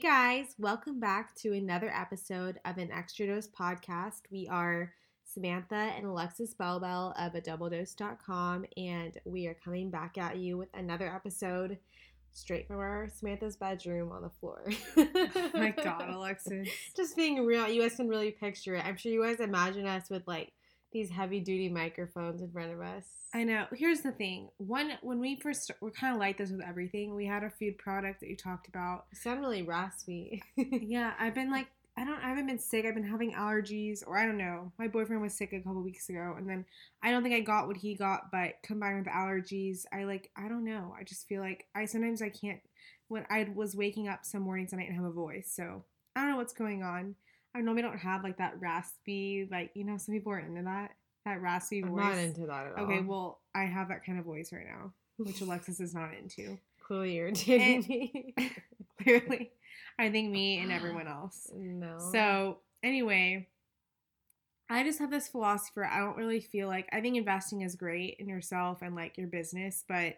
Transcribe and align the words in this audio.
guys, 0.00 0.54
welcome 0.58 0.98
back 0.98 1.34
to 1.34 1.52
another 1.52 1.92
episode 1.94 2.58
of 2.64 2.78
an 2.78 2.90
Extra 2.90 3.26
Dose 3.26 3.48
podcast. 3.48 4.22
We 4.30 4.48
are 4.48 4.94
Samantha 5.24 5.74
and 5.74 6.06
Alexis 6.06 6.54
Bellbell 6.54 7.12
of 7.20 7.34
a 7.34 7.40
doubledose.com, 7.42 8.64
and 8.78 9.18
we 9.26 9.46
are 9.46 9.56
coming 9.62 9.90
back 9.90 10.16
at 10.16 10.38
you 10.38 10.56
with 10.56 10.70
another 10.72 11.06
episode 11.14 11.76
straight 12.32 12.66
from 12.66 12.78
our 12.78 13.10
Samantha's 13.14 13.56
bedroom 13.56 14.10
on 14.10 14.22
the 14.22 14.30
floor. 14.30 14.64
oh 14.96 15.50
my 15.52 15.70
god, 15.70 16.08
Alexis. 16.14 16.70
Just 16.96 17.14
being 17.14 17.44
real, 17.44 17.68
you 17.68 17.82
guys 17.82 17.96
can 17.96 18.08
really 18.08 18.30
picture 18.30 18.76
it. 18.76 18.86
I'm 18.86 18.96
sure 18.96 19.12
you 19.12 19.22
guys 19.22 19.38
imagine 19.38 19.86
us 19.86 20.08
with 20.08 20.26
like 20.26 20.50
these 20.92 21.10
heavy 21.10 21.40
duty 21.40 21.68
microphones 21.68 22.42
in 22.42 22.50
front 22.50 22.72
of 22.72 22.80
us. 22.80 23.04
I 23.32 23.44
know. 23.44 23.66
Here's 23.72 24.00
the 24.00 24.12
thing. 24.12 24.48
One 24.58 24.92
when 25.02 25.20
we 25.20 25.36
first 25.36 25.70
we're 25.80 25.90
kind 25.90 26.14
of 26.14 26.20
like 26.20 26.38
this 26.38 26.50
with 26.50 26.62
everything. 26.66 27.14
We 27.14 27.26
had 27.26 27.44
a 27.44 27.50
food 27.50 27.78
product 27.78 28.20
that 28.20 28.28
you 28.28 28.36
talked 28.36 28.68
about. 28.68 29.04
You 29.12 29.18
sound 29.18 29.40
really 29.40 29.62
raspy. 29.62 30.42
yeah, 30.56 31.12
I've 31.18 31.34
been 31.34 31.50
like 31.50 31.68
I 31.96 32.04
don't 32.04 32.22
I 32.22 32.28
haven't 32.28 32.48
been 32.48 32.58
sick. 32.58 32.84
I've 32.84 32.94
been 32.94 33.04
having 33.04 33.34
allergies 33.34 34.02
or 34.06 34.18
I 34.18 34.26
don't 34.26 34.38
know. 34.38 34.72
My 34.78 34.88
boyfriend 34.88 35.22
was 35.22 35.34
sick 35.34 35.52
a 35.52 35.60
couple 35.60 35.82
weeks 35.82 36.08
ago 36.08 36.34
and 36.36 36.48
then 36.48 36.64
I 37.02 37.10
don't 37.10 37.22
think 37.22 37.34
I 37.34 37.40
got 37.40 37.68
what 37.68 37.76
he 37.76 37.94
got, 37.94 38.32
but 38.32 38.54
combined 38.62 38.98
with 38.98 39.14
allergies, 39.14 39.84
I 39.92 40.04
like 40.04 40.30
I 40.36 40.48
don't 40.48 40.64
know. 40.64 40.94
I 40.98 41.04
just 41.04 41.28
feel 41.28 41.40
like 41.40 41.66
I 41.74 41.84
sometimes 41.84 42.22
I 42.22 42.30
can't 42.30 42.60
when 43.10 43.26
I 43.28 43.48
was 43.54 43.76
waking 43.76 44.08
up 44.08 44.24
some 44.24 44.42
mornings 44.42 44.72
and 44.72 44.80
I 44.80 44.84
didn't 44.84 44.96
have 44.96 45.04
a 45.04 45.10
voice. 45.10 45.52
So, 45.54 45.84
I 46.14 46.20
don't 46.20 46.30
know 46.30 46.36
what's 46.36 46.52
going 46.52 46.82
on. 46.82 47.16
I 47.54 47.60
normally 47.60 47.82
don't 47.82 47.98
have 47.98 48.22
like 48.22 48.38
that 48.38 48.60
raspy, 48.60 49.48
like 49.50 49.70
you 49.74 49.84
know, 49.84 49.96
some 49.96 50.14
people 50.14 50.32
are 50.32 50.38
into 50.38 50.62
that 50.62 50.92
that 51.26 51.42
raspy 51.42 51.82
I'm 51.82 51.90
voice. 51.90 51.98
not 52.04 52.18
into 52.18 52.46
that 52.46 52.66
at 52.66 52.78
all. 52.78 52.84
Okay, 52.84 53.00
well, 53.00 53.40
I 53.54 53.64
have 53.64 53.88
that 53.88 54.04
kind 54.06 54.18
of 54.18 54.24
voice 54.24 54.52
right 54.52 54.66
now, 54.66 54.92
which 55.18 55.40
Alexis 55.42 55.80
is 55.80 55.94
not 55.94 56.10
into. 56.14 56.58
clearly 56.82 57.16
irritating 57.16 57.74
And- 57.76 57.84
eh, 57.84 57.88
me. 57.88 58.34
Clearly, 59.02 59.50
I 59.98 60.10
think 60.10 60.30
me 60.30 60.58
and 60.58 60.70
everyone 60.70 61.08
else. 61.08 61.50
no. 61.54 61.96
So 62.12 62.58
anyway, 62.82 63.48
I 64.68 64.84
just 64.84 64.98
have 65.00 65.10
this 65.10 65.26
philosophy. 65.26 65.80
I 65.80 65.98
don't 66.00 66.16
really 66.18 66.40
feel 66.40 66.68
like 66.68 66.86
I 66.92 67.00
think 67.00 67.16
investing 67.16 67.62
is 67.62 67.74
great 67.76 68.16
in 68.18 68.28
yourself 68.28 68.82
and 68.82 68.94
like 68.94 69.16
your 69.18 69.26
business, 69.26 69.84
but 69.88 70.16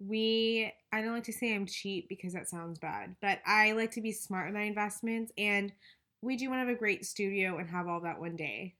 we 0.00 0.72
I 0.92 1.02
don't 1.02 1.12
like 1.14 1.24
to 1.24 1.32
say 1.32 1.54
I'm 1.54 1.66
cheap 1.66 2.08
because 2.08 2.32
that 2.34 2.48
sounds 2.48 2.78
bad, 2.78 3.16
but 3.20 3.40
I 3.46 3.72
like 3.72 3.90
to 3.92 4.00
be 4.00 4.12
smart 4.12 4.46
with 4.46 4.54
my 4.54 4.62
investments 4.62 5.32
and 5.36 5.72
we 6.22 6.36
do 6.36 6.48
want 6.48 6.60
to 6.60 6.66
have 6.66 6.76
a 6.76 6.78
great 6.78 7.04
studio 7.04 7.58
and 7.58 7.68
have 7.68 7.88
all 7.88 8.00
that 8.00 8.20
one 8.20 8.36
day 8.36 8.74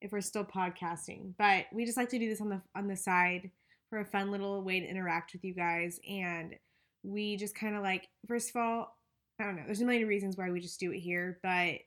if 0.00 0.12
we're 0.12 0.20
still 0.20 0.44
podcasting. 0.44 1.32
But 1.38 1.66
we 1.72 1.84
just 1.84 1.96
like 1.96 2.10
to 2.10 2.18
do 2.18 2.28
this 2.28 2.40
on 2.40 2.48
the 2.48 2.60
on 2.74 2.88
the 2.88 2.96
side 2.96 3.50
for 3.90 4.00
a 4.00 4.04
fun 4.04 4.30
little 4.30 4.62
way 4.62 4.80
to 4.80 4.86
interact 4.86 5.32
with 5.32 5.44
you 5.44 5.54
guys 5.54 6.00
and 6.08 6.54
we 7.02 7.36
just 7.36 7.54
kind 7.54 7.76
of 7.76 7.82
like 7.82 8.08
first 8.26 8.50
of 8.50 8.56
all 8.56 8.96
I 9.38 9.44
don't 9.44 9.56
know. 9.56 9.62
There's 9.66 9.82
a 9.82 9.84
million 9.84 10.08
reasons 10.08 10.36
why 10.36 10.50
we 10.50 10.60
just 10.60 10.80
do 10.80 10.92
it 10.92 11.00
here, 11.00 11.38
but 11.42 11.80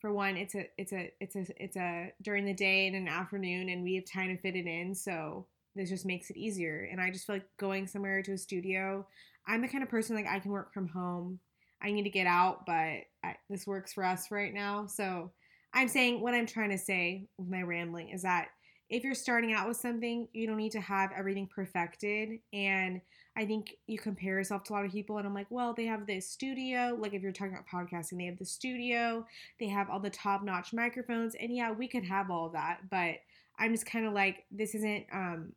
for 0.00 0.12
one, 0.12 0.36
it's 0.36 0.54
a 0.54 0.66
it's 0.76 0.92
a 0.92 1.10
it's 1.18 1.34
a 1.34 1.46
it's 1.56 1.76
a 1.76 2.12
during 2.20 2.44
the 2.44 2.52
day 2.52 2.86
and 2.86 2.94
an 2.94 3.08
afternoon, 3.08 3.70
and 3.70 3.82
we 3.82 3.94
have 3.94 4.04
time 4.04 4.28
to 4.28 4.42
fit 4.42 4.56
it 4.56 4.66
in. 4.66 4.94
So 4.94 5.46
this 5.74 5.88
just 5.88 6.04
makes 6.04 6.30
it 6.30 6.36
easier. 6.36 6.88
And 6.90 7.00
I 7.00 7.10
just 7.10 7.26
feel 7.26 7.36
like 7.36 7.48
going 7.58 7.86
somewhere 7.86 8.22
to 8.22 8.32
a 8.32 8.38
studio. 8.38 9.06
I'm 9.46 9.62
the 9.62 9.68
kind 9.68 9.82
of 9.82 9.88
person 9.88 10.14
like 10.14 10.26
I 10.26 10.40
can 10.40 10.50
work 10.50 10.72
from 10.74 10.88
home. 10.88 11.40
I 11.84 11.92
need 11.92 12.04
to 12.04 12.10
get 12.10 12.26
out, 12.26 12.64
but 12.64 12.72
I, 12.72 13.36
this 13.50 13.66
works 13.66 13.92
for 13.92 14.04
us 14.04 14.30
right 14.30 14.54
now. 14.54 14.86
So 14.86 15.30
I'm 15.74 15.88
saying 15.88 16.20
what 16.20 16.34
I'm 16.34 16.46
trying 16.46 16.70
to 16.70 16.78
say 16.78 17.26
with 17.36 17.48
my 17.48 17.62
rambling 17.62 18.08
is 18.08 18.22
that 18.22 18.48
if 18.88 19.02
you're 19.02 19.14
starting 19.14 19.52
out 19.52 19.68
with 19.68 19.76
something, 19.76 20.28
you 20.32 20.46
don't 20.46 20.56
need 20.56 20.72
to 20.72 20.80
have 20.80 21.10
everything 21.16 21.46
perfected. 21.46 22.38
And 22.52 23.00
I 23.36 23.44
think 23.44 23.76
you 23.86 23.98
compare 23.98 24.34
yourself 24.34 24.62
to 24.64 24.72
a 24.72 24.74
lot 24.74 24.84
of 24.84 24.92
people, 24.92 25.18
and 25.18 25.26
I'm 25.26 25.34
like, 25.34 25.50
well, 25.50 25.74
they 25.74 25.86
have 25.86 26.06
this 26.06 26.28
studio. 26.28 26.96
Like, 26.98 27.14
if 27.14 27.22
you're 27.22 27.32
talking 27.32 27.54
about 27.54 27.66
podcasting, 27.66 28.18
they 28.18 28.26
have 28.26 28.38
the 28.38 28.44
studio, 28.44 29.26
they 29.58 29.66
have 29.68 29.90
all 29.90 29.98
the 29.98 30.10
top 30.10 30.44
notch 30.44 30.72
microphones. 30.72 31.34
And 31.34 31.54
yeah, 31.54 31.72
we 31.72 31.88
could 31.88 32.04
have 32.04 32.30
all 32.30 32.50
that, 32.50 32.88
but 32.90 33.16
I'm 33.58 33.72
just 33.72 33.86
kind 33.86 34.06
of 34.06 34.12
like, 34.12 34.44
this 34.52 34.74
isn't, 34.74 35.06
um, 35.12 35.52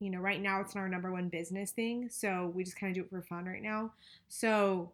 you 0.00 0.10
know, 0.10 0.18
right 0.18 0.42
now 0.42 0.60
it's 0.60 0.74
not 0.74 0.80
our 0.80 0.88
number 0.88 1.12
one 1.12 1.28
business 1.28 1.70
thing. 1.70 2.08
So 2.10 2.50
we 2.54 2.64
just 2.64 2.76
kind 2.76 2.90
of 2.90 2.94
do 2.96 3.02
it 3.02 3.10
for 3.10 3.22
fun 3.22 3.44
right 3.44 3.62
now. 3.62 3.92
So, 4.28 4.90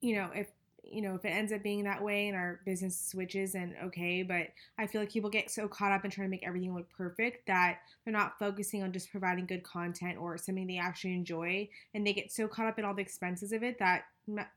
you 0.00 0.16
know, 0.16 0.30
if 0.34 0.48
you 0.90 1.02
know, 1.02 1.14
if 1.14 1.24
it 1.24 1.28
ends 1.28 1.52
up 1.52 1.62
being 1.62 1.84
that 1.84 2.02
way 2.02 2.26
and 2.26 2.36
our 2.36 2.60
business 2.64 2.98
switches 2.98 3.54
and 3.54 3.74
okay, 3.84 4.22
but 4.22 4.48
I 4.76 4.86
feel 4.86 5.00
like 5.00 5.12
people 5.12 5.30
get 5.30 5.50
so 5.50 5.68
caught 5.68 5.92
up 5.92 6.04
in 6.04 6.10
trying 6.10 6.26
to 6.26 6.30
make 6.30 6.44
everything 6.44 6.74
look 6.74 6.90
perfect 6.90 7.46
that 7.46 7.78
they're 8.04 8.12
not 8.12 8.38
focusing 8.38 8.82
on 8.82 8.92
just 8.92 9.10
providing 9.10 9.46
good 9.46 9.62
content 9.62 10.18
or 10.18 10.36
something 10.36 10.66
they 10.66 10.78
actually 10.78 11.14
enjoy 11.14 11.68
and 11.94 12.04
they 12.04 12.12
get 12.12 12.32
so 12.32 12.48
caught 12.48 12.66
up 12.66 12.78
in 12.78 12.84
all 12.84 12.94
the 12.94 13.02
expenses 13.02 13.52
of 13.52 13.62
it 13.62 13.78
that 13.78 14.04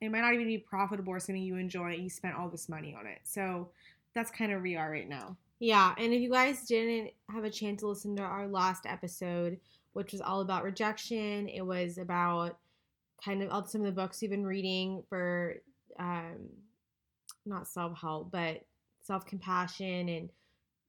it 0.01 0.09
might 0.09 0.21
not 0.21 0.33
even 0.33 0.47
be 0.47 0.57
profitable 0.57 1.13
or 1.13 1.19
something 1.19 1.43
you 1.43 1.57
enjoy 1.57 1.91
you 1.91 2.09
spent 2.09 2.35
all 2.35 2.49
this 2.49 2.67
money 2.67 2.95
on 2.97 3.05
it. 3.05 3.19
So 3.23 3.69
that's 4.15 4.31
kind 4.31 4.51
of 4.51 4.57
where 4.57 4.63
we 4.63 4.75
are 4.75 4.89
right 4.89 5.09
now. 5.09 5.37
Yeah, 5.59 5.93
and 5.97 6.13
if 6.13 6.21
you 6.21 6.29
guys 6.29 6.65
didn't 6.65 7.11
have 7.29 7.43
a 7.43 7.49
chance 7.49 7.81
to 7.81 7.87
listen 7.87 8.15
to 8.17 8.23
our 8.23 8.47
last 8.47 8.85
episode, 8.85 9.59
which 9.93 10.11
was 10.11 10.19
all 10.19 10.41
about 10.41 10.63
rejection, 10.63 11.47
it 11.47 11.61
was 11.61 11.97
about 11.97 12.57
kind 13.23 13.41
of 13.41 13.51
all 13.51 13.65
some 13.65 13.81
of 13.81 13.85
the 13.85 14.01
books 14.01 14.21
you've 14.21 14.31
been 14.31 14.45
reading 14.45 15.03
for 15.09 15.55
um 15.99 16.49
not 17.45 17.67
self-help, 17.67 18.31
but 18.31 18.65
self-compassion 19.01 20.09
and 20.09 20.29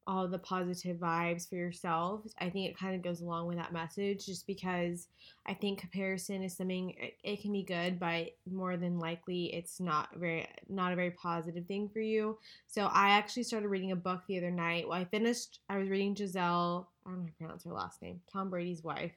all 0.06 0.28
the 0.28 0.38
positive 0.38 0.98
vibes 0.98 1.48
for 1.48 1.56
yourself. 1.56 2.20
I 2.38 2.50
think 2.50 2.68
it 2.68 2.78
kind 2.78 2.94
of 2.94 3.02
goes 3.02 3.22
along 3.22 3.46
with 3.46 3.56
that 3.56 3.72
message 3.72 4.26
just 4.26 4.46
because 4.46 5.08
I 5.46 5.54
think 5.54 5.78
comparison 5.78 6.42
is 6.42 6.56
something 6.56 6.94
it, 6.98 7.14
it 7.24 7.40
can 7.40 7.52
be 7.52 7.62
good, 7.62 7.98
but 7.98 8.36
more 8.50 8.76
than 8.76 8.98
likely 8.98 9.46
it's 9.54 9.80
not 9.80 10.10
very 10.16 10.46
not 10.68 10.92
a 10.92 10.96
very 10.96 11.10
positive 11.12 11.66
thing 11.66 11.88
for 11.88 12.00
you. 12.00 12.38
So 12.66 12.86
I 12.92 13.10
actually 13.10 13.44
started 13.44 13.68
reading 13.68 13.92
a 13.92 13.96
book 13.96 14.22
the 14.28 14.36
other 14.36 14.50
night. 14.50 14.86
Well, 14.86 15.00
I 15.00 15.04
finished. 15.06 15.60
I 15.70 15.78
was 15.78 15.88
reading 15.88 16.14
Gisele. 16.14 16.86
I 17.06 17.10
don't 17.10 17.18
know 17.18 17.22
how 17.22 17.28
to 17.28 17.36
pronounce 17.38 17.64
her 17.64 17.72
last 17.72 18.02
name. 18.02 18.20
Tom 18.30 18.50
Brady's 18.50 18.84
wife. 18.84 19.12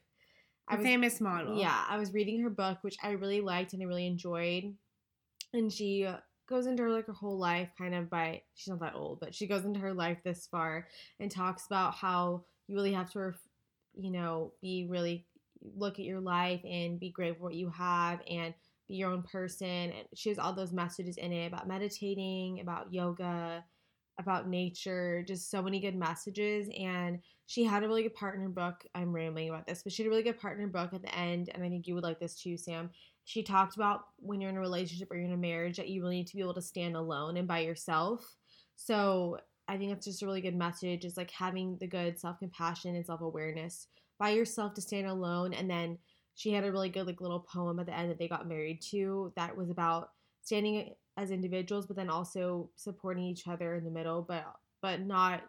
I 0.67 0.75
A 0.75 0.77
was, 0.77 0.85
famous 0.85 1.21
model. 1.21 1.57
yeah, 1.57 1.85
I 1.89 1.97
was 1.97 2.13
reading 2.13 2.41
her 2.41 2.49
book, 2.49 2.79
which 2.81 2.97
I 3.01 3.11
really 3.11 3.41
liked 3.41 3.73
and 3.73 3.81
I 3.81 3.85
really 3.85 4.07
enjoyed. 4.07 4.75
And 5.53 5.71
she 5.71 6.07
goes 6.49 6.65
into 6.67 6.83
her 6.83 6.91
like 6.91 7.07
her 7.07 7.13
whole 7.13 7.37
life, 7.37 7.69
kind 7.77 7.95
of 7.95 8.09
by 8.09 8.41
she's 8.55 8.69
not 8.69 8.79
that 8.81 8.95
old, 8.95 9.19
but 9.19 9.33
she 9.33 9.47
goes 9.47 9.65
into 9.65 9.79
her 9.79 9.93
life 9.93 10.17
this 10.23 10.47
far 10.47 10.87
and 11.19 11.31
talks 11.31 11.65
about 11.65 11.95
how 11.95 12.43
you 12.67 12.75
really 12.75 12.93
have 12.93 13.11
to, 13.13 13.33
you 13.95 14.11
know, 14.11 14.53
be 14.61 14.87
really 14.89 15.25
look 15.75 15.99
at 15.99 16.05
your 16.05 16.19
life 16.21 16.61
and 16.63 16.99
be 16.99 17.09
grateful 17.09 17.45
what 17.45 17.55
you 17.55 17.69
have 17.69 18.19
and 18.29 18.53
be 18.87 18.95
your 18.95 19.11
own 19.11 19.23
person. 19.23 19.67
And 19.67 20.07
she 20.15 20.29
has 20.29 20.37
all 20.39 20.53
those 20.53 20.71
messages 20.73 21.17
in 21.17 21.31
it 21.31 21.47
about 21.47 21.67
meditating, 21.67 22.59
about 22.59 22.93
yoga, 22.93 23.63
about 24.19 24.47
nature, 24.47 25.23
just 25.27 25.51
so 25.51 25.61
many 25.61 25.79
good 25.79 25.95
messages. 25.95 26.69
And 26.77 27.19
she 27.45 27.63
had 27.63 27.83
a 27.83 27.87
really 27.87 28.03
good 28.03 28.15
partner 28.15 28.49
book. 28.49 28.85
I'm 28.95 29.13
rambling 29.13 29.49
about 29.49 29.67
this, 29.67 29.83
but 29.83 29.93
she 29.93 30.03
had 30.03 30.07
a 30.07 30.09
really 30.09 30.23
good 30.23 30.39
partner 30.39 30.67
book 30.67 30.93
at 30.93 31.01
the 31.01 31.15
end. 31.15 31.49
And 31.53 31.63
I 31.63 31.69
think 31.69 31.87
you 31.87 31.95
would 31.95 32.03
like 32.03 32.19
this 32.19 32.35
too, 32.35 32.57
Sam. 32.57 32.89
She 33.25 33.43
talked 33.43 33.75
about 33.75 34.01
when 34.17 34.41
you're 34.41 34.49
in 34.49 34.57
a 34.57 34.61
relationship 34.61 35.11
or 35.11 35.17
you're 35.17 35.25
in 35.25 35.33
a 35.33 35.37
marriage 35.37 35.77
that 35.77 35.89
you 35.89 36.01
really 36.01 36.17
need 36.17 36.27
to 36.27 36.35
be 36.35 36.41
able 36.41 36.53
to 36.55 36.61
stand 36.61 36.95
alone 36.95 37.37
and 37.37 37.47
by 37.47 37.59
yourself. 37.59 38.35
So 38.75 39.37
I 39.67 39.77
think 39.77 39.91
that's 39.91 40.05
just 40.05 40.23
a 40.23 40.25
really 40.25 40.41
good 40.41 40.55
message 40.55 41.03
is 41.03 41.17
like 41.17 41.31
having 41.31 41.77
the 41.79 41.87
good 41.87 42.19
self 42.19 42.39
compassion 42.39 42.95
and 42.95 43.05
self 43.05 43.21
awareness 43.21 43.87
by 44.17 44.29
yourself 44.29 44.73
to 44.75 44.81
stand 44.81 45.07
alone. 45.07 45.53
And 45.53 45.69
then 45.69 45.97
she 46.35 46.51
had 46.51 46.63
a 46.63 46.71
really 46.71 46.89
good 46.89 47.07
like 47.07 47.21
little 47.21 47.39
poem 47.39 47.79
at 47.79 47.85
the 47.85 47.97
end 47.97 48.09
that 48.09 48.19
they 48.19 48.27
got 48.27 48.47
married 48.47 48.81
to 48.91 49.33
that 49.35 49.57
was 49.57 49.69
about 49.69 50.09
standing 50.41 50.93
as 51.17 51.31
individuals, 51.31 51.85
but 51.85 51.95
then 51.95 52.09
also 52.09 52.69
supporting 52.75 53.23
each 53.23 53.47
other 53.47 53.75
in 53.75 53.83
the 53.83 53.91
middle, 53.91 54.21
but 54.21 54.45
but 54.81 55.01
not 55.01 55.41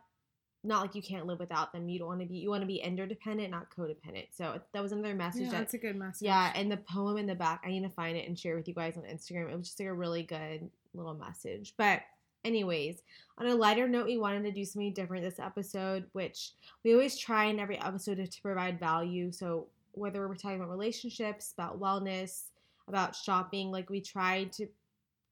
not 0.64 0.80
like 0.82 0.94
you 0.94 1.02
can't 1.02 1.26
live 1.26 1.38
without 1.38 1.72
them. 1.72 1.88
You 1.88 2.00
don't 2.00 2.08
want 2.08 2.20
to 2.20 2.26
be 2.26 2.38
you 2.38 2.50
want 2.50 2.62
to 2.62 2.66
be 2.66 2.76
interdependent, 2.76 3.50
not 3.50 3.66
codependent. 3.74 4.28
So 4.32 4.60
that 4.72 4.82
was 4.82 4.92
another 4.92 5.14
message 5.14 5.42
Yeah, 5.42 5.50
that 5.50 5.58
that's 5.58 5.74
a 5.74 5.78
good 5.78 5.96
message. 5.96 6.26
yeah, 6.26 6.52
and 6.54 6.70
the 6.72 6.78
poem 6.78 7.16
in 7.18 7.26
the 7.26 7.34
back, 7.34 7.62
I 7.64 7.68
need 7.68 7.82
to 7.82 7.90
find 7.90 8.16
it 8.16 8.26
and 8.26 8.36
share 8.38 8.56
with 8.56 8.66
you 8.66 8.74
guys 8.74 8.96
on 8.96 9.04
Instagram. 9.04 9.50
It 9.52 9.56
was 9.56 9.68
just 9.68 9.78
like 9.78 9.88
a 9.88 9.94
really 9.94 10.22
good 10.24 10.68
little 10.94 11.14
message. 11.14 11.74
But 11.76 12.00
anyways, 12.44 13.02
on 13.36 13.46
a 13.46 13.54
lighter 13.54 13.86
note, 13.86 14.06
we 14.06 14.18
wanted 14.18 14.42
to 14.44 14.52
do 14.52 14.64
something 14.64 14.92
different 14.94 15.22
this 15.22 15.38
episode, 15.38 16.04
which 16.12 16.52
we 16.84 16.92
always 16.92 17.16
try 17.18 17.44
in 17.44 17.60
every 17.60 17.78
episode 17.78 18.16
to, 18.16 18.26
to 18.26 18.42
provide 18.42 18.80
value. 18.80 19.30
So 19.30 19.68
whether 19.92 20.26
we're 20.28 20.34
talking 20.34 20.56
about 20.58 20.70
relationships, 20.70 21.52
about 21.52 21.78
wellness, 21.80 22.44
about 22.88 23.14
shopping, 23.14 23.70
like 23.70 23.90
we 23.90 24.00
try 24.00 24.44
to 24.44 24.66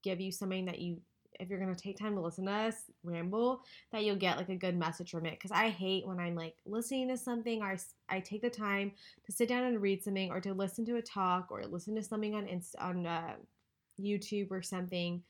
give 0.06 0.20
you 0.20 0.30
something 0.30 0.64
that 0.66 0.78
you 0.78 0.98
if 1.38 1.50
you're 1.50 1.58
gonna 1.58 1.74
take 1.74 1.98
time 1.98 2.14
to 2.14 2.20
listen 2.20 2.46
to 2.46 2.52
us 2.52 2.76
ramble, 3.04 3.60
that 3.92 4.04
you'll 4.04 4.16
get 4.16 4.38
like 4.38 4.48
a 4.48 4.56
good 4.56 4.76
message 4.76 5.10
from 5.10 5.26
it. 5.26 5.32
Because 5.32 5.50
I 5.50 5.68
hate 5.68 6.06
when 6.06 6.18
I'm 6.18 6.34
like 6.34 6.56
listening 6.64 7.08
to 7.08 7.16
something, 7.16 7.60
or 7.62 7.76
I 8.08 8.20
take 8.20 8.42
the 8.42 8.50
time 8.50 8.92
to 9.26 9.32
sit 9.32 9.48
down 9.48 9.64
and 9.64 9.82
read 9.82 10.02
something, 10.02 10.30
or 10.30 10.40
to 10.40 10.54
listen 10.54 10.86
to 10.86 10.96
a 10.96 11.02
talk, 11.02 11.48
or 11.50 11.62
listen 11.66 11.94
to 11.96 12.02
something 12.02 12.34
on 12.34 12.46
Inst- 12.46 12.76
on 12.78 13.06
uh, 13.06 13.34
YouTube 14.00 14.50
or 14.50 14.62
something, 14.62 15.22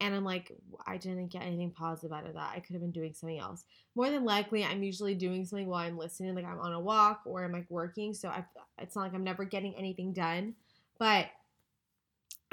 and 0.00 0.14
I'm 0.14 0.24
like, 0.24 0.52
I 0.86 0.96
didn't 0.96 1.28
get 1.28 1.42
anything 1.42 1.70
positive 1.70 2.12
out 2.12 2.26
of 2.26 2.34
that. 2.34 2.52
I 2.54 2.60
could 2.60 2.74
have 2.74 2.82
been 2.82 2.90
doing 2.90 3.14
something 3.14 3.38
else. 3.38 3.64
More 3.94 4.10
than 4.10 4.24
likely, 4.24 4.64
I'm 4.64 4.82
usually 4.82 5.14
doing 5.14 5.44
something 5.46 5.68
while 5.68 5.86
I'm 5.86 5.96
listening, 5.96 6.34
like 6.34 6.44
I'm 6.44 6.60
on 6.60 6.72
a 6.72 6.80
walk 6.80 7.22
or 7.24 7.44
I'm 7.44 7.52
like 7.52 7.70
working. 7.70 8.12
So 8.12 8.28
I, 8.28 8.44
it's 8.78 8.96
not 8.96 9.02
like 9.02 9.14
I'm 9.14 9.24
never 9.24 9.44
getting 9.44 9.74
anything 9.76 10.12
done. 10.12 10.54
But 10.98 11.28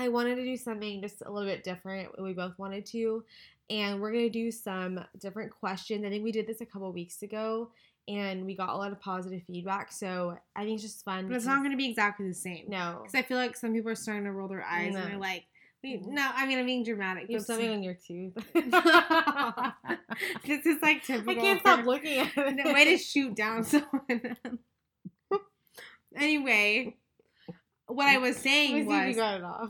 I 0.01 0.07
wanted 0.07 0.35
to 0.35 0.43
do 0.43 0.57
something 0.57 1.01
just 1.01 1.21
a 1.25 1.31
little 1.31 1.47
bit 1.47 1.63
different. 1.63 2.19
We 2.21 2.33
both 2.33 2.57
wanted 2.57 2.85
to. 2.87 3.23
And 3.69 4.01
we're 4.01 4.11
going 4.11 4.25
to 4.25 4.29
do 4.29 4.51
some 4.51 4.99
different 5.19 5.51
questions. 5.51 6.03
I 6.03 6.09
think 6.09 6.23
we 6.23 6.31
did 6.31 6.47
this 6.47 6.59
a 6.59 6.65
couple 6.65 6.91
weeks 6.91 7.21
ago 7.21 7.71
and 8.07 8.45
we 8.45 8.55
got 8.55 8.69
a 8.69 8.75
lot 8.75 8.91
of 8.91 8.99
positive 8.99 9.43
feedback. 9.45 9.91
So 9.91 10.37
I 10.55 10.63
think 10.63 10.73
it's 10.75 10.83
just 10.83 11.05
fun. 11.05 11.27
But 11.27 11.37
it's 11.37 11.45
not 11.45 11.59
going 11.59 11.71
to 11.71 11.77
be 11.77 11.89
exactly 11.89 12.27
the 12.27 12.33
same. 12.33 12.65
No. 12.67 12.99
Because 13.01 13.15
I 13.15 13.21
feel 13.21 13.37
like 13.37 13.55
some 13.55 13.73
people 13.73 13.91
are 13.91 13.95
starting 13.95 14.25
to 14.25 14.31
roll 14.31 14.47
their 14.47 14.63
eyes 14.63 14.93
No. 14.93 14.99
and 14.99 15.11
they're 15.11 15.19
like, 15.19 15.45
mm-hmm. 15.85 16.13
no, 16.13 16.29
I 16.35 16.45
mean, 16.47 16.57
I'm 16.57 16.65
being 16.65 16.83
dramatic. 16.83 17.29
You 17.29 17.37
have 17.37 17.45
something 17.45 17.69
on 17.69 17.83
your 17.83 17.93
tooth. 17.93 18.33
this 20.45 20.65
is 20.65 20.81
like 20.81 21.05
typical. 21.05 21.31
I 21.31 21.35
can't 21.35 21.59
stop 21.61 21.85
looking 21.85 22.17
at 22.17 22.31
it. 22.35 22.73
Way 22.73 22.85
to 22.85 22.97
shoot 22.97 23.35
down 23.35 23.63
someone. 23.63 24.37
anyway, 26.15 26.97
what 27.95 28.07
I 28.07 28.17
was 28.17 28.37
saying 28.37 28.85
was 28.85 29.15
got 29.15 29.37
it 29.37 29.43
off. 29.43 29.69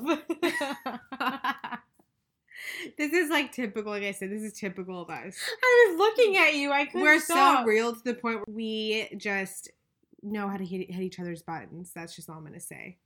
this 2.97 3.13
is 3.13 3.29
like 3.29 3.51
typical. 3.51 3.91
Like 3.91 4.03
I 4.03 4.11
said, 4.11 4.31
this 4.31 4.41
is 4.41 4.53
typical 4.53 5.01
of 5.01 5.09
us. 5.09 5.37
I 5.63 5.87
was 5.89 5.99
looking 5.99 6.37
at 6.37 6.55
you. 6.55 6.71
I 6.71 6.85
couldn't 6.85 7.01
We're 7.01 7.19
stop. 7.19 7.59
so 7.59 7.65
real 7.65 7.93
to 7.93 8.03
the 8.03 8.13
point 8.13 8.37
where 8.37 8.55
we 8.55 9.09
just 9.17 9.69
know 10.23 10.47
how 10.47 10.57
to 10.57 10.65
hit, 10.65 10.91
hit 10.91 11.03
each 11.03 11.19
other's 11.19 11.41
buttons. 11.41 11.91
That's 11.93 12.15
just 12.15 12.29
all 12.29 12.37
I'm 12.37 12.45
gonna 12.45 12.59
say. 12.59 12.97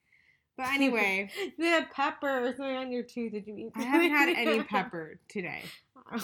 But 0.57 0.67
anyway, 0.73 1.29
You 1.57 1.65
had 1.65 1.91
pepper 1.91 2.47
or 2.47 2.55
something 2.55 2.75
on 2.75 2.91
your 2.91 3.03
tooth. 3.03 3.33
Did 3.33 3.47
you 3.47 3.57
eat? 3.57 3.71
I 3.75 3.83
haven't 3.83 4.11
had 4.11 4.29
any 4.37 4.63
pepper 4.63 5.19
today. 5.27 5.63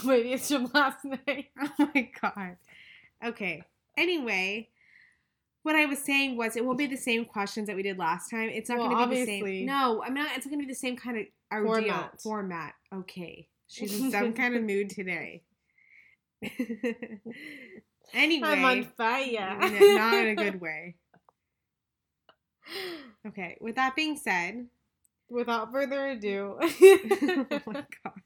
Maybe 0.05 0.33
it's 0.33 0.49
from 0.49 0.69
last 0.73 1.03
night. 1.05 1.47
Oh 1.59 1.89
my 1.95 2.09
god. 2.21 2.57
Okay. 3.25 3.63
Anyway, 3.97 4.69
what 5.63 5.75
I 5.75 5.85
was 5.85 5.99
saying 5.99 6.37
was 6.37 6.55
it 6.55 6.65
won't 6.65 6.77
be 6.77 6.87
the 6.87 6.95
same 6.97 7.25
questions 7.25 7.67
that 7.67 7.75
we 7.75 7.83
did 7.83 7.97
last 7.97 8.29
time. 8.29 8.49
It's 8.49 8.69
not 8.69 8.79
Well, 8.79 8.89
going 8.89 9.09
to 9.09 9.15
be 9.15 9.25
the 9.25 9.39
same. 9.41 9.65
No, 9.65 10.01
I'm 10.03 10.13
not. 10.13 10.35
It's 10.35 10.45
not 10.45 10.51
going 10.51 10.61
to 10.61 10.65
be 10.67 10.71
the 10.71 10.75
same 10.75 10.97
kind 10.97 11.17
of 11.17 11.25
ordeal 11.51 11.83
Format. 11.93 12.21
format. 12.21 12.73
Okay. 12.93 13.47
She's 13.67 13.99
in 13.99 14.11
some 14.11 14.33
kind 14.41 14.55
of 14.55 14.63
mood 14.63 14.89
today. 14.89 15.43
anyway, 18.13 18.47
I'm 18.47 18.65
on 18.65 18.83
fire. 18.97 19.57
not 19.59 20.13
in 20.15 20.27
a 20.27 20.35
good 20.35 20.59
way. 20.59 20.95
Okay. 23.27 23.57
With 23.61 23.75
that 23.75 23.95
being 23.95 24.17
said, 24.17 24.67
Without 25.29 25.71
further 25.71 26.07
ado, 26.07 26.57
oh 26.59 27.61
my 27.65 27.85
god, 28.03 28.21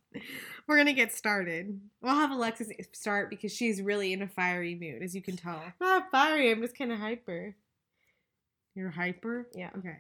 we're 0.67 0.77
gonna 0.77 0.94
get 0.94 1.13
started. 1.13 1.79
We'll 2.01 2.15
have 2.15 2.31
Alexis 2.31 2.69
start 2.94 3.29
because 3.29 3.51
she's 3.51 3.81
really 3.81 4.13
in 4.13 4.21
a 4.21 4.27
fiery 4.27 4.75
mood, 4.75 5.03
as 5.03 5.15
you 5.15 5.21
can 5.21 5.38
tell. 5.38 5.62
not 5.81 6.09
fiery. 6.12 6.51
I'm 6.51 6.62
just 6.62 6.77
kind 6.77 6.91
of 6.91 7.00
hyper. 7.00 7.56
You're 8.73 8.89
hyper. 8.89 9.47
Yeah. 9.53 9.69
Okay. 9.77 9.97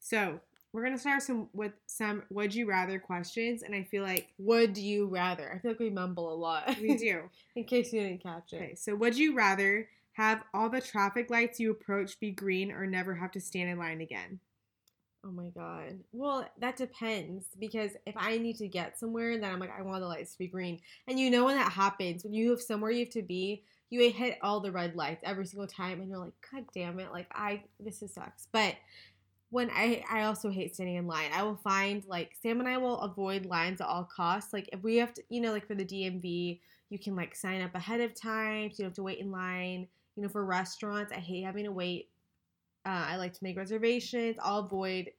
So 0.00 0.40
we're 0.72 0.84
gonna 0.84 0.98
start 0.98 1.22
some 1.22 1.48
with 1.52 1.72
some 1.86 2.22
would 2.30 2.54
you 2.54 2.68
rather 2.68 2.98
questions, 2.98 3.62
and 3.62 3.74
I 3.74 3.84
feel 3.84 4.02
like 4.02 4.28
Would 4.38 4.76
you 4.76 5.06
rather? 5.06 5.52
I 5.54 5.58
feel 5.58 5.70
like 5.70 5.80
we 5.80 5.90
mumble 5.90 6.32
a 6.32 6.36
lot. 6.36 6.76
we 6.80 6.96
do. 6.96 7.22
In 7.56 7.64
case 7.64 7.92
you 7.92 8.00
didn't 8.00 8.22
catch 8.22 8.52
it. 8.52 8.56
Okay. 8.56 8.74
So 8.74 8.94
would 8.94 9.16
you 9.16 9.34
rather 9.34 9.88
have 10.12 10.42
all 10.52 10.68
the 10.68 10.80
traffic 10.80 11.30
lights 11.30 11.58
you 11.58 11.70
approach 11.70 12.20
be 12.20 12.30
green, 12.30 12.70
or 12.70 12.86
never 12.86 13.14
have 13.14 13.32
to 13.32 13.40
stand 13.40 13.70
in 13.70 13.78
line 13.78 14.00
again? 14.00 14.38
Oh 15.26 15.30
my 15.30 15.48
god. 15.48 16.00
Well, 16.12 16.46
that 16.60 16.76
depends 16.76 17.46
because 17.58 17.92
if 18.06 18.14
I 18.16 18.36
need 18.36 18.56
to 18.58 18.68
get 18.68 18.98
somewhere, 18.98 19.38
then 19.38 19.50
I'm 19.50 19.58
like, 19.58 19.72
I 19.76 19.82
want 19.82 20.00
the 20.00 20.06
lights 20.06 20.32
to 20.32 20.38
be 20.38 20.46
green. 20.46 20.80
And 21.08 21.18
you 21.18 21.30
know 21.30 21.46
when 21.46 21.56
that 21.56 21.72
happens, 21.72 22.24
when 22.24 22.34
you 22.34 22.50
have 22.50 22.60
somewhere 22.60 22.90
you 22.90 23.06
have 23.06 23.14
to 23.14 23.22
be, 23.22 23.64
you 23.88 24.10
hit 24.10 24.38
all 24.42 24.60
the 24.60 24.72
red 24.72 24.96
lights 24.96 25.22
every 25.24 25.46
single 25.46 25.68
time, 25.68 26.00
and 26.00 26.10
you're 26.10 26.18
like, 26.18 26.32
God 26.52 26.64
damn 26.74 26.98
it! 27.00 27.12
Like 27.12 27.28
I, 27.32 27.62
this 27.78 28.02
is 28.02 28.12
sucks. 28.12 28.48
But 28.50 28.74
when 29.50 29.70
I, 29.70 30.02
I 30.10 30.22
also 30.22 30.50
hate 30.50 30.74
standing 30.74 30.96
in 30.96 31.06
line. 31.06 31.30
I 31.32 31.44
will 31.44 31.54
find 31.54 32.04
like 32.08 32.32
Sam 32.42 32.58
and 32.58 32.68
I 32.68 32.76
will 32.76 32.98
avoid 33.00 33.46
lines 33.46 33.80
at 33.80 33.86
all 33.86 34.02
costs. 34.02 34.52
Like 34.52 34.68
if 34.72 34.82
we 34.82 34.96
have 34.96 35.14
to, 35.14 35.22
you 35.28 35.40
know, 35.40 35.52
like 35.52 35.68
for 35.68 35.76
the 35.76 35.84
DMV, 35.84 36.58
you 36.90 36.98
can 36.98 37.14
like 37.14 37.36
sign 37.36 37.62
up 37.62 37.72
ahead 37.76 38.00
of 38.00 38.20
time, 38.20 38.70
so 38.70 38.74
you 38.78 38.84
don't 38.84 38.90
have 38.90 38.94
to 38.94 39.04
wait 39.04 39.20
in 39.20 39.30
line. 39.30 39.86
You 40.16 40.24
know, 40.24 40.28
for 40.28 40.44
restaurants, 40.44 41.12
I 41.12 41.20
hate 41.20 41.44
having 41.44 41.64
to 41.66 41.72
wait 41.72 42.08
uh, 42.86 43.06
I 43.08 43.16
like 43.16 43.32
to 43.32 43.42
make 43.42 43.56
reservations. 43.56 44.36
I'll 44.42 44.60
avoid 44.60 45.10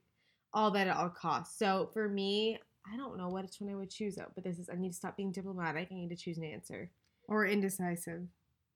all 0.52 0.70
that 0.70 0.86
at 0.86 0.96
all 0.96 1.10
costs. 1.10 1.58
So 1.58 1.90
for 1.92 2.08
me, 2.08 2.58
I 2.92 2.96
don't 2.96 3.18
know 3.18 3.28
which 3.28 3.56
one 3.58 3.70
I 3.70 3.76
would 3.76 3.90
choose 3.90 4.16
though. 4.16 4.30
But 4.34 4.44
this 4.44 4.58
is 4.58 4.68
I 4.72 4.76
need 4.76 4.90
to 4.90 4.96
stop 4.96 5.16
being 5.16 5.32
diplomatic. 5.32 5.88
I 5.90 5.94
need 5.94 6.10
to 6.10 6.16
choose 6.16 6.38
an 6.38 6.44
answer. 6.44 6.90
Or 7.28 7.46
indecisive? 7.46 8.22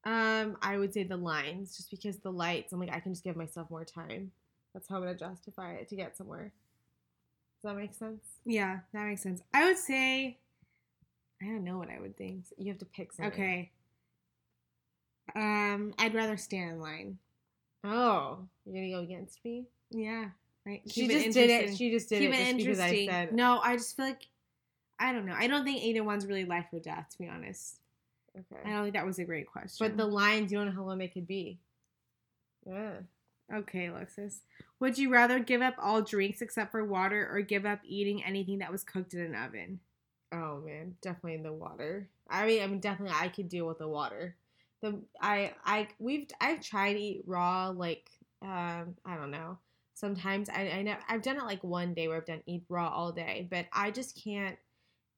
Um, 0.04 0.56
I 0.62 0.76
would 0.78 0.92
say 0.92 1.04
the 1.04 1.16
lines, 1.16 1.76
just 1.76 1.90
because 1.90 2.18
the 2.18 2.32
lights. 2.32 2.72
I'm 2.72 2.80
like 2.80 2.92
I 2.92 3.00
can 3.00 3.12
just 3.12 3.24
give 3.24 3.36
myself 3.36 3.70
more 3.70 3.84
time. 3.84 4.32
That's 4.74 4.88
how 4.88 4.96
I'm 4.96 5.02
gonna 5.02 5.14
justify 5.14 5.72
it 5.74 5.88
to 5.88 5.96
get 5.96 6.16
somewhere. 6.16 6.52
Does 7.62 7.70
that 7.70 7.76
make 7.76 7.94
sense? 7.94 8.24
Yeah, 8.44 8.80
that 8.92 9.06
makes 9.06 9.22
sense. 9.22 9.42
I 9.54 9.66
would 9.66 9.78
say 9.78 10.38
I 11.42 11.46
don't 11.46 11.64
know 11.64 11.78
what 11.78 11.90
I 11.90 12.00
would 12.00 12.16
think. 12.16 12.44
You 12.58 12.68
have 12.68 12.78
to 12.78 12.86
pick 12.86 13.12
something. 13.12 13.32
Okay. 13.32 13.70
Um, 15.34 15.94
I'd 15.98 16.14
rather 16.14 16.36
stand 16.36 16.72
in 16.72 16.80
line. 16.80 17.18
Oh, 17.84 18.38
you're 18.64 18.74
gonna 18.74 18.90
go 18.90 19.00
against 19.00 19.44
me? 19.44 19.66
Yeah. 19.90 20.26
Right. 20.66 20.82
She 20.86 21.02
Keep 21.02 21.10
it 21.10 21.24
just 21.24 21.34
did 21.34 21.50
it. 21.50 21.76
She 21.76 21.90
just 21.90 22.08
did 22.08 22.20
Keep 22.20 22.30
it 22.30 22.40
it 22.40 22.56
just 22.56 22.58
because 22.58 22.80
I 22.80 23.06
said 23.06 23.32
No, 23.32 23.60
I 23.62 23.76
just 23.76 23.96
feel 23.96 24.06
like 24.06 24.26
I 24.98 25.12
don't 25.12 25.24
know. 25.24 25.34
I 25.36 25.46
don't 25.46 25.64
think 25.64 25.82
either 25.82 26.04
one's 26.04 26.26
really 26.26 26.44
life 26.44 26.66
or 26.72 26.78
death, 26.78 27.08
to 27.12 27.18
be 27.18 27.28
honest. 27.28 27.76
Okay. 28.38 28.60
I 28.64 28.70
don't 28.70 28.82
think 28.82 28.94
that 28.94 29.06
was 29.06 29.18
a 29.18 29.24
great 29.24 29.46
question. 29.46 29.86
But 29.86 29.96
the 29.96 30.06
lines, 30.06 30.52
you 30.52 30.58
don't 30.58 30.68
know 30.68 30.74
how 30.74 30.84
long 30.84 30.98
they 30.98 31.08
could 31.08 31.26
be. 31.26 31.58
Yeah. 32.66 32.98
Okay, 33.52 33.86
Alexis. 33.86 34.40
Would 34.78 34.98
you 34.98 35.10
rather 35.10 35.38
give 35.38 35.62
up 35.62 35.74
all 35.78 36.02
drinks 36.02 36.40
except 36.40 36.70
for 36.70 36.84
water 36.84 37.28
or 37.32 37.40
give 37.40 37.66
up 37.66 37.80
eating 37.84 38.22
anything 38.22 38.58
that 38.58 38.70
was 38.70 38.84
cooked 38.84 39.14
in 39.14 39.20
an 39.20 39.34
oven? 39.34 39.80
Oh 40.32 40.60
man, 40.64 40.94
definitely 41.02 41.34
in 41.34 41.42
the 41.42 41.52
water. 41.52 42.08
I 42.28 42.46
mean, 42.46 42.62
I 42.62 42.66
mean, 42.66 42.78
definitely 42.78 43.16
I 43.18 43.28
could 43.28 43.48
deal 43.48 43.66
with 43.66 43.78
the 43.78 43.88
water. 43.88 44.36
The 44.82 45.00
I 45.20 45.52
I 45.64 45.88
we've 45.98 46.28
I've 46.40 46.62
tried 46.62 46.94
to 46.94 47.00
eat 47.00 47.24
raw 47.26 47.68
like 47.68 48.10
um 48.42 48.94
I 49.04 49.16
don't 49.16 49.30
know. 49.30 49.58
Sometimes 49.94 50.48
I 50.48 50.70
I 50.70 50.82
know 50.82 50.96
I've 51.08 51.22
done 51.22 51.36
it 51.36 51.44
like 51.44 51.62
one 51.62 51.94
day 51.94 52.08
where 52.08 52.16
I've 52.16 52.26
done 52.26 52.42
eat 52.46 52.64
raw 52.68 52.88
all 52.88 53.12
day, 53.12 53.46
but 53.50 53.66
I 53.72 53.90
just 53.90 54.22
can't. 54.22 54.56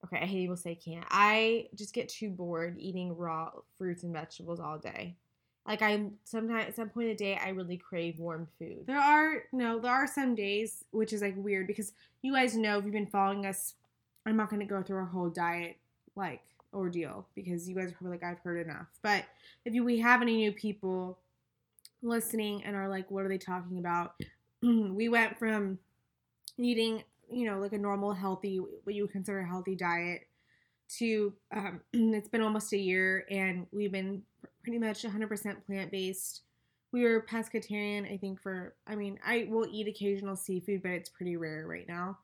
Okay, 0.04 0.16
I 0.16 0.26
hate 0.26 0.40
people 0.40 0.56
say 0.56 0.74
can't. 0.74 1.06
I 1.10 1.68
just 1.76 1.94
get 1.94 2.08
too 2.08 2.30
bored 2.30 2.76
eating 2.78 3.16
raw 3.16 3.50
fruits 3.78 4.02
and 4.02 4.12
vegetables 4.12 4.58
all 4.58 4.78
day. 4.78 5.16
Like 5.66 5.80
I 5.80 6.06
sometimes 6.24 6.68
at 6.68 6.76
some 6.76 6.88
point 6.88 7.06
in 7.06 7.12
the 7.12 7.16
day 7.16 7.36
I 7.36 7.50
really 7.50 7.76
crave 7.76 8.18
warm 8.18 8.48
food. 8.58 8.84
There 8.86 8.98
are 8.98 9.44
no, 9.52 9.78
there 9.78 9.92
are 9.92 10.08
some 10.08 10.34
days 10.34 10.84
which 10.90 11.12
is 11.12 11.22
like 11.22 11.36
weird 11.36 11.68
because 11.68 11.92
you 12.22 12.32
guys 12.32 12.56
know 12.56 12.78
if 12.78 12.84
you've 12.84 12.92
been 12.92 13.06
following 13.06 13.46
us, 13.46 13.74
I'm 14.26 14.36
not 14.36 14.50
gonna 14.50 14.66
go 14.66 14.82
through 14.82 15.02
a 15.02 15.06
whole 15.06 15.30
diet 15.30 15.76
like 16.16 16.42
ordeal 16.72 17.26
because 17.34 17.68
you 17.68 17.74
guys 17.74 17.90
are 17.90 17.94
probably 17.94 18.18
like 18.18 18.24
I've 18.24 18.40
heard 18.40 18.66
enough. 18.66 18.88
But 19.02 19.24
if 19.64 19.74
you 19.74 19.84
we 19.84 19.98
have 20.00 20.22
any 20.22 20.36
new 20.36 20.52
people 20.52 21.18
listening 22.02 22.64
and 22.64 22.76
are 22.76 22.88
like, 22.88 23.10
what 23.10 23.24
are 23.24 23.28
they 23.28 23.38
talking 23.38 23.78
about? 23.78 24.14
we 24.62 25.08
went 25.08 25.38
from 25.38 25.78
eating, 26.58 27.02
you 27.30 27.46
know, 27.46 27.58
like 27.58 27.72
a 27.72 27.78
normal 27.78 28.12
healthy 28.12 28.56
what 28.56 28.94
you 28.94 29.02
would 29.02 29.12
consider 29.12 29.40
a 29.40 29.46
healthy 29.46 29.76
diet 29.76 30.22
to 30.98 31.32
um, 31.54 31.80
it's 31.92 32.28
been 32.28 32.42
almost 32.42 32.72
a 32.72 32.78
year 32.78 33.24
and 33.30 33.66
we've 33.72 33.92
been 33.92 34.22
pretty 34.62 34.78
much 34.78 35.02
100% 35.02 35.66
plant 35.66 35.90
based 35.90 36.42
we 36.92 37.02
were 37.02 37.24
pescatarian 37.28 38.12
i 38.12 38.16
think 38.16 38.40
for 38.40 38.74
i 38.86 38.94
mean 38.94 39.18
i 39.26 39.46
will 39.50 39.66
eat 39.70 39.88
occasional 39.88 40.36
seafood 40.36 40.82
but 40.82 40.92
it's 40.92 41.08
pretty 41.08 41.36
rare 41.36 41.66
right 41.66 41.88
now 41.88 42.18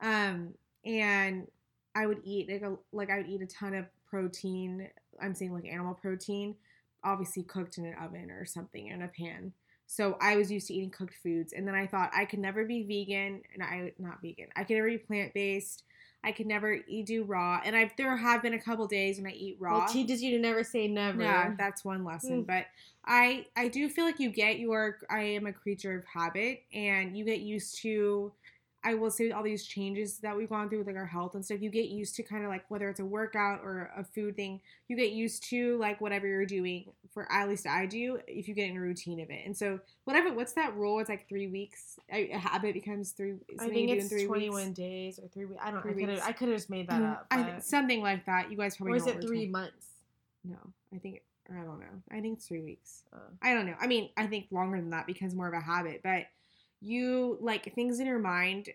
um 0.00 0.54
and 0.84 1.46
i 1.94 2.06
would 2.06 2.20
eat 2.24 2.48
like 2.50 2.62
a 2.62 2.76
like 2.92 3.10
i 3.10 3.18
would 3.18 3.28
eat 3.28 3.42
a 3.42 3.46
ton 3.46 3.74
of 3.74 3.86
protein 4.08 4.88
i'm 5.22 5.34
saying 5.34 5.52
like 5.52 5.66
animal 5.66 5.94
protein 5.94 6.54
obviously 7.02 7.42
cooked 7.42 7.78
in 7.78 7.84
an 7.84 7.94
oven 8.02 8.30
or 8.30 8.44
something 8.44 8.88
in 8.88 9.02
a 9.02 9.08
pan 9.08 9.52
so 9.86 10.16
i 10.20 10.36
was 10.36 10.50
used 10.50 10.68
to 10.68 10.74
eating 10.74 10.90
cooked 10.90 11.14
foods 11.22 11.52
and 11.52 11.66
then 11.68 11.74
i 11.74 11.86
thought 11.86 12.10
i 12.16 12.24
could 12.24 12.38
never 12.38 12.64
be 12.64 12.82
vegan 12.82 13.42
and 13.52 13.62
i 13.62 13.92
not 13.98 14.20
vegan 14.22 14.46
i 14.56 14.64
could 14.64 14.74
never 14.76 14.88
be 14.88 14.98
plant-based 14.98 15.82
i 16.22 16.32
could 16.32 16.46
never 16.46 16.78
eat 16.88 17.04
do 17.04 17.22
raw 17.24 17.60
and 17.66 17.76
I've 17.76 17.94
there 17.98 18.16
have 18.16 18.40
been 18.40 18.54
a 18.54 18.58
couple 18.58 18.86
days 18.86 19.18
when 19.18 19.26
i 19.30 19.34
eat 19.34 19.56
raw 19.60 19.80
Well, 19.80 19.88
teaches 19.88 20.22
you 20.22 20.30
to 20.30 20.38
never 20.38 20.64
say 20.64 20.88
never. 20.88 21.20
yeah, 21.22 21.52
that's 21.58 21.84
one 21.84 22.02
lesson. 22.02 22.44
Mm. 22.44 22.46
But 22.46 22.66
I 23.04 23.44
I 23.54 23.68
do 23.68 23.90
feel 23.90 24.06
like 24.06 24.18
you 24.18 24.30
get 24.30 24.58
your 24.58 24.96
I 25.10 25.20
am 25.20 25.44
a 25.46 25.52
creature 25.52 25.98
of 25.98 26.04
habit 26.06 26.62
and 26.72 27.14
you 27.14 27.26
get 27.26 27.40
used 27.40 27.76
to 27.82 28.32
I 28.84 28.94
will 28.94 29.10
say 29.10 29.30
all 29.30 29.42
these 29.42 29.64
changes 29.64 30.18
that 30.18 30.36
we've 30.36 30.48
gone 30.48 30.68
through 30.68 30.78
with 30.78 30.86
like 30.86 30.96
our 30.96 31.06
health 31.06 31.34
and 31.34 31.44
stuff, 31.44 31.62
you 31.62 31.70
get 31.70 31.88
used 31.88 32.14
to 32.16 32.22
kind 32.22 32.44
of 32.44 32.50
like 32.50 32.64
whether 32.70 32.88
it's 32.90 33.00
a 33.00 33.04
workout 33.04 33.60
or 33.64 33.90
a 33.96 34.04
food 34.04 34.36
thing, 34.36 34.60
you 34.88 34.96
get 34.96 35.12
used 35.12 35.42
to 35.50 35.78
like 35.78 36.00
whatever 36.00 36.26
you're 36.26 36.44
doing. 36.46 36.84
For 37.12 37.30
at 37.32 37.48
least 37.48 37.66
I 37.66 37.86
do, 37.86 38.18
if 38.26 38.46
you 38.48 38.54
get 38.54 38.68
in 38.68 38.76
a 38.76 38.80
routine 38.80 39.20
of 39.20 39.30
it. 39.30 39.46
And 39.46 39.56
so 39.56 39.80
whatever, 40.04 40.34
what's 40.34 40.52
that 40.54 40.76
rule? 40.76 40.98
It's 40.98 41.08
like 41.08 41.28
three 41.28 41.46
weeks. 41.46 41.98
A 42.12 42.26
habit 42.36 42.74
becomes 42.74 43.12
three. 43.12 43.34
I 43.58 43.68
think 43.68 43.90
it's 43.90 44.08
three 44.08 44.26
21 44.26 44.66
weeks. 44.66 44.76
days 44.76 45.18
or 45.18 45.28
three 45.28 45.44
weeks. 45.46 45.60
I 45.64 45.70
don't. 45.70 45.80
Three 45.80 45.92
I 45.92 46.06
could 46.06 46.08
have. 46.10 46.28
I 46.28 46.32
could 46.32 46.48
have 46.48 46.56
just 46.56 46.70
made 46.70 46.88
that 46.88 47.00
Mm, 47.00 47.12
up. 47.12 47.26
I, 47.30 47.58
something 47.60 48.02
like 48.02 48.26
that. 48.26 48.50
You 48.50 48.56
guys 48.56 48.76
probably 48.76 48.94
or 48.94 48.96
is 48.96 49.06
it 49.06 49.22
three 49.22 49.46
months? 49.46 49.86
No, 50.44 50.58
I 50.94 50.98
think 50.98 51.22
I 51.50 51.62
don't 51.62 51.78
know. 51.80 52.02
I 52.10 52.20
think 52.20 52.38
it's 52.38 52.46
three 52.48 52.62
weeks. 52.62 53.04
Uh, 53.12 53.18
I 53.42 53.54
don't 53.54 53.66
know. 53.66 53.76
I 53.80 53.86
mean, 53.86 54.10
I 54.16 54.26
think 54.26 54.46
longer 54.50 54.76
than 54.78 54.90
that 54.90 55.06
becomes 55.06 55.34
more 55.34 55.48
of 55.48 55.54
a 55.54 55.60
habit, 55.60 56.00
but 56.02 56.26
you 56.84 57.38
like 57.40 57.74
things 57.74 58.00
in 58.00 58.06
your 58.06 58.18
mind 58.18 58.68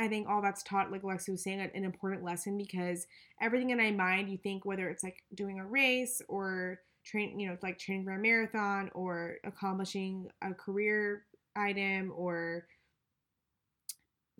I 0.00 0.08
think 0.08 0.28
all 0.28 0.40
that's 0.40 0.62
taught, 0.62 0.90
like 0.90 1.02
Alexia 1.02 1.32
was 1.32 1.42
saying, 1.42 1.60
an 1.60 1.84
important 1.84 2.24
lesson 2.24 2.56
because 2.56 3.06
everything 3.40 3.68
in 3.68 3.76
my 3.76 3.90
mind, 3.90 4.30
you 4.30 4.38
think 4.38 4.64
whether 4.64 4.88
it's 4.88 5.04
like 5.04 5.22
doing 5.34 5.60
a 5.60 5.66
race 5.66 6.22
or 6.26 6.80
train, 7.04 7.38
you 7.38 7.48
know, 7.48 7.58
like 7.62 7.78
training 7.78 8.04
for 8.04 8.12
a 8.12 8.18
marathon 8.18 8.90
or 8.94 9.36
accomplishing 9.44 10.28
a 10.40 10.54
career 10.54 11.24
item 11.54 12.12
or 12.16 12.66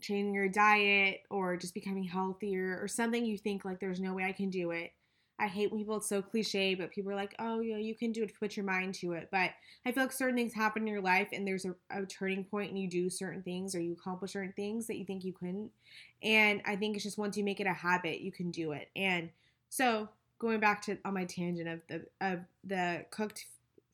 changing 0.01 0.33
your 0.33 0.49
diet 0.49 1.21
or 1.29 1.59
just 1.59 1.75
becoming 1.75 2.05
healthier 2.05 2.79
or 2.81 2.89
something 2.89 3.27
you 3.27 3.37
think 3.37 3.63
like 3.63 3.81
there's 3.81 4.01
no 4.01 4.15
way 4.15 4.25
I 4.25 4.33
can 4.33 4.49
do 4.49 4.71
it. 4.71 4.93
I 5.41 5.47
hate 5.47 5.73
when 5.73 5.81
people 5.81 5.97
it's 5.97 6.09
so 6.09 6.21
cliche, 6.21 6.75
but 6.75 6.91
people 6.91 7.11
are 7.11 7.17
like, 7.17 7.35
oh 7.39 7.61
yeah, 7.61 7.79
you 7.79 7.95
can 7.95 8.13
do 8.13 8.23
it, 8.23 8.39
put 8.39 8.57
your 8.57 8.67
mind 8.67 8.95
to 8.97 9.13
it. 9.13 9.29
But 9.33 9.51
I 9.87 9.93
feel 9.93 10.05
like 10.05 10.13
certain 10.13 10.37
things 10.37 10.53
happen 10.53 10.83
in 10.83 10.89
your 10.89 11.01
life 11.01 11.29
and 11.33 11.49
there's 11.49 11.65
a, 11.65 11.75
a 11.91 12.05
turning 12.05 12.45
point 12.45 12.71
and 12.71 12.79
you 12.79 12.89
do 12.89 13.09
certain 13.09 13.43
things 13.43 13.75
or 13.75 13.81
you 13.81 13.95
accomplish 13.95 14.33
certain 14.33 14.53
things 14.53 14.87
that 14.87 14.99
you 14.99 15.07
think 15.07 15.25
you 15.25 15.33
couldn't. 15.33 15.71
And 16.23 16.61
I 16.67 16.77
think 16.77 16.95
it's 16.95 17.05
just 17.05 17.17
once 17.17 17.39
you 17.39 17.45
make 17.45 17.59
it 17.59 17.67
a 17.67 17.73
habit, 17.73 18.21
you 18.21 18.31
can 18.31 18.51
do 18.51 18.73
it. 18.73 18.91
And 18.95 19.31
so 19.71 20.11
going 20.39 20.61
back 20.61 20.83
to 20.83 20.99
on 21.05 21.15
my 21.15 21.25
tangent 21.25 21.69
of 21.69 21.81
the 21.89 22.05
of 22.21 22.41
the 22.65 23.07
cooked 23.11 23.47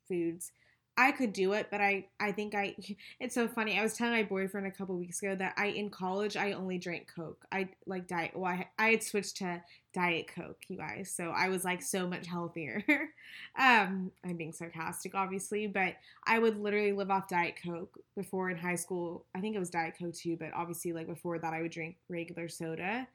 foods, 0.09 0.51
I 0.99 1.13
could 1.13 1.33
do 1.33 1.53
it, 1.53 1.69
but 1.71 1.81
I 1.81 2.07
I 2.19 2.33
think 2.33 2.55
I 2.55 2.75
it's 3.21 3.35
so 3.35 3.47
funny. 3.49 3.79
I 3.79 3.83
was 3.83 3.95
telling 3.95 4.15
my 4.15 4.23
boyfriend 4.23 4.67
a 4.67 4.71
couple 4.71 4.97
weeks 4.97 5.23
ago 5.23 5.35
that 5.35 5.55
I 5.57 5.67
in 5.67 5.91
college 5.91 6.37
I 6.37 6.53
only 6.53 6.79
drank 6.79 7.11
Coke. 7.15 7.45
I 7.53 7.69
like 7.87 8.09
diet. 8.09 8.33
Well, 8.35 8.51
I, 8.51 8.67
I 8.79 8.91
had 8.91 9.03
switched 9.03 9.37
to 9.39 9.63
diet 9.93 10.29
Coke, 10.35 10.63
you 10.69 10.77
guys. 10.77 11.13
So 11.15 11.31
I 11.31 11.49
was 11.49 11.65
like 11.65 11.83
so 11.83 12.07
much 12.07 12.27
healthier. 12.27 12.83
um, 13.59 14.11
I'm 14.25 14.37
being 14.37 14.53
sarcastic, 14.53 15.15
obviously, 15.15 15.67
but 15.67 15.95
I 16.27 16.39
would 16.39 16.59
literally 16.59 16.93
live 16.93 17.11
off 17.11 17.29
diet 17.29 17.55
Coke 17.63 17.99
before 18.17 18.51
in 18.51 18.57
high 18.57 18.75
school. 18.75 19.27
I 19.35 19.41
think 19.41 19.55
it 19.55 19.61
was 19.61 19.71
diet 19.71 19.95
Coke 19.99 20.15
too, 20.15 20.37
but 20.39 20.51
obviously 20.55 20.93
like 20.93 21.07
before 21.07 21.39
that 21.39 21.53
I 21.53 21.63
would 21.63 21.73
drink 21.73 21.97
regular 22.09 22.49
soda 22.49 23.07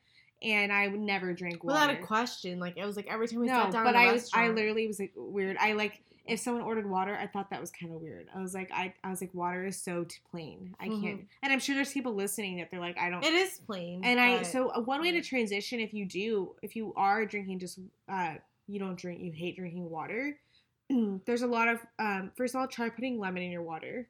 and 0.44 0.72
I 0.72 0.88
would 0.88 1.00
never 1.00 1.34
drink 1.34 1.64
water. 1.64 1.88
Without 1.88 2.02
a 2.02 2.06
question, 2.06 2.60
like 2.60 2.78
it 2.78 2.86
was 2.86 2.96
like 2.96 3.08
every 3.10 3.28
time 3.28 3.40
we 3.40 3.48
no, 3.48 3.54
sat 3.54 3.72
down. 3.72 3.84
but 3.84 3.96
I 3.96 4.12
was 4.12 4.30
I 4.34 4.50
literally 4.50 4.88
was 4.88 5.00
like 5.00 5.14
weird. 5.16 5.58
I 5.60 5.74
like 5.74 6.02
if 6.26 6.40
someone 6.40 6.64
ordered 6.64 6.90
water, 6.90 7.18
I 7.18 7.28
thought 7.28 7.50
that 7.50 7.60
was 7.60 7.72
kind 7.72 7.94
of 7.94 8.02
weird. 8.02 8.28
I 8.36 8.42
was 8.42 8.54
like 8.54 8.72
I 8.72 8.94
I 9.04 9.10
was 9.10 9.22
like 9.22 9.34
water 9.34 9.66
is 9.66 9.82
so 9.82 10.04
t- 10.04 10.18
plain. 10.30 10.76
I 10.80 10.88
can't. 10.88 11.26
And 11.42 11.52
I'm 11.52 11.60
sure 11.60 11.76
there's 11.76 11.92
people 11.92 12.14
listening 12.14 12.58
that 12.58 12.70
they're 12.70 12.80
like 12.80 12.98
I 13.00 13.10
don't. 13.10 13.24
It 13.24 13.34
is 13.34 13.60
plain. 13.66 14.02
and 14.04 14.20
I 14.20 14.44
so 14.44 14.70
uh, 14.70 14.82
one 14.82 15.02
way 15.02 15.12
to 15.12 15.22
transition 15.22 15.80
if 15.80 15.94
you 15.94 16.06
do 16.06 16.56
if 16.62 16.76
you 16.76 16.94
are 16.96 17.26
drinking 17.26 17.60
just 17.60 17.80
uh 18.08 18.36
you 18.68 18.80
don't 18.80 18.98
drink 18.98 19.22
you 19.22 19.32
hate 19.32 19.56
drinking 19.56 19.90
water. 19.90 20.38
there's 21.26 21.42
a 21.42 21.48
lot 21.48 21.68
of 21.68 21.80
um 22.00 22.32
first 22.36 22.54
of 22.56 22.62
all 22.62 22.68
try 22.68 22.90
putting 22.90 23.20
lemon 23.20 23.44
in 23.44 23.52
your 23.52 23.64
water. 23.64 24.08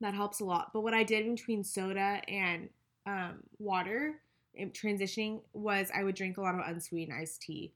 That 0.00 0.14
helps 0.14 0.40
a 0.40 0.44
lot. 0.44 0.72
But 0.72 0.80
what 0.80 0.94
I 0.94 1.04
did 1.04 1.24
between 1.30 1.62
soda 1.62 2.20
and 2.28 2.68
um, 3.06 3.42
water 3.58 4.20
transitioning 4.58 5.40
was 5.52 5.90
I 5.94 6.04
would 6.04 6.14
drink 6.14 6.36
a 6.36 6.40
lot 6.40 6.54
of 6.54 6.60
unsweetened 6.66 7.16
iced 7.18 7.42
tea 7.42 7.72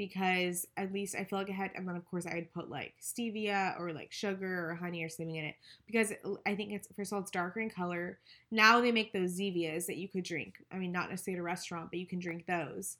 because 0.00 0.66
at 0.78 0.94
least 0.94 1.14
I 1.14 1.24
feel 1.24 1.38
like 1.38 1.50
I 1.50 1.52
had, 1.52 1.72
and 1.74 1.86
then 1.86 1.94
of 1.94 2.10
course 2.10 2.24
I 2.24 2.34
would 2.36 2.50
put 2.54 2.70
like 2.70 2.94
stevia 3.02 3.78
or 3.78 3.92
like 3.92 4.10
sugar 4.10 4.70
or 4.70 4.74
honey 4.74 5.04
or 5.04 5.10
something 5.10 5.36
in 5.36 5.44
it 5.44 5.56
because 5.86 6.10
I 6.46 6.54
think 6.54 6.72
it's 6.72 6.88
first 6.96 7.12
of 7.12 7.16
all 7.16 7.20
it's 7.20 7.30
darker 7.30 7.60
in 7.60 7.68
color. 7.68 8.18
Now 8.50 8.80
they 8.80 8.92
make 8.92 9.12
those 9.12 9.38
Zevias 9.38 9.84
that 9.84 9.98
you 9.98 10.08
could 10.08 10.24
drink. 10.24 10.54
I 10.72 10.78
mean, 10.78 10.90
not 10.90 11.10
necessarily 11.10 11.36
at 11.36 11.42
a 11.42 11.44
restaurant, 11.44 11.90
but 11.90 11.98
you 11.98 12.06
can 12.06 12.18
drink 12.18 12.46
those, 12.46 12.96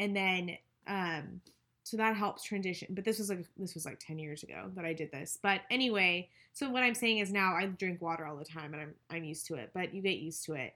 and 0.00 0.16
then 0.16 0.56
um, 0.88 1.40
so 1.84 1.96
that 1.98 2.16
helps 2.16 2.42
transition. 2.42 2.88
But 2.90 3.04
this 3.04 3.20
was 3.20 3.28
like 3.28 3.46
this 3.56 3.74
was 3.74 3.86
like 3.86 4.00
ten 4.00 4.18
years 4.18 4.42
ago 4.42 4.72
that 4.74 4.84
I 4.84 4.92
did 4.92 5.12
this. 5.12 5.38
But 5.40 5.60
anyway, 5.70 6.30
so 6.52 6.68
what 6.68 6.82
I'm 6.82 6.96
saying 6.96 7.18
is 7.18 7.30
now 7.30 7.54
I 7.54 7.66
drink 7.66 8.02
water 8.02 8.26
all 8.26 8.36
the 8.36 8.44
time 8.44 8.74
and 8.74 8.82
I'm 8.82 8.94
I'm 9.08 9.22
used 9.22 9.46
to 9.46 9.54
it. 9.54 9.70
But 9.72 9.94
you 9.94 10.02
get 10.02 10.18
used 10.18 10.44
to 10.46 10.54
it. 10.54 10.74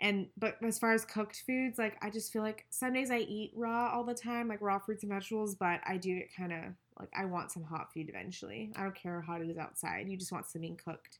And 0.00 0.26
but 0.36 0.56
as 0.64 0.78
far 0.78 0.92
as 0.92 1.04
cooked 1.04 1.42
foods, 1.46 1.78
like 1.78 1.96
I 2.02 2.10
just 2.10 2.32
feel 2.32 2.42
like 2.42 2.66
some 2.70 2.92
days 2.92 3.10
I 3.10 3.18
eat 3.18 3.52
raw 3.54 3.90
all 3.92 4.04
the 4.04 4.14
time, 4.14 4.48
like 4.48 4.60
raw 4.60 4.78
fruits 4.78 5.04
and 5.04 5.12
vegetables, 5.12 5.54
but 5.54 5.80
I 5.86 5.96
do 5.96 6.18
get 6.18 6.34
kind 6.34 6.52
of 6.52 6.58
like 6.98 7.10
I 7.16 7.24
want 7.24 7.52
some 7.52 7.62
hot 7.62 7.92
food 7.92 8.08
eventually. 8.08 8.72
I 8.76 8.82
don't 8.82 8.94
care 8.94 9.20
how 9.20 9.32
hot 9.32 9.42
it 9.42 9.50
is 9.50 9.58
outside. 9.58 10.08
You 10.08 10.16
just 10.16 10.32
want 10.32 10.46
something 10.46 10.76
cooked. 10.82 11.18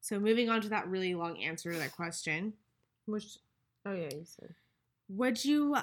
So 0.00 0.18
moving 0.18 0.50
on 0.50 0.60
to 0.62 0.68
that 0.70 0.88
really 0.88 1.14
long 1.14 1.38
answer 1.38 1.72
to 1.72 1.78
that 1.78 1.94
question. 1.94 2.54
Which, 3.06 3.38
oh 3.86 3.92
yeah, 3.92 4.08
you 4.12 4.24
said. 4.24 4.54
Would 5.08 5.44
you 5.44 5.76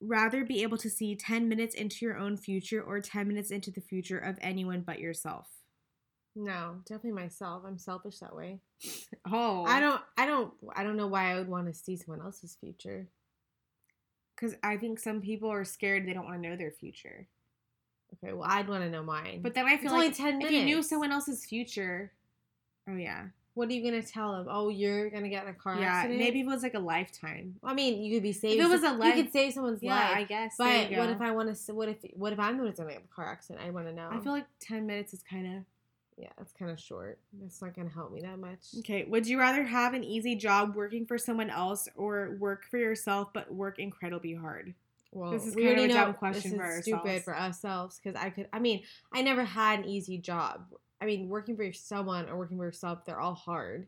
rather 0.00 0.44
be 0.44 0.62
able 0.62 0.78
to 0.78 0.90
see 0.90 1.14
10 1.14 1.48
minutes 1.48 1.74
into 1.74 2.04
your 2.04 2.16
own 2.16 2.36
future 2.36 2.82
or 2.82 3.00
10 3.00 3.26
minutes 3.26 3.50
into 3.50 3.70
the 3.70 3.80
future 3.80 4.18
of 4.18 4.38
anyone 4.40 4.80
but 4.80 4.98
yourself? 4.98 5.48
No, 6.36 6.76
definitely 6.84 7.12
myself. 7.12 7.62
I'm 7.66 7.78
selfish 7.78 8.18
that 8.18 8.36
way. 8.36 8.60
Oh. 9.28 9.64
I 9.64 9.80
don't. 9.80 10.00
I 10.16 10.24
don't. 10.26 10.52
I 10.76 10.84
don't 10.84 10.96
know 10.96 11.08
why 11.08 11.32
I 11.32 11.38
would 11.38 11.48
want 11.48 11.66
to 11.66 11.74
see 11.74 11.96
someone 11.96 12.24
else's 12.24 12.56
future. 12.60 13.08
Because 14.36 14.54
I 14.62 14.76
think 14.76 15.00
some 15.00 15.20
people 15.20 15.50
are 15.50 15.64
scared 15.64 16.06
they 16.06 16.12
don't 16.12 16.26
want 16.26 16.40
to 16.40 16.48
know 16.48 16.54
their 16.54 16.70
future. 16.70 17.26
Okay, 18.14 18.32
well, 18.32 18.48
I'd 18.48 18.68
want 18.68 18.84
to 18.84 18.90
know 18.90 19.02
mine. 19.02 19.40
But 19.42 19.54
then 19.54 19.66
I 19.66 19.72
it's 19.72 19.82
feel 19.82 19.92
only 19.92 20.08
like 20.08 20.16
ten 20.16 20.40
if 20.42 20.50
you 20.52 20.64
knew 20.64 20.82
someone 20.82 21.10
else's 21.10 21.44
future, 21.44 22.12
oh 22.88 22.94
yeah, 22.94 23.24
what 23.54 23.68
are 23.68 23.72
you 23.72 23.82
gonna 23.82 24.02
tell 24.02 24.32
them? 24.32 24.46
Oh, 24.48 24.68
you're 24.68 25.10
gonna 25.10 25.28
get 25.30 25.44
in 25.44 25.48
a 25.48 25.54
car 25.54 25.80
yeah, 25.80 25.86
accident. 25.86 26.20
maybe 26.20 26.40
it 26.40 26.46
was 26.46 26.62
like 26.62 26.74
a 26.74 26.78
lifetime. 26.78 27.56
I 27.64 27.74
mean, 27.74 28.02
you 28.02 28.14
could 28.14 28.22
be 28.22 28.32
saved. 28.32 28.62
it 28.62 28.68
was 28.68 28.82
a 28.82 28.92
life, 28.92 29.16
you 29.16 29.24
could 29.24 29.32
save 29.32 29.54
someone's 29.54 29.82
Yeah, 29.82 29.94
life. 29.94 30.16
I 30.16 30.24
guess. 30.24 30.54
but 30.58 30.90
what 30.92 31.10
if 31.10 31.20
I 31.20 31.30
want 31.32 31.56
to? 31.56 31.74
What 31.74 31.88
if? 31.88 31.96
What 32.12 32.32
if 32.32 32.38
I'm 32.38 32.58
the 32.58 32.62
one 32.62 32.70
who's 32.70 32.78
gonna 32.78 32.90
get 32.90 33.00
in 33.00 33.08
a 33.10 33.14
car 33.14 33.26
accident? 33.26 33.66
I 33.66 33.70
want 33.70 33.86
to 33.88 33.92
know. 33.94 34.08
I 34.12 34.20
feel 34.20 34.32
like 34.32 34.46
ten 34.60 34.86
minutes 34.86 35.14
is 35.14 35.22
kind 35.22 35.46
of 35.56 35.62
yeah, 36.16 36.30
it's 36.40 36.52
kind 36.52 36.70
of 36.70 36.80
short. 36.80 37.18
That's 37.40 37.60
not 37.60 37.74
gonna 37.74 37.90
help 37.90 38.12
me 38.12 38.20
that 38.22 38.38
much. 38.38 38.60
okay. 38.78 39.04
Would 39.04 39.26
you 39.26 39.38
rather 39.38 39.62
have 39.64 39.94
an 39.94 40.02
easy 40.04 40.34
job 40.36 40.74
working 40.74 41.06
for 41.06 41.18
someone 41.18 41.50
else 41.50 41.88
or 41.94 42.36
work 42.38 42.64
for 42.70 42.78
yourself 42.78 43.28
but 43.34 43.52
work 43.52 43.78
incredibly 43.78 44.34
hard? 44.34 44.74
Well, 45.12 45.30
This 45.30 45.46
is 45.46 45.54
we 45.54 45.64
kind 45.64 45.78
of 45.78 45.84
a 45.84 45.88
know 45.88 45.94
dumb 45.94 46.14
question 46.14 46.52
this 46.52 46.60
for 46.60 46.78
is 46.78 46.84
stupid 46.84 47.22
for 47.22 47.36
ourselves 47.36 47.98
because 48.02 48.20
I 48.20 48.30
could. 48.30 48.48
I 48.52 48.58
mean, 48.58 48.82
I 49.12 49.22
never 49.22 49.44
had 49.44 49.80
an 49.80 49.84
easy 49.86 50.18
job. 50.18 50.66
I 51.00 51.06
mean, 51.06 51.28
working 51.28 51.56
for 51.56 51.72
someone 51.72 52.28
or 52.28 52.36
working 52.36 52.56
for 52.56 52.64
yourself, 52.64 53.04
they're 53.04 53.20
all 53.20 53.34
hard. 53.34 53.86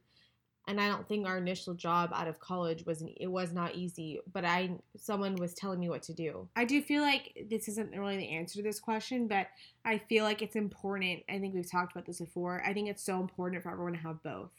And 0.69 0.81
I 0.81 0.89
don't 0.89 1.09
think 1.09 1.27
our 1.27 1.39
initial 1.39 1.73
job 1.75 2.11
out 2.13 2.29
of 2.29 2.39
college 2.39 2.85
was 2.85 3.03
it 3.17 3.27
was 3.27 3.53
not 3.53 3.75
easy. 3.75 4.21
But 4.33 4.45
I 4.45 4.71
someone 4.97 5.35
was 5.37 5.55
telling 5.55 5.81
me 5.81 5.89
what 5.89 6.03
to 6.05 6.13
do. 6.13 6.47
I 6.55 6.67
do 6.67 6.83
feel 6.83 7.03
like 7.03 7.47
this 7.51 7.69
isn't 7.69 7.99
really 7.99 8.19
the 8.19 8.29
answer 8.29 8.59
to 8.59 8.63
this 8.63 8.79
question, 8.79 9.27
but 9.27 9.49
I 9.85 9.99
feel 9.99 10.25
like 10.25 10.43
it's 10.43 10.57
important. 10.57 11.23
I 11.29 11.39
think 11.39 11.55
we've 11.55 11.71
talked 11.71 11.93
about 11.93 12.07
this 12.07 12.21
before. 12.21 12.63
I 12.65 12.75
think 12.75 12.89
it's 12.89 13.03
so 13.03 13.19
important 13.19 13.63
for 13.63 13.73
everyone 13.73 13.95
to 13.95 13.99
have 14.01 14.23
both. 14.23 14.51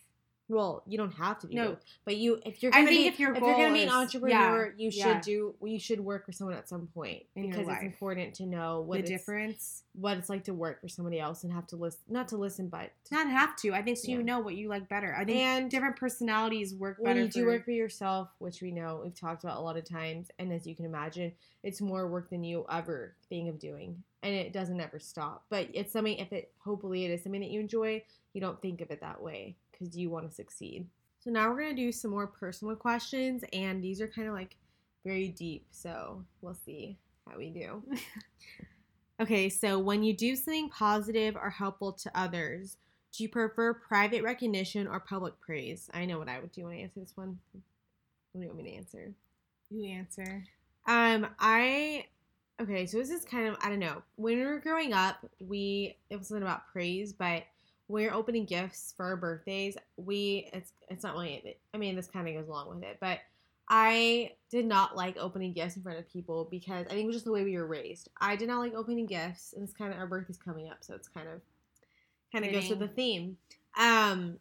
Well, 0.50 0.82
you 0.88 0.98
don't 0.98 1.14
have 1.14 1.38
to 1.40 1.48
be. 1.48 1.56
No. 1.56 1.70
both, 1.70 1.80
but 2.06 2.18
you 2.18 2.40
if 2.44 2.64
you're 2.64 2.74
I 2.74 2.80
gonna 2.80 2.88
think 2.88 3.02
be 3.04 3.08
if 3.08 3.20
your 3.20 3.36
if 3.36 3.42
you're 3.42 3.52
gonna 3.54 3.66
goal 3.66 3.74
be 3.74 3.84
an 3.84 3.90
entrepreneur, 3.90 4.66
yeah, 4.76 4.84
you 4.84 4.92
should 4.92 5.00
yeah. 5.00 5.22
do 5.22 5.54
you 5.64 5.80
should 5.80 6.00
work 6.00 6.26
for 6.26 6.32
someone 6.32 6.56
at 6.56 6.68
some 6.68 6.88
point 6.88 7.24
In 7.36 7.44
your 7.46 7.52
because 7.52 7.72
it's 7.72 7.84
important 7.84 8.34
to 8.36 8.48
know 8.48 8.82
what 8.82 8.98
the 8.98 9.04
difference. 9.08 9.84
what 9.94 10.18
it's 10.18 10.28
like 10.28 10.44
to 10.46 10.54
work 10.56 10.82
for 10.82 10.88
somebody 10.88 11.20
else 11.20 11.44
and 11.44 11.54
have 11.54 11.68
to 11.68 11.76
listen 11.76 12.00
not 12.10 12.28
to 12.30 12.38
listen 12.38 12.68
but 12.68 12.92
to 13.06 13.14
Not 13.16 13.30
have 13.30 13.56
to. 13.58 13.74
I 13.74 13.84
think 13.84 13.98
so. 13.98 14.10
You 14.10 14.24
know 14.24 14.40
what 14.40 14.56
you 14.56 14.70
like 14.70 14.90
better. 14.90 15.16
I 15.16 15.24
think 15.24 15.38
and 15.38 15.70
different 15.70 15.98
personalities 15.98 16.74
work 16.74 16.98
better 16.98 17.16
when 17.16 17.26
you 17.26 17.30
do 17.30 17.44
for- 17.44 17.50
work 17.50 17.66
for 17.66 17.72
yourself, 17.72 18.30
which 18.40 18.62
we 18.62 18.72
know 18.72 19.02
we've 19.04 19.14
talked 19.20 19.44
about 19.44 19.58
a 19.58 19.62
lot 19.62 19.78
of 19.78 19.86
times, 19.86 20.32
and 20.40 20.52
as 20.52 20.66
you 20.66 20.76
can 20.76 20.86
imagine, 20.86 21.32
it's 21.62 21.80
more 21.80 22.08
work 22.08 22.32
than 22.32 22.44
you 22.44 22.66
ever 22.72 23.14
think 23.30 23.50
of 23.50 23.60
doing, 23.60 24.04
and 24.24 24.34
it 24.34 24.52
doesn't 24.52 24.82
ever 24.82 24.98
stop. 24.98 25.46
But 25.52 25.70
it's 25.76 25.94
something 25.94 26.18
if 26.18 26.34
it 26.34 26.52
hopefully 26.58 27.06
it 27.06 27.12
is 27.12 27.22
something 27.22 27.42
that 27.42 27.52
you 27.52 27.60
enjoy, 27.60 28.04
you 28.34 28.42
don't 28.42 28.60
think 28.62 28.82
of 28.82 28.90
it 28.90 29.02
that 29.02 29.22
way 29.22 29.56
because 29.80 29.98
you 29.98 30.10
want 30.10 30.30
to 30.30 30.36
succeed. 30.36 30.86
So 31.20 31.30
now 31.30 31.50
we're 31.50 31.62
gonna 31.62 31.76
do 31.76 31.92
some 31.92 32.12
more 32.12 32.28
personal 32.28 32.76
questions, 32.76 33.44
and 33.54 33.84
these 33.84 34.02
are 34.02 34.08
kind 34.08 34.28
of 34.28 34.34
like 34.34 34.56
very 35.06 35.30
deep. 35.30 35.66
So 35.72 36.24
we'll 36.42 36.54
see 36.54 36.98
how 37.28 37.38
we 37.38 37.50
do. 37.50 37.84
okay, 39.22 39.50
so 39.50 39.80
when 39.80 40.04
you 40.04 40.14
do 40.14 40.36
something 40.36 40.70
positive 40.70 41.36
or 41.36 41.50
helpful 41.50 41.94
to 41.94 42.12
others, 42.16 42.78
do 43.12 43.24
you 43.24 43.30
prefer 43.30 43.74
private 43.74 44.24
recognition 44.24 44.88
or 44.88 45.00
public 45.00 45.40
praise? 45.40 45.90
I 45.94 46.06
know 46.06 46.20
what 46.20 46.30
I 46.30 46.40
would 46.40 46.52
do 46.52 46.66
when 46.66 46.74
I 46.74 46.82
answer 46.82 47.00
this 47.00 47.14
one. 47.16 47.40
What 48.32 48.42
do 48.42 48.42
you 48.42 48.48
want 48.48 48.64
me 48.64 48.72
to 48.72 48.78
answer? 48.78 49.14
you 49.70 49.90
answer. 49.92 50.44
Um, 50.88 51.28
I 51.40 52.06
okay, 52.62 52.86
so 52.86 52.98
this 52.98 53.10
is 53.10 53.26
kind 53.26 53.48
of 53.48 53.58
I 53.62 53.70
don't 53.70 53.80
know. 53.80 54.02
When 54.16 54.38
we 54.38 54.46
were 54.46 54.60
growing 54.60 54.94
up, 54.94 55.26
we 55.40 55.98
it 56.10 56.18
wasn't 56.18 56.44
about 56.44 56.68
praise, 56.72 57.14
but 57.14 57.44
we're 57.90 58.14
opening 58.14 58.46
gifts 58.46 58.94
for 58.96 59.06
our 59.06 59.18
birthdays, 59.18 59.76
we 59.98 60.50
it's 60.54 60.72
it's 60.90 61.04
not 61.04 61.14
really 61.14 61.58
I 61.74 61.78
mean 61.78 61.96
this 61.96 62.08
kind 62.08 62.28
of 62.28 62.36
goes 62.36 62.48
along 62.48 62.70
with 62.70 62.84
it, 62.84 62.98
but 63.02 63.20
I 63.68 64.32
did 64.50 64.66
not 64.66 64.96
like 64.96 65.18
opening 65.18 65.54
gifts 65.54 65.76
in 65.76 65.84
front 65.84 66.00
of 66.00 66.08
people 66.08 66.48
because 66.50 66.86
I 66.88 66.92
think 66.92 67.04
it 67.04 67.08
was 67.08 67.16
just 67.18 67.26
the 67.26 67.32
way 67.32 67.44
we 67.44 67.58
were 67.58 67.68
raised. 67.68 68.10
I 68.22 68.36
did 68.36 68.48
not 68.48 68.60
like 68.60 68.74
opening 68.74 69.06
gifts, 69.06 69.54
and 69.54 69.64
it's 69.64 69.74
kind 69.74 69.92
of 69.92 70.00
our 70.00 70.08
birthday's 70.08 70.38
coming 70.38 70.70
up, 70.70 70.78
so 70.82 70.96
it's 70.96 71.08
kind 71.08 71.28
of 71.28 71.42
kind 72.32 72.46
of 72.46 72.52
goes 72.52 72.68
to 72.70 72.76
the 72.76 72.88
theme. 72.88 73.38
Um, 73.78 74.38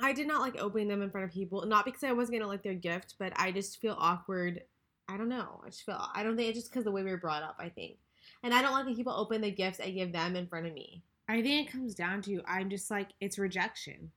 I 0.00 0.12
did 0.12 0.28
not 0.28 0.40
like 0.40 0.60
opening 0.60 0.88
them 0.88 1.02
in 1.02 1.10
front 1.10 1.24
of 1.26 1.32
people, 1.32 1.64
not 1.66 1.84
because 1.84 2.04
I 2.04 2.12
wasn't 2.12 2.38
gonna 2.38 2.50
like 2.50 2.62
their 2.62 2.74
gift, 2.74 3.14
but 3.18 3.32
I 3.36 3.52
just 3.52 3.80
feel 3.80 3.96
awkward. 3.98 4.62
I 5.08 5.16
don't 5.16 5.28
know. 5.28 5.60
I 5.64 5.70
just 5.70 5.84
feel 5.84 6.00
I 6.14 6.22
don't 6.22 6.36
think 6.36 6.48
it's 6.48 6.58
just 6.58 6.70
because 6.70 6.84
the 6.84 6.92
way 6.92 7.02
we 7.02 7.10
were 7.10 7.16
brought 7.16 7.42
up. 7.42 7.56
I 7.58 7.68
think, 7.68 7.98
and 8.42 8.52
I 8.52 8.62
don't 8.62 8.72
like 8.72 8.86
when 8.86 8.96
people 8.96 9.12
open 9.12 9.40
the 9.40 9.50
gifts 9.50 9.80
I 9.80 9.90
give 9.90 10.12
them 10.12 10.36
in 10.36 10.46
front 10.46 10.66
of 10.66 10.74
me. 10.74 11.02
I 11.28 11.42
think 11.42 11.68
it 11.68 11.72
comes 11.72 11.94
down 11.94 12.22
to 12.22 12.40
I'm 12.46 12.70
just 12.70 12.90
like 12.90 13.08
it's 13.20 13.38
rejection. 13.38 14.10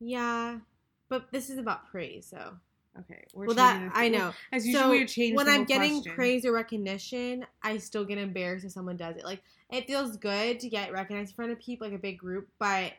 Yeah, 0.00 0.58
but 1.08 1.30
this 1.32 1.50
is 1.50 1.58
about 1.58 1.90
praise, 1.90 2.26
so 2.28 2.54
Okay. 3.00 3.24
We're 3.34 3.46
well, 3.46 3.56
that 3.56 3.90
I 3.94 4.08
know. 4.08 4.32
As 4.52 4.62
So 4.62 4.68
usual, 4.68 4.90
we 4.90 5.06
change 5.06 5.36
when 5.36 5.48
I'm 5.48 5.64
getting 5.64 5.96
question. 5.96 6.14
praise 6.14 6.44
or 6.44 6.52
recognition, 6.52 7.44
I 7.62 7.76
still 7.78 8.04
get 8.04 8.18
embarrassed 8.18 8.64
if 8.64 8.72
someone 8.72 8.96
does 8.96 9.16
it. 9.16 9.24
Like 9.24 9.42
it 9.70 9.86
feels 9.86 10.16
good 10.16 10.60
to 10.60 10.68
get 10.68 10.92
recognized 10.92 11.30
in 11.30 11.36
front 11.36 11.52
of 11.52 11.58
people, 11.58 11.86
like 11.86 11.96
a 11.96 12.00
big 12.00 12.18
group, 12.18 12.48
but 12.58 12.92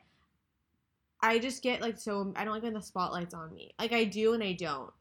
I 1.21 1.39
just 1.39 1.63
get 1.63 1.81
like 1.81 1.97
so 1.97 2.31
I 2.35 2.43
don't 2.43 2.53
like 2.53 2.63
when 2.63 2.73
the 2.73 2.81
spotlight's 2.81 3.33
on 3.33 3.53
me. 3.53 3.73
Like 3.79 3.93
I 3.93 4.03
do 4.03 4.33
and 4.33 4.43
I 4.43 4.53
don't. 4.53 4.91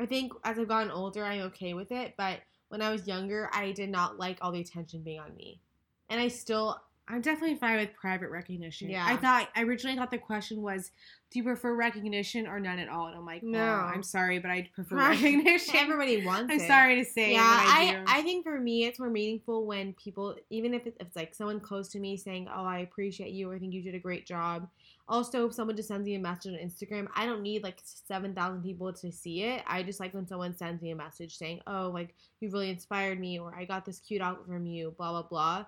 I 0.00 0.06
think 0.06 0.32
as 0.44 0.58
I've 0.58 0.68
gotten 0.68 0.90
older, 0.90 1.24
I'm 1.24 1.42
okay 1.42 1.74
with 1.74 1.90
it, 1.92 2.14
but 2.16 2.40
when 2.68 2.82
I 2.82 2.90
was 2.90 3.06
younger, 3.06 3.50
I 3.52 3.72
did 3.72 3.90
not 3.90 4.18
like 4.18 4.38
all 4.40 4.52
the 4.52 4.60
attention 4.60 5.02
being 5.02 5.20
on 5.20 5.34
me, 5.36 5.60
and 6.08 6.20
I 6.20 6.28
still 6.28 6.80
I'm 7.08 7.20
definitely 7.20 7.56
fine 7.56 7.76
with 7.78 7.94
private 7.94 8.30
recognition. 8.30 8.90
Yeah. 8.90 9.04
I 9.06 9.16
thought 9.16 9.48
I 9.54 9.62
originally 9.62 9.96
thought 9.96 10.10
the 10.10 10.18
question 10.18 10.60
was, 10.62 10.90
do 11.30 11.38
you 11.38 11.44
prefer 11.44 11.74
recognition 11.74 12.46
or 12.46 12.58
none 12.58 12.78
at 12.80 12.88
all? 12.88 13.06
And 13.06 13.16
I'm 13.16 13.24
like, 13.26 13.42
no, 13.44 13.58
No. 13.58 13.64
I'm 13.64 14.02
sorry, 14.02 14.38
but 14.40 14.50
I 14.50 14.68
prefer 14.74 14.96
recognition. 15.10 15.76
everybody 15.76 16.24
wants 16.24 16.50
it. 16.52 16.54
I'm 16.56 16.60
it. 16.60 16.66
sorry 16.66 16.96
to 16.96 17.04
say. 17.04 17.32
yeah, 17.34 17.40
I, 17.42 18.02
I. 18.06 18.18
I 18.18 18.22
think 18.22 18.44
for 18.44 18.58
me 18.58 18.84
it's 18.86 18.98
more 18.98 19.10
meaningful 19.10 19.66
when 19.66 19.92
people, 19.94 20.36
even 20.50 20.74
if 20.74 20.86
it's, 20.86 20.96
if 21.00 21.06
it's 21.08 21.16
like 21.16 21.34
someone 21.34 21.60
close 21.60 21.88
to 21.90 22.00
me 22.00 22.16
saying, 22.16 22.48
"Oh, 22.52 22.64
I 22.64 22.78
appreciate 22.78 23.30
you," 23.32 23.50
or 23.50 23.54
"I 23.54 23.58
think 23.58 23.72
you 23.72 23.82
did 23.82 23.94
a 23.94 24.00
great 24.00 24.26
job." 24.26 24.68
Also, 25.08 25.46
if 25.46 25.54
someone 25.54 25.76
just 25.76 25.86
sends 25.88 26.04
me 26.04 26.16
a 26.16 26.18
message 26.18 26.54
on 26.54 26.58
Instagram, 26.58 27.06
I 27.14 27.26
don't 27.26 27.42
need 27.42 27.62
like 27.62 27.78
seven 27.84 28.34
thousand 28.34 28.62
people 28.64 28.92
to 28.92 29.12
see 29.12 29.42
it. 29.44 29.62
I 29.66 29.84
just 29.84 30.00
like 30.00 30.12
when 30.12 30.26
someone 30.26 30.56
sends 30.56 30.82
me 30.82 30.90
a 30.90 30.96
message 30.96 31.36
saying, 31.36 31.60
"Oh, 31.68 31.90
like 31.94 32.14
you 32.40 32.50
really 32.50 32.70
inspired 32.70 33.20
me," 33.20 33.38
or 33.38 33.54
"I 33.54 33.64
got 33.64 33.84
this 33.84 34.00
cute 34.00 34.22
outfit 34.22 34.46
from 34.48 34.66
you," 34.66 34.92
blah 34.98 35.12
blah 35.12 35.22
blah. 35.22 35.66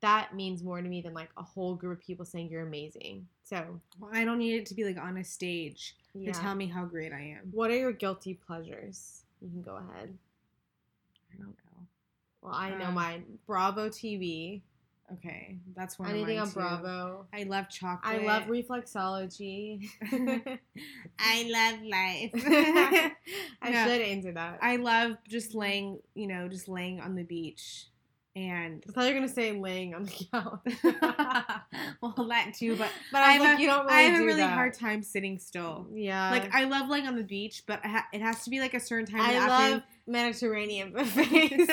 That 0.00 0.34
means 0.34 0.62
more 0.62 0.80
to 0.80 0.88
me 0.88 1.00
than 1.00 1.12
like 1.14 1.30
a 1.36 1.42
whole 1.42 1.74
group 1.74 1.98
of 1.98 2.04
people 2.06 2.24
saying 2.24 2.48
you're 2.50 2.62
amazing. 2.66 3.26
So 3.42 3.80
Well, 3.98 4.10
I 4.14 4.24
don't 4.24 4.38
need 4.38 4.54
it 4.54 4.66
to 4.66 4.74
be 4.74 4.84
like 4.84 4.98
on 4.98 5.16
a 5.16 5.24
stage 5.24 5.96
yeah. 6.14 6.32
to 6.32 6.40
tell 6.40 6.54
me 6.54 6.66
how 6.66 6.84
great 6.84 7.12
I 7.12 7.20
am. 7.38 7.48
What 7.50 7.70
are 7.70 7.76
your 7.76 7.92
guilty 7.92 8.34
pleasures? 8.34 9.22
You 9.40 9.48
can 9.50 9.62
go 9.62 9.76
ahead. 9.76 10.16
I 11.32 11.36
don't 11.36 11.48
know. 11.48 11.86
Well, 12.42 12.54
I 12.54 12.70
know 12.76 12.86
Um, 12.86 12.94
mine. 12.94 13.24
Bravo 13.46 13.88
TV. 13.88 14.62
Okay, 15.14 15.56
that's 15.74 15.98
one. 15.98 16.10
Anything 16.10 16.38
on 16.38 16.48
too. 16.48 16.52
Bravo. 16.54 17.26
I 17.32 17.44
love 17.44 17.70
chocolate. 17.70 18.14
I 18.14 18.18
love 18.26 18.42
reflexology. 18.44 19.88
I 21.18 21.48
love 21.50 21.82
life. 21.82 22.30
I 23.62 23.70
No. 23.70 23.84
should 23.84 24.02
answer 24.02 24.32
that. 24.32 24.58
I 24.60 24.76
love 24.76 25.16
just 25.26 25.54
laying, 25.54 25.98
you 26.14 26.26
know, 26.26 26.46
just 26.48 26.68
laying 26.68 27.00
on 27.00 27.14
the 27.14 27.22
beach, 27.24 27.86
and 28.38 28.84
thought 28.84 29.02
you 29.06 29.08
were 29.14 29.20
gonna 29.20 29.28
say 29.32 29.50
laying 29.58 29.94
on 29.94 30.04
the 30.04 30.10
couch. 30.32 30.60
well, 32.00 32.26
that 32.28 32.54
too. 32.54 32.76
But 32.76 32.90
but 33.12 33.22
I 33.22 33.24
I 33.24 33.32
have 33.32 33.40
like, 33.42 33.58
a- 33.58 33.60
you 33.62 33.66
don't 33.66 33.84
really 33.86 33.96
I 33.96 34.00
have 34.02 34.16
do 34.18 34.22
a 34.22 34.26
really 34.26 34.38
that. 34.42 34.52
hard 34.54 34.74
time 34.74 35.02
sitting 35.02 35.38
still. 35.38 35.86
Yeah. 35.92 36.30
Like 36.30 36.54
I 36.54 36.64
love 36.64 36.88
laying 36.88 37.06
on 37.06 37.16
the 37.16 37.24
beach, 37.24 37.64
but 37.66 37.80
it 37.84 37.88
ha- 37.88 38.06
it 38.12 38.20
has 38.20 38.44
to 38.44 38.50
be 38.50 38.60
like 38.60 38.74
a 38.74 38.80
certain 38.80 39.06
time. 39.06 39.20
I 39.22 39.34
afternoon. 39.34 39.72
love 39.72 39.82
Mediterranean 40.06 40.92
buffets. 40.92 41.66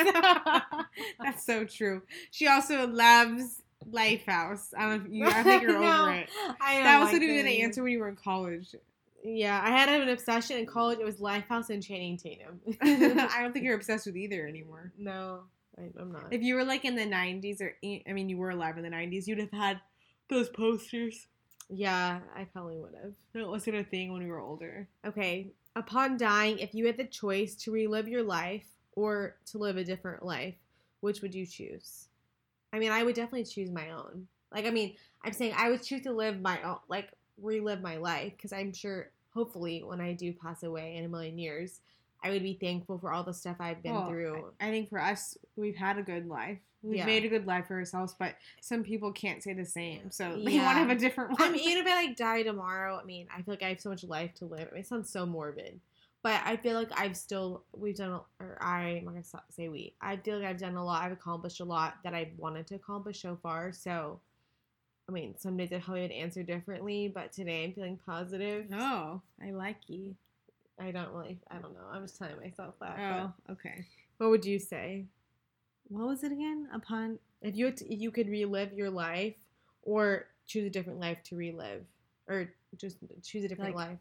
That's 1.19 1.45
so 1.45 1.65
true. 1.65 2.01
She 2.31 2.48
also 2.48 2.88
loves 2.88 3.62
Lifehouse. 3.89 4.74
I 4.77 4.81
don't 4.89 5.00
know 5.00 5.05
if 5.05 5.12
you. 5.12 5.25
I 5.27 5.43
think 5.43 5.62
you're 5.63 5.74
No, 5.79 6.03
over 6.03 6.13
it. 6.13 6.29
I 6.62 6.81
That 6.81 7.00
was 7.00 7.12
like 7.12 7.22
to 7.22 7.27
be 7.27 7.41
the 7.41 7.62
answer 7.62 7.84
when 7.84 7.91
you 7.91 8.00
were 8.00 8.10
in 8.10 8.15
college. 8.15 8.75
Yeah, 9.24 9.60
I 9.63 9.72
had 9.72 9.89
an 9.89 10.10
obsession 10.10 10.57
in 10.57 10.65
college. 10.67 11.00
It 11.00 11.05
was 11.05 11.15
Lifehouse 11.15 11.72
and 11.72 11.81
Channing 11.81 12.15
Tatum. 12.15 12.60
I 12.81 13.39
don't 13.41 13.53
think 13.53 13.65
you're 13.65 13.75
obsessed 13.75 14.05
with 14.05 14.15
either 14.17 14.48
anymore. 14.48 14.91
no, 15.00 15.41
I, 15.77 15.89
I'm 16.00 16.12
not. 16.12 16.27
If 16.32 16.41
you 16.41 16.55
were 16.55 16.63
like 16.63 16.86
in 16.86 16.96
the 16.96 17.05
90s, 17.05 17.62
or 17.62 17.75
I 17.84 18.13
mean, 18.13 18.29
you 18.29 18.38
were 18.38 18.51
alive 18.51 18.77
in 18.77 18.84
the 18.84 18.89
90s, 18.89 19.27
you'd 19.27 19.39
have 19.39 19.51
had 19.51 19.82
those 20.29 20.50
posters. 20.50 21.27
yeah, 21.70 22.20
I 22.36 22.46
probably 22.46 22.77
would 22.77 22.96
have. 23.01 23.13
That 23.34 23.48
wasn't 23.48 23.77
a 23.77 23.84
thing 23.84 24.12
when 24.12 24.24
we 24.24 24.29
were 24.29 24.39
older. 24.39 24.88
Okay. 25.06 25.52
Upon 25.76 26.17
dying, 26.17 26.60
if 26.60 26.73
you 26.73 26.86
had 26.86 26.97
the 26.97 27.06
choice 27.06 27.56
to 27.56 27.71
relive 27.71 28.08
your 28.08 28.23
life 28.23 28.65
or 28.93 29.36
to 29.47 29.58
live 29.58 29.76
a 29.78 29.84
different 29.84 30.23
life, 30.23 30.56
which 31.02 31.21
would 31.21 31.36
you 31.36 31.45
choose? 31.45 32.08
I 32.71 32.80
mean, 32.80 32.91
I 32.91 33.04
would 33.04 33.15
definitely 33.15 33.43
choose 33.43 33.69
my 33.71 33.91
own. 33.91 34.28
Like, 34.54 34.65
I 34.65 34.69
mean, 34.69 34.95
I'm 35.23 35.34
saying 35.34 35.54
I 35.58 35.69
would 35.69 35.84
choose 35.84 36.04
to 36.04 36.13
live 36.13 36.39
my 36.41 36.62
own, 36.63 36.78
like, 36.88 37.10
relive 37.41 37.82
my 37.82 37.97
life 37.97 38.34
because 38.38 38.54
I'm 38.54 38.71
sure, 38.73 39.12
hopefully, 39.34 39.84
when 39.84 39.99
I 39.99 40.13
do 40.13 40.32
pass 40.32 40.63
away 40.63 40.95
in 40.95 41.04
a 41.04 41.10
million 41.10 41.38
years, 41.38 41.82
I 42.25 42.31
would 42.31 42.43
be 42.43 42.57
thankful 42.59 42.97
for 42.97 43.13
all 43.13 43.23
the 43.23 43.33
stuff 43.33 43.57
I've 43.59 43.83
been 43.83 43.93
Well, 43.93 44.09
through. 44.09 44.45
I 44.59 44.67
I 44.67 44.71
think 44.71 44.89
for 44.89 44.99
us, 44.99 45.38
we've 45.55 45.75
had 45.75 45.97
a 45.97 46.03
good 46.03 46.27
life. 46.27 46.57
We've 46.81 46.97
Yeah. 46.99 47.05
made 47.05 47.23
a 47.25 47.29
good 47.29 47.45
life 47.47 47.67
for 47.67 47.75
ourselves, 47.75 48.15
but 48.17 48.35
some 48.61 48.83
people 48.83 49.11
can't 49.11 49.41
say 49.43 49.53
the 49.53 49.65
same. 49.65 50.11
So 50.11 50.38
they 50.43 50.53
Yeah. 50.53 50.65
want 50.65 50.75
to 50.77 50.79
have 50.81 50.89
a 50.89 50.95
different 50.95 51.31
one. 51.31 51.49
I 51.49 51.51
mean, 51.51 51.61
even 51.69 51.85
if 51.85 51.91
I 51.91 52.05
like 52.05 52.17
die 52.17 52.43
tomorrow, 52.43 52.99
I 53.01 53.05
mean, 53.05 53.27
I 53.31 53.41
feel 53.43 53.53
like 53.53 53.63
I 53.63 53.69
have 53.69 53.79
so 53.81 53.89
much 53.89 54.03
life 54.03 54.33
to 54.35 54.45
live. 54.45 54.69
It 54.75 54.88
sounds 54.88 55.09
so 55.09 55.25
morbid, 55.25 55.79
but 56.23 56.41
I 56.45 56.57
feel 56.57 56.73
like 56.75 56.89
I've 56.99 57.15
still 57.17 57.63
we've 57.75 57.95
done, 57.95 58.19
or 58.39 58.57
I, 58.61 58.97
I'm 58.99 59.05
not 59.05 59.11
gonna 59.13 59.43
say 59.51 59.69
we. 59.69 59.93
I 60.01 60.17
feel 60.17 60.39
like 60.39 60.47
I've 60.47 60.59
done 60.59 60.75
a 60.75 60.83
lot. 60.85 61.03
I've 61.03 61.11
accomplished 61.11 61.59
a 61.59 61.65
lot 61.65 61.95
that 62.03 62.13
I've 62.15 62.33
wanted 62.38 62.67
to 62.67 62.75
accomplish 62.75 63.21
so 63.21 63.38
far. 63.41 63.71
So, 63.71 64.19
I 65.07 65.11
mean, 65.11 65.38
some 65.38 65.57
days 65.57 65.71
I 65.71 65.79
probably 65.79 66.01
would 66.03 66.11
answer 66.11 66.43
differently, 66.43 67.07
but 67.13 67.31
today 67.31 67.63
I'm 67.65 67.73
feeling 67.73 67.99
positive. 68.05 68.65
oh, 68.73 69.21
I 69.41 69.51
like 69.51 69.77
you. 69.88 70.15
I 70.79 70.91
don't 70.91 71.11
really. 71.13 71.39
I 71.49 71.55
don't 71.57 71.73
know. 71.73 71.88
I'm 71.91 72.03
just 72.03 72.17
telling 72.17 72.38
myself 72.39 72.75
that. 72.81 72.97
Oh, 72.99 73.33
but 73.47 73.53
okay. 73.53 73.85
what 74.17 74.29
would 74.29 74.45
you 74.45 74.59
say 74.59 75.05
What 75.88 76.07
was 76.07 76.23
it 76.23 76.31
again? 76.31 76.67
Upon 76.73 77.19
if 77.41 77.55
you 77.55 77.65
had 77.65 77.77
to, 77.77 77.93
if 77.93 77.99
you 78.01 78.11
could 78.11 78.27
relive 78.27 78.73
your 78.73 78.89
life 78.89 79.35
or 79.83 80.25
choose 80.47 80.65
a 80.65 80.69
different 80.69 80.99
life 80.99 81.19
to 81.25 81.35
relive, 81.35 81.85
or 82.27 82.49
just 82.77 82.97
choose 83.23 83.43
a 83.45 83.47
different 83.47 83.75
Like, 83.75 83.88
life? 83.89 83.99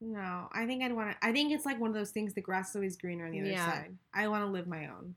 no, 0.00 0.48
I 0.52 0.64
think 0.66 0.82
I'd 0.82 0.92
want 0.92 1.10
to. 1.10 1.26
I 1.26 1.32
think 1.32 1.52
it's 1.52 1.66
like 1.66 1.78
one 1.80 1.90
of 1.90 1.94
those 1.94 2.10
things. 2.10 2.32
The 2.34 2.40
grass 2.40 2.70
is 2.70 2.76
always 2.76 2.96
greener 2.96 3.26
on 3.26 3.32
the 3.32 3.40
other 3.40 3.50
Yeah. 3.50 3.66
side. 3.82 3.96
I 4.14 4.28
want 4.28 4.44
to 4.44 4.50
live 4.50 4.66
my 4.66 4.86
own. 4.88 5.14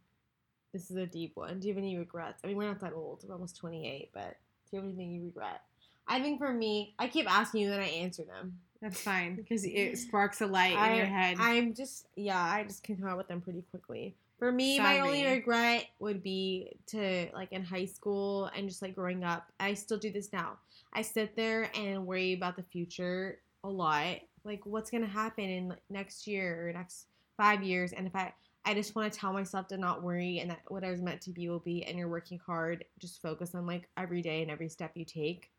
This 0.73 0.91
is 0.91 0.97
a 0.97 1.05
deep 1.05 1.35
one. 1.37 1.59
Do 1.59 1.67
you 1.67 1.73
have 1.73 1.81
any 1.81 1.97
regrets? 1.97 2.41
I 2.43 2.47
mean, 2.47 2.57
we're 2.57 2.67
not 2.67 2.81
that 2.81 2.93
old. 2.93 3.23
We're 3.25 3.33
almost 3.35 3.55
28, 3.57 4.09
but 4.13 4.37
do 4.69 4.75
you 4.75 4.81
have 4.81 4.85
anything 4.89 5.11
you 5.13 5.23
regret? 5.23 5.61
I 6.07 6.19
think 6.21 6.37
for 6.39 6.51
me, 6.51 6.93
I 6.99 7.07
keep 7.07 7.31
asking 7.31 7.61
you, 7.61 7.69
then 7.69 7.79
I 7.79 7.85
answer 7.87 8.23
them. 8.25 8.59
That's 8.81 9.01
fine 9.01 9.35
because 9.35 9.65
it 9.65 9.97
sparks 9.97 10.41
a 10.41 10.47
light 10.47 10.77
I, 10.77 10.91
in 10.91 10.97
your 10.97 11.05
head. 11.05 11.37
I'm 11.39 11.73
just, 11.73 12.07
yeah, 12.15 12.41
I 12.41 12.63
just 12.63 12.83
can 12.83 12.97
come 12.97 13.07
out 13.07 13.17
with 13.17 13.27
them 13.27 13.41
pretty 13.41 13.63
quickly. 13.71 14.15
For 14.37 14.51
me, 14.51 14.79
my 14.79 14.99
only 14.99 15.25
regret 15.25 15.85
would 15.99 16.21
be 16.21 16.77
to, 16.87 17.29
like, 17.33 17.53
in 17.53 17.63
high 17.63 17.85
school 17.85 18.51
and 18.55 18.67
just, 18.67 18.81
like, 18.81 18.93
growing 18.93 19.23
up. 19.23 19.49
I 19.61 19.73
still 19.75 19.97
do 19.97 20.11
this 20.11 20.33
now. 20.33 20.57
I 20.93 21.03
sit 21.03 21.37
there 21.37 21.69
and 21.73 22.05
worry 22.05 22.33
about 22.33 22.57
the 22.57 22.63
future 22.63 23.39
a 23.63 23.69
lot. 23.69 24.17
Like, 24.43 24.65
what's 24.65 24.91
going 24.91 25.03
to 25.03 25.09
happen 25.09 25.45
in 25.45 25.75
next 25.89 26.27
year 26.27 26.67
or 26.67 26.73
next 26.73 27.07
five 27.37 27.63
years? 27.63 27.93
And 27.93 28.07
if 28.07 28.15
I, 28.15 28.33
I 28.65 28.73
just 28.73 28.93
want 28.93 29.11
to 29.11 29.17
tell 29.17 29.31
myself 29.31 29.67
to 29.69 29.77
not 29.77 30.03
worry 30.03 30.39
and 30.39 30.51
that 30.51 30.61
whatever's 30.67 31.01
meant 31.01 31.21
to 31.21 31.31
be 31.31 31.47
will 31.47 31.59
be, 31.59 31.83
and 31.85 31.97
you're 31.97 32.09
working 32.09 32.39
hard. 32.45 32.83
Just 32.99 33.21
focus 33.21 33.55
on 33.55 33.65
like 33.65 33.87
every 33.97 34.21
day 34.21 34.41
and 34.41 34.51
every 34.51 34.67
step 34.67 34.91
you 34.95 35.05
take. 35.05 35.49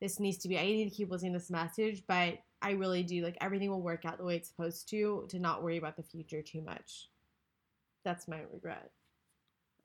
This 0.00 0.20
needs 0.20 0.36
to 0.38 0.48
be. 0.48 0.58
I 0.58 0.66
need 0.66 0.90
to 0.90 0.94
keep 0.94 1.10
listening 1.10 1.32
to 1.32 1.38
this 1.38 1.50
message, 1.50 2.02
but 2.06 2.38
I 2.60 2.72
really 2.72 3.02
do 3.02 3.22
like 3.22 3.36
everything 3.40 3.70
will 3.70 3.82
work 3.82 4.04
out 4.04 4.18
the 4.18 4.24
way 4.24 4.36
it's 4.36 4.48
supposed 4.48 4.88
to. 4.90 5.26
To 5.28 5.38
not 5.38 5.62
worry 5.62 5.76
about 5.76 5.96
the 5.96 6.02
future 6.02 6.42
too 6.42 6.62
much. 6.62 7.08
That's 8.04 8.28
my 8.28 8.40
regret. 8.52 8.90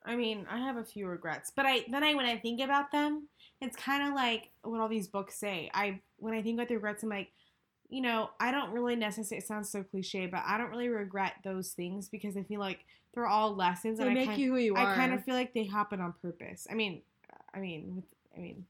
I 0.05 0.15
mean, 0.15 0.45
I 0.49 0.59
have 0.59 0.77
a 0.77 0.83
few 0.83 1.07
regrets, 1.07 1.51
but 1.55 1.65
I 1.65 1.85
then 1.89 2.03
I 2.03 2.13
when 2.13 2.25
I 2.25 2.37
think 2.37 2.61
about 2.61 2.91
them, 2.91 3.27
it's 3.61 3.75
kind 3.77 4.07
of 4.07 4.13
like 4.13 4.49
what 4.63 4.79
all 4.79 4.89
these 4.89 5.07
books 5.07 5.35
say. 5.35 5.69
I 5.73 6.01
when 6.17 6.33
I 6.33 6.41
think 6.41 6.57
about 6.57 6.67
the 6.67 6.75
regrets, 6.75 7.03
I'm 7.03 7.09
like, 7.09 7.31
you 7.89 8.01
know, 8.01 8.31
I 8.39 8.51
don't 8.51 8.71
really 8.71 8.95
necessarily. 8.95 9.43
It 9.43 9.47
sounds 9.47 9.69
so 9.69 9.83
cliche, 9.83 10.25
but 10.25 10.41
I 10.45 10.57
don't 10.57 10.71
really 10.71 10.89
regret 10.89 11.33
those 11.43 11.69
things 11.69 12.09
because 12.09 12.35
I 12.35 12.43
feel 12.43 12.59
like 12.59 12.85
they're 13.13 13.27
all 13.27 13.55
lessons, 13.55 13.99
They 13.99 14.05
and 14.05 14.11
I 14.11 14.15
make 14.15 14.29
kind, 14.29 14.41
you 14.41 14.51
who 14.53 14.57
you 14.57 14.75
are. 14.75 14.93
I 14.93 14.95
kind 14.95 15.13
of 15.13 15.23
feel 15.23 15.35
like 15.35 15.53
they 15.53 15.65
happen 15.65 16.01
on 16.01 16.13
purpose. 16.21 16.67
I 16.69 16.73
mean, 16.73 17.01
I 17.53 17.59
mean, 17.59 18.03
I 18.35 18.39
mean, 18.39 18.65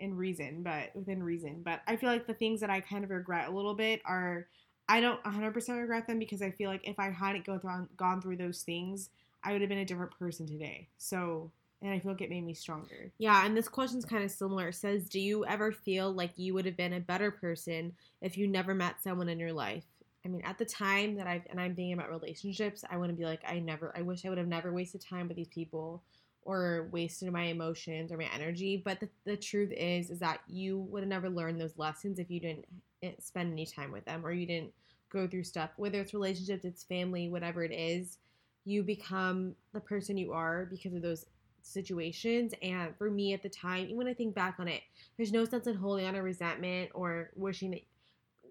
in 0.00 0.16
reason, 0.16 0.62
but 0.62 0.94
within 0.94 1.22
reason. 1.22 1.62
But 1.64 1.80
I 1.86 1.96
feel 1.96 2.10
like 2.10 2.26
the 2.26 2.34
things 2.34 2.60
that 2.60 2.70
I 2.70 2.80
kind 2.80 3.04
of 3.04 3.10
regret 3.10 3.48
a 3.48 3.52
little 3.52 3.74
bit 3.74 4.00
are 4.04 4.46
I 4.88 5.00
don't 5.00 5.22
100% 5.22 5.80
regret 5.80 6.06
them 6.06 6.18
because 6.18 6.40
I 6.40 6.50
feel 6.50 6.70
like 6.70 6.88
if 6.88 6.98
I 6.98 7.10
hadn't 7.10 7.44
go 7.44 7.58
through, 7.58 7.88
gone 7.96 8.22
through 8.22 8.36
those 8.36 8.62
things, 8.62 9.10
I 9.44 9.52
would 9.52 9.60
have 9.60 9.68
been 9.68 9.78
a 9.78 9.84
different 9.84 10.18
person 10.18 10.46
today. 10.46 10.88
So, 10.96 11.50
and 11.82 11.92
I 11.92 12.00
feel 12.00 12.12
like 12.12 12.22
it 12.22 12.30
made 12.30 12.44
me 12.44 12.54
stronger. 12.54 13.12
Yeah, 13.18 13.44
and 13.44 13.56
this 13.56 13.68
question's 13.68 14.04
kind 14.04 14.24
of 14.24 14.30
similar. 14.30 14.68
It 14.68 14.74
says, 14.74 15.08
"Do 15.08 15.20
you 15.20 15.44
ever 15.44 15.72
feel 15.72 16.10
like 16.12 16.32
you 16.36 16.54
would 16.54 16.64
have 16.64 16.76
been 16.76 16.94
a 16.94 17.00
better 17.00 17.30
person 17.30 17.92
if 18.22 18.38
you 18.38 18.48
never 18.48 18.74
met 18.74 19.02
someone 19.02 19.28
in 19.28 19.38
your 19.38 19.52
life?" 19.52 19.84
I 20.24 20.28
mean, 20.28 20.42
at 20.44 20.58
the 20.58 20.64
time 20.64 21.14
that 21.16 21.26
I've 21.26 21.46
and 21.50 21.60
I'm 21.60 21.74
thinking 21.74 21.92
about 21.92 22.10
relationships, 22.10 22.84
I 22.90 22.96
want 22.96 23.10
to 23.10 23.16
be 23.16 23.24
like, 23.24 23.42
I 23.46 23.60
never, 23.60 23.92
I 23.96 24.02
wish 24.02 24.24
I 24.24 24.28
would 24.28 24.38
have 24.38 24.48
never 24.48 24.72
wasted 24.72 25.00
time 25.00 25.28
with 25.28 25.36
these 25.36 25.48
people 25.48 26.02
or 26.42 26.88
wasted 26.92 27.32
my 27.32 27.44
emotions 27.44 28.10
or 28.10 28.16
my 28.16 28.28
energy. 28.34 28.80
But 28.84 29.00
the, 29.00 29.08
the 29.24 29.36
truth 29.36 29.72
is, 29.72 30.10
is 30.10 30.18
that 30.20 30.40
you 30.48 30.78
would 30.78 31.02
have 31.02 31.08
never 31.08 31.28
learned 31.28 31.60
those 31.60 31.76
lessons 31.76 32.18
if 32.18 32.30
you 32.30 32.40
didn't 32.40 32.64
eh, 33.02 33.12
spend 33.18 33.52
any 33.52 33.66
time 33.66 33.92
with 33.92 34.04
them 34.04 34.24
or 34.24 34.32
you 34.32 34.46
didn't 34.46 34.72
go 35.10 35.26
through 35.26 35.44
stuff, 35.44 35.70
whether 35.76 36.00
it's 36.00 36.14
relationships, 36.14 36.64
it's 36.64 36.84
family, 36.84 37.28
whatever 37.28 37.64
it 37.64 37.72
is. 37.72 38.18
You 38.64 38.82
become 38.82 39.54
the 39.72 39.80
person 39.80 40.18
you 40.18 40.32
are 40.32 40.66
because 40.66 40.94
of 40.94 41.02
those 41.02 41.24
situations. 41.62 42.52
And 42.62 42.96
for 42.96 43.10
me 43.10 43.32
at 43.32 43.42
the 43.42 43.48
time, 43.48 43.84
even 43.84 43.96
when 43.96 44.08
I 44.08 44.14
think 44.14 44.34
back 44.34 44.56
on 44.58 44.68
it, 44.68 44.82
there's 45.16 45.32
no 45.32 45.44
sense 45.44 45.66
in 45.66 45.74
holding 45.74 46.06
on 46.06 46.14
to 46.14 46.20
resentment 46.20 46.90
or 46.94 47.30
wishing 47.34 47.70
that 47.72 47.82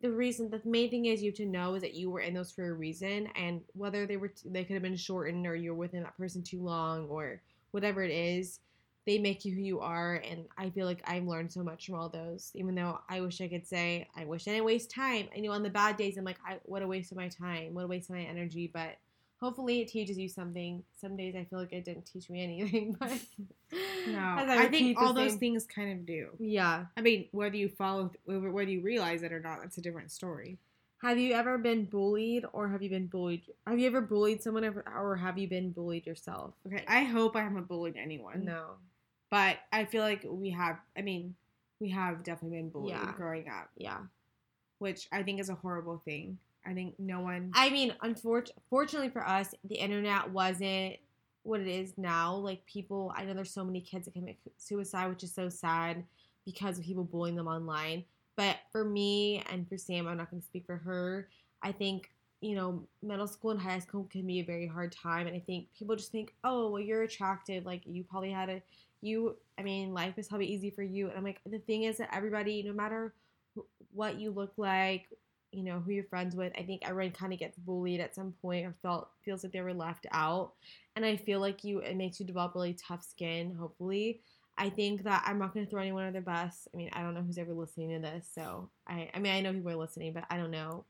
the 0.02 0.12
reason 0.12 0.50
the 0.50 0.62
main 0.64 0.90
thing 0.90 1.06
is 1.06 1.22
you 1.22 1.32
have 1.32 1.38
to 1.38 1.46
know 1.46 1.74
is 1.74 1.82
that 1.82 1.96
you 1.96 2.10
were 2.10 2.20
in 2.20 2.34
those 2.34 2.52
for 2.52 2.70
a 2.70 2.74
reason 2.74 3.28
and 3.36 3.62
whether 3.74 4.06
they 4.06 4.18
were 4.18 4.32
they 4.46 4.64
could 4.64 4.76
have 4.76 4.84
been 4.84 4.96
shortened 4.96 5.48
or 5.48 5.56
you're 5.56 5.74
within 5.74 6.04
that 6.04 6.18
person 6.18 6.44
too 6.44 6.62
long 6.62 7.08
or 7.08 7.42
whatever 7.72 8.04
it 8.04 8.12
is 8.12 8.60
they 9.06 9.18
make 9.18 9.46
you 9.46 9.54
who 9.56 9.62
you 9.62 9.80
are 9.80 10.16
and 10.30 10.44
i 10.58 10.70
feel 10.70 10.86
like 10.86 11.02
i've 11.10 11.24
learned 11.24 11.50
so 11.52 11.64
much 11.64 11.86
from 11.86 11.96
all 11.96 12.10
those. 12.10 12.52
Even 12.56 12.76
though 12.76 13.00
i 13.10 13.22
wish 13.22 13.40
i 13.40 13.48
could 13.48 13.66
say 13.66 14.06
i 14.18 14.26
wish 14.26 14.48
i 14.48 14.52
didn't 14.52 14.66
waste 14.66 14.92
time. 14.92 15.28
I 15.36 15.40
know 15.40 15.52
on 15.52 15.64
the 15.64 15.70
bad 15.70 15.96
days 15.98 16.18
i'm 16.18 16.26
like 16.26 16.40
I, 16.46 16.58
what 16.64 16.82
a 16.82 16.88
waste 16.88 17.12
of 17.12 17.18
my 17.18 17.30
time. 17.30 17.74
What 17.74 17.86
a 17.86 17.88
waste 17.88 18.10
of 18.10 18.16
my 18.18 18.24
energy. 18.24 18.70
But 18.74 18.98
hopefully 19.40 19.82
it 19.82 19.88
teaches 19.88 20.18
you 20.18 20.28
something. 20.28 20.84
Some 21.00 21.16
days 21.16 21.36
i 21.38 21.46
feel 21.46 21.60
like 21.60 21.72
it 21.72 21.86
didn't 21.86 22.06
teach 22.06 22.30
me 22.30 22.44
anything 22.50 22.98
but 23.00 23.12
No, 24.08 24.20
as 24.40 24.50
I, 24.50 24.68
think 24.68 25.00
all 25.00 25.14
those 25.14 25.32
same- 25.32 25.40
things 25.40 25.66
kind 25.66 25.92
of 25.92 26.06
do. 26.06 26.28
yeah. 26.40 26.86
I 26.98 27.02
mean, 27.02 27.28
whether 27.32 27.56
you 27.56 27.70
follow, 27.70 28.12
whether 28.26 28.70
you 28.70 28.82
realize 28.82 29.24
it 29.24 29.32
or 29.32 29.40
not, 29.40 29.60
that's 29.62 29.78
a 29.78 29.82
different 29.82 30.12
story. 30.12 30.58
Have 31.02 31.20
you 31.20 31.34
ever 31.34 31.58
been 31.60 31.86
bullied 31.86 32.46
or 32.54 32.70
have 32.70 32.82
you 32.82 32.90
been 32.90 33.06
bullied? 33.08 33.44
Have 33.68 33.78
you 33.80 33.86
ever 33.88 34.02
bullied 34.02 34.42
someone 34.42 34.64
ever, 34.64 34.84
or 34.98 35.16
have 35.16 35.38
you 35.38 35.48
been 35.48 35.72
bullied 35.72 36.06
yourself? 36.08 36.54
Okay, 36.66 36.84
I 36.88 37.04
hope 37.04 37.36
I 37.36 37.42
haven't 37.42 37.68
bullied 37.68 37.96
anyone. 37.98 38.46
No. 38.46 38.76
but 39.30 39.58
I 39.74 39.84
feel 39.86 40.04
like 40.04 40.26
we 40.28 40.50
have. 40.52 40.80
I 40.98 41.02
mean, 41.02 41.36
we 41.80 41.90
have 41.90 42.24
definitely 42.24 42.58
been 42.58 42.70
bullied 42.70 42.92
Yeah. 42.92 43.12
growing 43.16 43.48
up, 43.50 43.70
Yeah. 43.76 44.00
which 44.80 45.08
I 45.12 45.22
think 45.22 45.40
is 45.42 45.50
a 45.50 45.56
horrible 45.56 45.98
thing. 46.06 46.40
I 46.66 46.74
think 46.74 46.98
no 46.98 47.20
one. 47.22 47.52
I 47.54 47.70
mean, 47.70 47.94
unfortunately, 48.02 48.64
fortunately 48.70 49.10
for 49.10 49.26
us, 49.28 49.54
the 49.66 49.76
internet 49.76 50.32
wasn't 50.32 50.96
what 51.44 51.60
it 51.62 51.68
is 51.68 51.98
now. 51.98 52.36
Like 52.36 52.66
people, 52.66 53.12
I 53.16 53.24
know 53.26 53.34
there's 53.34 53.52
so 53.52 53.64
many 53.66 53.82
kids 53.82 54.06
that 54.06 54.14
commit 54.14 54.38
suicide, 54.58 55.08
which 55.10 55.24
is 55.24 55.34
so 55.34 55.50
sad 55.50 56.04
because 56.46 56.80
of 56.80 56.86
people 56.86 57.04
bullying 57.04 57.36
them 57.36 57.48
online. 57.48 58.06
But 58.38 58.58
for 58.72 58.86
me 58.86 59.44
and 59.52 59.68
for 59.68 59.78
Sam, 59.78 60.08
I'm 60.08 60.18
not 60.18 60.32
going 60.32 60.42
to 60.42 60.48
speak 60.48 60.66
for 60.66 60.78
her. 60.78 61.28
I 61.62 61.72
think 61.74 62.12
you 62.40 62.56
know, 62.56 62.84
middle 63.02 63.28
school 63.28 63.50
and 63.52 63.60
high 63.60 63.80
school 63.80 64.08
can 64.12 64.26
be 64.28 64.40
a 64.40 64.44
very 64.46 64.68
hard 64.68 64.92
time, 64.92 65.26
and 65.26 65.36
I 65.36 65.40
think 65.40 65.68
people 65.78 65.96
just 65.96 66.12
think, 66.12 66.36
oh, 66.44 66.70
well, 66.70 66.82
you're 66.82 67.02
attractive. 67.02 67.66
Like 67.66 67.82
you 67.86 68.04
probably 68.04 68.32
had 68.32 68.50
a, 68.50 68.62
you. 69.02 69.36
I 69.58 69.64
mean, 69.64 69.94
life 69.94 70.18
is 70.18 70.28
probably 70.28 70.46
easy 70.46 70.70
for 70.70 70.84
you. 70.84 71.10
And 71.10 71.18
I'm 71.18 71.24
like, 71.24 71.42
the 71.48 71.60
thing 71.60 71.84
is 71.84 71.98
that 71.98 72.16
everybody, 72.16 72.62
no 72.62 72.74
matter 72.74 73.16
what 73.92 74.20
you 74.20 74.30
look 74.30 74.54
like, 74.58 75.08
you 75.52 75.64
know 75.64 75.80
who 75.80 75.92
you're 75.92 76.04
friends 76.04 76.36
with 76.36 76.52
i 76.58 76.62
think 76.62 76.82
everyone 76.88 77.12
kind 77.14 77.32
of 77.32 77.40
gets 77.40 77.58
bullied 77.58 78.02
at 78.02 78.14
some 78.14 78.34
point 78.42 78.66
or 78.66 78.76
felt 78.82 79.10
feels 79.24 79.44
like 79.44 79.54
they 79.54 79.62
were 79.62 79.74
left 79.74 80.06
out 80.12 80.52
and 80.96 81.06
i 81.06 81.16
feel 81.16 81.40
like 81.40 81.64
you 81.64 81.80
it 81.80 81.96
makes 81.96 82.20
you 82.20 82.26
develop 82.26 82.54
really 82.54 82.74
tough 82.74 83.04
skin 83.04 83.56
hopefully 83.56 84.20
i 84.58 84.70
think 84.70 85.04
that 85.04 85.24
i'm 85.26 85.40
not 85.40 85.54
going 85.54 85.66
to 85.66 85.70
throw 85.70 85.82
anyone 85.82 86.06
under 86.06 86.20
the 86.20 86.26
bus 86.26 86.68
i 86.74 86.78
mean 86.78 86.90
i 86.94 87.02
don't 87.02 87.14
know 87.14 87.22
who's 87.22 87.38
ever 87.38 87.54
listening 87.54 87.90
to 87.90 88.00
this 88.00 88.30
so 88.34 88.70
i 88.88 89.10
i 89.14 89.20
mean 89.20 89.34
i 89.34 89.42
know 89.42 89.54
people 89.54 89.72
are 89.72 89.76
listening 89.76 90.14
but 90.14 90.26
i 90.30 90.38
don't 90.38 90.52
know 90.52 90.86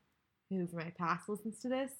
who 0.49 0.65
from 0.67 0.79
my 0.79 0.91
past 0.97 1.27
listens 1.27 1.59
to 1.59 1.69
this 1.69 1.91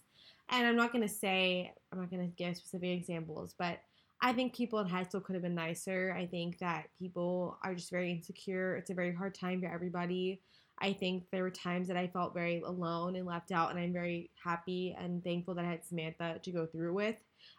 and 0.50 0.66
i'm 0.66 0.76
not 0.76 0.92
going 0.92 1.06
to 1.06 1.14
say 1.14 1.72
i'm 1.92 2.00
not 2.00 2.10
going 2.10 2.22
to 2.22 2.36
give 2.36 2.56
specific 2.56 2.90
examples 2.90 3.54
but 3.58 3.80
I 4.20 4.34
think 4.34 4.56
people 4.56 4.80
in 4.80 4.88
high 4.88 5.04
school 5.04 5.22
could 5.22 5.36
have 5.36 5.44
been 5.44 5.54
nicer. 5.54 6.16
I 6.18 6.26
think 6.26 6.58
that 6.60 6.86
people 6.98 7.58
are 7.64 7.76
just 7.76 7.92
very 7.92 8.12
insecure. 8.12 8.76
It's 8.76 8.90
a 8.90 8.96
very 8.96 9.14
hard 9.14 9.36
time 9.36 9.62
for 9.62 9.68
everybody. 9.68 10.42
I 10.80 10.94
think 10.94 11.26
there 11.32 11.44
were 11.44 11.52
times 11.52 11.88
that 11.88 11.98
I 11.98 12.08
felt 12.08 12.34
very 12.34 12.62
alone 12.62 13.16
and 13.16 13.26
left 13.26 13.52
out, 13.52 13.72
and 13.72 13.80
I'm 13.80 13.94
very 13.94 14.32
happy 14.44 14.96
and 15.00 15.24
thankful 15.24 15.56
that 15.56 15.66
I 15.66 15.70
had 15.70 15.86
Samantha 15.86 16.40
to 16.42 16.52
go 16.52 16.66
through 16.66 16.94
with. 16.94 17.16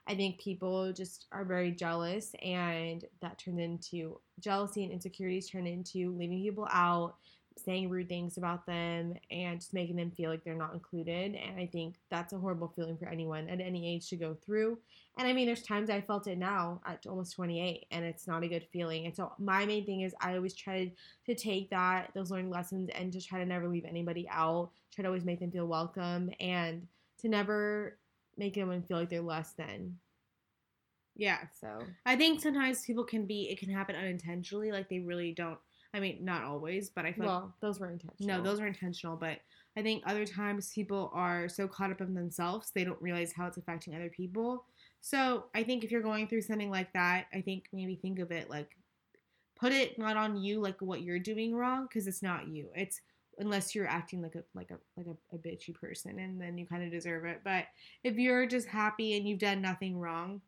I 0.06 0.14
think 0.14 0.38
people 0.38 0.92
just 0.92 1.26
are 1.32 1.44
very 1.44 1.70
jealous, 1.70 2.34
and 2.42 3.04
that 3.20 3.38
turns 3.38 3.60
into 3.60 4.20
jealousy 4.40 4.84
and 4.84 4.92
insecurities 4.92 5.50
turn 5.50 5.66
into 5.66 6.16
leaving 6.16 6.42
people 6.42 6.68
out, 6.70 7.16
saying 7.56 7.90
rude 7.90 8.08
things 8.08 8.38
about 8.38 8.64
them, 8.66 9.14
and 9.30 9.60
just 9.60 9.74
making 9.74 9.96
them 9.96 10.10
feel 10.12 10.30
like 10.30 10.44
they're 10.44 10.54
not 10.54 10.74
included. 10.74 11.34
And 11.34 11.58
I 11.58 11.66
think 11.66 11.96
that's 12.10 12.32
a 12.32 12.38
horrible 12.38 12.72
feeling 12.74 12.96
for 12.96 13.06
anyone 13.06 13.48
at 13.48 13.60
any 13.60 13.94
age 13.94 14.08
to 14.10 14.16
go 14.16 14.36
through. 14.46 14.78
And 15.18 15.26
I 15.26 15.32
mean, 15.32 15.46
there's 15.46 15.62
times 15.62 15.90
I 15.90 16.00
felt 16.00 16.28
it 16.28 16.38
now 16.38 16.80
at 16.86 17.04
almost 17.06 17.34
28, 17.34 17.86
and 17.90 18.04
it's 18.04 18.28
not 18.28 18.44
a 18.44 18.48
good 18.48 18.66
feeling. 18.72 19.06
And 19.06 19.16
so 19.16 19.32
my 19.38 19.66
main 19.66 19.84
thing 19.84 20.02
is 20.02 20.14
I 20.20 20.36
always 20.36 20.54
try 20.54 20.92
to 21.26 21.34
take 21.34 21.70
that 21.70 22.12
those 22.14 22.30
learned 22.30 22.50
lessons 22.50 22.88
and 22.94 23.12
to 23.12 23.20
try 23.20 23.40
to 23.40 23.46
never 23.46 23.68
leave 23.68 23.84
anybody 23.84 24.28
out. 24.30 24.70
Try 24.94 25.02
to 25.02 25.08
always 25.08 25.24
make 25.24 25.40
them 25.40 25.50
feel 25.50 25.66
welcome 25.66 26.30
and 26.38 26.86
to 27.20 27.28
never 27.28 27.98
make 28.38 28.56
anyone 28.56 28.82
feel 28.82 28.98
like 28.98 29.10
they're 29.10 29.20
less 29.20 29.52
than. 29.52 29.98
yeah, 31.16 31.40
So 31.60 31.80
I 32.06 32.16
think 32.16 32.40
sometimes 32.40 32.84
people 32.84 33.04
can 33.04 33.26
be. 33.26 33.50
It 33.50 33.58
can 33.58 33.70
happen 33.70 33.96
unintentionally. 33.96 34.72
Like 34.72 34.88
they 34.88 35.00
really 35.00 35.32
don't. 35.32 35.58
I 35.94 36.00
mean, 36.00 36.18
not 36.22 36.44
always, 36.44 36.90
but 36.90 37.06
I 37.06 37.12
feel 37.12 37.24
like 37.24 37.34
well, 37.34 37.54
those 37.60 37.80
were 37.80 37.90
intentional. 37.90 38.38
No, 38.38 38.42
those 38.42 38.60
are 38.60 38.66
intentional, 38.66 39.16
but 39.16 39.38
I 39.76 39.82
think 39.82 40.02
other 40.06 40.26
times 40.26 40.72
people 40.74 41.10
are 41.14 41.48
so 41.48 41.66
caught 41.66 41.90
up 41.90 42.00
in 42.00 42.14
themselves, 42.14 42.70
they 42.74 42.84
don't 42.84 43.00
realize 43.00 43.32
how 43.32 43.46
it's 43.46 43.56
affecting 43.56 43.94
other 43.94 44.10
people. 44.10 44.66
So 45.00 45.44
I 45.54 45.62
think 45.62 45.84
if 45.84 45.90
you're 45.90 46.02
going 46.02 46.28
through 46.28 46.42
something 46.42 46.70
like 46.70 46.92
that, 46.92 47.26
I 47.32 47.40
think 47.40 47.68
maybe 47.72 47.96
think 47.96 48.18
of 48.18 48.30
it 48.32 48.50
like 48.50 48.76
put 49.58 49.72
it 49.72 49.98
not 49.98 50.16
on 50.16 50.36
you 50.36 50.60
like 50.60 50.80
what 50.80 51.02
you're 51.02 51.18
doing 51.18 51.54
wrong 51.54 51.86
because 51.88 52.06
it's 52.06 52.22
not 52.22 52.48
you. 52.48 52.68
It's 52.74 53.00
unless 53.38 53.74
you're 53.74 53.86
acting 53.86 54.22
like 54.22 54.34
a 54.34 54.42
like 54.54 54.70
a 54.70 54.78
like 54.96 55.06
a, 55.06 55.36
a 55.36 55.38
bitchy 55.38 55.74
person 55.74 56.18
and 56.18 56.40
then 56.40 56.58
you 56.58 56.66
kind 56.66 56.82
of 56.82 56.90
deserve 56.90 57.24
it. 57.24 57.40
But 57.44 57.64
if 58.04 58.16
you're 58.16 58.46
just 58.46 58.68
happy 58.68 59.16
and 59.16 59.28
you've 59.28 59.38
done 59.38 59.62
nothing 59.62 59.98
wrong, 59.98 60.40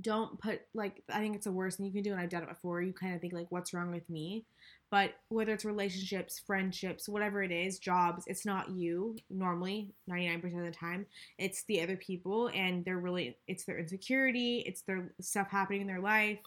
don't 0.00 0.38
put 0.40 0.60
like 0.74 1.02
I 1.10 1.18
think 1.20 1.36
it's 1.36 1.46
the 1.46 1.52
worst 1.52 1.78
thing 1.78 1.86
you 1.86 1.92
can 1.92 2.02
do, 2.02 2.12
and 2.12 2.20
I've 2.20 2.28
done 2.28 2.42
it 2.42 2.48
before. 2.48 2.82
You 2.82 2.92
kind 2.92 3.14
of 3.14 3.20
think 3.20 3.32
like, 3.32 3.50
what's 3.50 3.72
wrong 3.72 3.90
with 3.90 4.08
me? 4.10 4.44
But 4.90 5.14
whether 5.30 5.52
it's 5.52 5.64
relationships, 5.64 6.40
friendships, 6.46 7.08
whatever 7.08 7.42
it 7.42 7.50
is, 7.50 7.80
jobs, 7.80 8.24
it's 8.28 8.46
not 8.46 8.70
you 8.70 9.16
normally, 9.30 9.90
99% 10.08 10.44
of 10.44 10.64
the 10.64 10.70
time. 10.70 11.06
It's 11.38 11.64
the 11.64 11.82
other 11.82 11.96
people, 11.96 12.50
and 12.54 12.84
they're 12.84 12.98
really, 12.98 13.36
it's 13.48 13.64
their 13.64 13.80
insecurity, 13.80 14.62
it's 14.64 14.82
their 14.82 15.10
stuff 15.20 15.48
happening 15.50 15.80
in 15.80 15.86
their 15.88 16.00
life, 16.00 16.38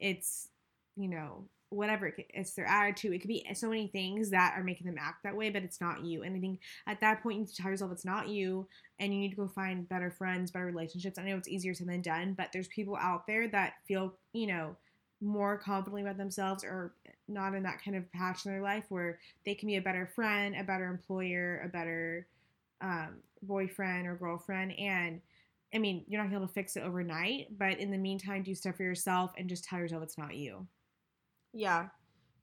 it's, 0.00 0.48
you 0.96 1.08
know, 1.08 1.44
whatever, 1.70 2.12
it's 2.16 2.54
their 2.54 2.66
attitude. 2.66 3.12
It 3.12 3.18
could 3.18 3.28
be 3.28 3.46
so 3.54 3.68
many 3.68 3.88
things 3.88 4.30
that 4.30 4.54
are 4.56 4.62
making 4.62 4.86
them 4.86 4.96
act 4.98 5.22
that 5.22 5.36
way, 5.36 5.50
but 5.50 5.62
it's 5.62 5.80
not 5.80 6.04
you. 6.04 6.22
And 6.22 6.36
I 6.36 6.40
think 6.40 6.60
at 6.86 7.00
that 7.00 7.22
point, 7.22 7.36
you 7.36 7.40
need 7.42 7.48
to 7.48 7.56
tell 7.56 7.70
yourself 7.70 7.92
it's 7.92 8.04
not 8.04 8.28
you, 8.28 8.66
and 8.98 9.12
you 9.12 9.20
need 9.20 9.30
to 9.30 9.36
go 9.36 9.48
find 9.48 9.88
better 9.88 10.10
friends, 10.10 10.50
better 10.50 10.66
relationships. 10.66 11.18
I 11.18 11.24
know 11.24 11.36
it's 11.36 11.48
easier 11.48 11.74
said 11.74 11.88
than 11.88 12.00
done, 12.00 12.34
but 12.36 12.50
there's 12.52 12.68
people 12.68 12.96
out 12.96 13.26
there 13.26 13.48
that 13.48 13.74
feel, 13.86 14.14
you 14.32 14.46
know, 14.46 14.76
more 15.20 15.58
confidently 15.58 16.02
about 16.02 16.16
themselves 16.16 16.62
or 16.64 16.94
not 17.26 17.54
in 17.54 17.64
that 17.64 17.82
kind 17.84 17.96
of 17.96 18.10
patch 18.12 18.46
in 18.46 18.52
their 18.52 18.62
life 18.62 18.84
where 18.88 19.18
they 19.44 19.54
can 19.54 19.66
be 19.66 19.76
a 19.76 19.82
better 19.82 20.06
friend, 20.14 20.54
a 20.56 20.62
better 20.64 20.86
employer, 20.86 21.60
a 21.64 21.68
better 21.68 22.26
um, 22.80 23.16
boyfriend 23.42 24.06
or 24.06 24.14
girlfriend. 24.14 24.72
And 24.78 25.20
I 25.74 25.78
mean, 25.78 26.04
you're 26.08 26.22
not 26.22 26.30
going 26.30 26.46
to 26.46 26.52
fix 26.52 26.76
it 26.76 26.82
overnight, 26.82 27.58
but 27.58 27.78
in 27.78 27.90
the 27.90 27.98
meantime, 27.98 28.42
do 28.42 28.54
stuff 28.54 28.76
for 28.76 28.84
yourself 28.84 29.32
and 29.36 29.48
just 29.48 29.64
tell 29.64 29.78
yourself 29.78 30.02
it's 30.02 30.16
not 30.16 30.34
you. 30.34 30.66
Yeah. 31.52 31.88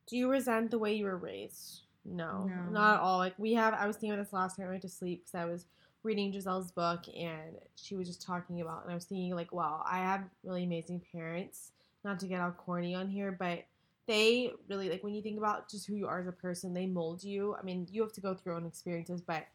Do 0.08 0.18
you 0.18 0.30
resent 0.30 0.72
the 0.72 0.80
way 0.80 0.94
you 0.94 1.06
were 1.06 1.18
raised? 1.18 1.82
No, 2.06 2.46
No. 2.46 2.70
not 2.70 2.96
at 2.96 3.02
all. 3.02 3.18
Like 3.18 3.34
we 3.40 3.54
have, 3.54 3.74
I 3.74 3.88
was 3.88 3.96
thinking 3.96 4.12
about 4.14 4.24
this 4.26 4.34
last 4.34 4.60
night. 4.60 4.66
I 4.66 4.70
went 4.70 4.82
to 4.84 4.90
sleep 4.90 5.26
because 5.26 5.36
I 5.36 5.46
was 5.46 5.66
reading 6.04 6.32
Gisele's 6.32 6.72
book 6.72 7.02
and 7.18 7.58
she 7.76 7.96
was 7.96 8.08
just 8.08 8.22
talking 8.22 8.62
about, 8.62 8.84
and 8.84 8.92
I 8.92 8.96
was 8.96 9.06
thinking 9.06 9.34
like, 9.34 9.52
wow, 9.52 9.84
I 9.90 9.98
have 9.98 10.24
really 10.44 10.64
amazing 10.64 11.02
parents. 11.12 11.72
Not 12.04 12.20
to 12.20 12.28
get 12.28 12.42
all 12.42 12.52
corny 12.52 12.94
on 12.94 13.10
here, 13.10 13.32
but 13.32 13.66
they 14.06 14.52
really 14.70 14.90
like 14.90 15.04
when 15.04 15.16
you 15.16 15.24
think 15.24 15.40
about 15.40 15.68
just 15.68 15.88
who 15.88 15.96
you 15.96 16.06
are 16.08 16.20
as 16.20 16.28
a 16.28 16.32
person, 16.32 16.74
they 16.76 16.86
mold 16.86 17.24
you. 17.24 17.56
I 17.60 17.64
mean, 17.64 17.88
you 17.90 18.04
have 18.04 18.14
to 18.14 18.22
go 18.22 18.36
through 18.36 18.52
your 18.52 18.62
own 18.62 18.68
experiences, 18.68 19.22
but 19.22 19.48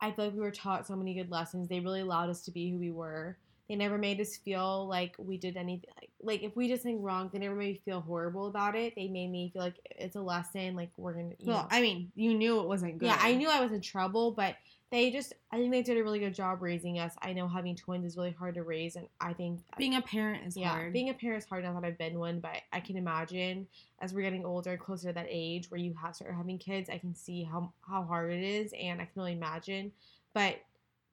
I 0.00 0.10
feel 0.10 0.24
like 0.24 0.34
we 0.34 0.40
were 0.40 0.50
taught 0.50 0.88
so 0.88 0.96
many 0.96 1.14
good 1.14 1.30
lessons. 1.30 1.68
They 1.68 1.78
really 1.78 2.00
allowed 2.00 2.28
us 2.28 2.42
to 2.46 2.50
be 2.50 2.72
who 2.72 2.78
we 2.78 2.90
were. 2.90 3.36
They 3.68 3.76
never 3.76 3.96
made 3.98 4.20
us 4.20 4.36
feel 4.36 4.88
like 4.88 5.14
we 5.18 5.36
did 5.38 5.56
anything. 5.56 5.90
Like, 6.00 6.10
like 6.22 6.42
if 6.42 6.54
we 6.56 6.68
did 6.68 6.80
something 6.80 7.02
wrong, 7.02 7.30
they 7.32 7.38
never 7.38 7.54
made 7.54 7.74
me 7.74 7.82
feel 7.84 8.00
horrible 8.00 8.46
about 8.46 8.76
it. 8.76 8.94
They 8.94 9.08
made 9.08 9.30
me 9.30 9.50
feel 9.52 9.62
like 9.62 9.76
it's 9.90 10.16
a 10.16 10.20
lesson. 10.20 10.76
Like 10.76 10.90
we're 10.96 11.14
gonna. 11.14 11.34
Well, 11.44 11.62
know. 11.62 11.68
I 11.70 11.80
mean, 11.80 12.12
you 12.14 12.34
knew 12.34 12.60
it 12.60 12.66
wasn't 12.68 12.98
good. 12.98 13.06
yeah, 13.06 13.18
I 13.20 13.34
knew 13.34 13.48
I 13.48 13.60
was 13.60 13.72
in 13.72 13.80
trouble, 13.80 14.30
but 14.32 14.56
they 14.90 15.10
just. 15.10 15.32
I 15.50 15.56
think 15.56 15.72
they 15.72 15.82
did 15.82 15.96
a 15.98 16.02
really 16.02 16.18
good 16.20 16.34
job 16.34 16.62
raising 16.62 16.98
us. 16.98 17.14
I 17.22 17.32
know 17.32 17.48
having 17.48 17.74
twins 17.76 18.04
is 18.04 18.16
really 18.16 18.30
hard 18.30 18.54
to 18.54 18.62
raise, 18.62 18.96
and 18.96 19.06
I 19.20 19.32
think 19.32 19.60
Being 19.76 19.96
a 19.96 20.02
parent 20.02 20.46
is 20.46 20.56
yeah, 20.56 20.68
hard. 20.68 20.92
being 20.92 21.08
a 21.10 21.14
parent 21.14 21.42
is 21.42 21.48
hard. 21.48 21.64
Not 21.64 21.80
that 21.80 21.86
I've 21.86 21.98
been 21.98 22.18
one, 22.18 22.40
but 22.40 22.56
I 22.72 22.80
can 22.80 22.96
imagine 22.96 23.66
as 24.00 24.12
we're 24.14 24.22
getting 24.22 24.44
older, 24.44 24.76
closer 24.76 25.08
to 25.08 25.14
that 25.14 25.26
age 25.28 25.70
where 25.70 25.80
you 25.80 25.94
have 26.02 26.14
started 26.16 26.34
having 26.34 26.58
kids, 26.58 26.88
I 26.90 26.98
can 26.98 27.14
see 27.14 27.42
how 27.42 27.72
how 27.88 28.02
hard 28.04 28.32
it 28.32 28.42
is, 28.42 28.72
and 28.80 29.00
I 29.00 29.04
can 29.06 29.20
only 29.20 29.32
imagine. 29.32 29.92
But 30.34 30.56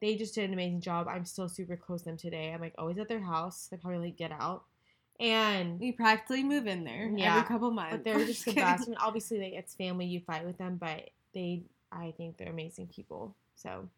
they 0.02 0.15
just 0.15 0.34
did 0.36 0.45
an 0.45 0.54
amazing 0.54 0.80
job. 0.82 1.08
I'm 1.10 1.26
still 1.26 1.50
super 1.50 1.76
close 1.76 2.02
to 2.02 2.06
them 2.06 2.17
today. 2.17 2.54
I'm 2.54 2.62
like 2.62 2.74
always 2.78 2.98
at 2.98 3.10
their 3.10 3.19
house. 3.19 3.67
They 3.69 3.76
probably 3.78 4.00
like 4.08 4.17
get 4.17 4.32
out, 4.32 4.63
and 5.19 5.79
we 5.79 5.91
practically 5.91 6.43
move 6.43 6.67
in 6.67 6.84
there 6.84 7.12
Yeah, 7.15 7.38
every 7.38 7.47
couple 7.47 7.71
months. 7.71 7.91
but 7.97 8.03
they're 8.03 8.25
just 8.25 8.45
the 8.45 8.53
best. 8.53 8.88
Mean, 8.88 8.97
obviously, 8.99 9.39
like 9.39 9.53
it's 9.53 9.75
family. 9.75 10.05
You 10.05 10.21
fight 10.21 10.45
with 10.45 10.58
them, 10.58 10.77
but 10.79 11.10
they, 11.34 11.63
I 11.91 12.13
think 12.17 12.38
they're 12.38 12.49
amazing 12.49 12.88
people. 12.88 13.36
So, 13.55 13.89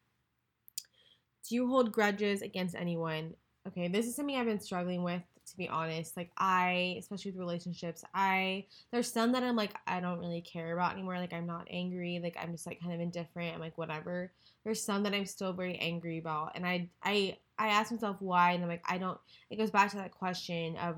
do 1.47 1.55
you 1.55 1.67
hold 1.67 1.91
grudges 1.91 2.41
against 2.41 2.75
anyone? 2.75 3.33
Okay, 3.67 3.87
this 3.87 4.07
is 4.07 4.15
something 4.15 4.35
I've 4.35 4.47
been 4.47 4.59
struggling 4.59 5.03
with 5.03 5.21
to 5.51 5.57
be 5.57 5.69
honest. 5.69 6.17
Like 6.17 6.31
I, 6.37 6.95
especially 6.99 7.31
with 7.31 7.39
relationships, 7.39 8.03
I 8.13 8.65
there's 8.91 9.11
some 9.11 9.31
that 9.33 9.43
I'm 9.43 9.55
like 9.55 9.75
I 9.87 9.99
don't 9.99 10.19
really 10.19 10.41
care 10.41 10.73
about 10.73 10.93
anymore. 10.93 11.17
Like 11.19 11.33
I'm 11.33 11.45
not 11.47 11.67
angry. 11.69 12.19
Like 12.21 12.37
I'm 12.41 12.51
just 12.51 12.65
like 12.65 12.81
kind 12.81 12.93
of 12.93 12.99
indifferent. 12.99 13.53
I'm 13.53 13.59
like 13.59 13.77
whatever. 13.77 14.31
There's 14.63 14.81
some 14.81 15.03
that 15.03 15.13
I'm 15.13 15.25
still 15.25 15.53
very 15.53 15.77
angry 15.77 16.17
about, 16.19 16.51
and 16.55 16.65
I 16.65 16.89
I 17.03 17.37
I 17.57 17.67
ask 17.69 17.91
myself 17.91 18.17
why, 18.19 18.51
and 18.51 18.63
I'm 18.63 18.69
like 18.69 18.83
I 18.85 18.97
don't. 18.97 19.19
It 19.49 19.57
goes 19.57 19.71
back 19.71 19.91
to 19.91 19.97
that 19.97 20.11
question 20.11 20.77
of 20.77 20.97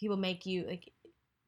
people 0.00 0.16
make 0.16 0.46
you 0.46 0.66
like 0.66 0.90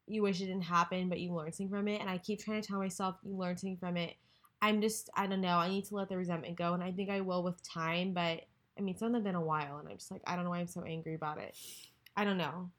you 0.05 0.21
wish 0.21 0.41
it 0.41 0.45
didn't 0.45 0.63
happen, 0.63 1.09
but 1.09 1.19
you 1.19 1.33
learn 1.33 1.51
something 1.51 1.69
from 1.69 1.87
it, 1.87 1.99
and 1.99 2.09
I 2.09 2.17
keep 2.17 2.39
trying 2.39 2.61
to 2.61 2.67
tell 2.67 2.79
myself 2.79 3.15
you 3.23 3.35
learn 3.35 3.57
something 3.57 3.77
from 3.77 3.97
it. 3.97 4.15
I'm 4.61 4.81
just 4.81 5.09
I 5.15 5.27
don't 5.27 5.41
know. 5.41 5.57
I 5.57 5.69
need 5.69 5.85
to 5.85 5.95
let 5.95 6.09
the 6.09 6.17
resentment 6.17 6.57
go, 6.57 6.73
and 6.73 6.83
I 6.83 6.91
think 6.91 7.09
I 7.09 7.21
will 7.21 7.43
with 7.43 7.61
time, 7.67 8.13
but 8.13 8.41
I 8.77 8.81
mean, 8.81 8.95
of 8.95 8.99
them 8.99 9.23
been 9.23 9.35
a 9.35 9.41
while, 9.41 9.77
and 9.77 9.87
I'm 9.87 9.97
just 9.97 10.11
like, 10.11 10.21
I 10.25 10.35
don't 10.35 10.45
know 10.45 10.51
why 10.51 10.59
I'm 10.59 10.67
so 10.67 10.83
angry 10.83 11.15
about 11.15 11.39
it. 11.39 11.57
I 12.15 12.23
don't 12.23 12.37
know. 12.37 12.69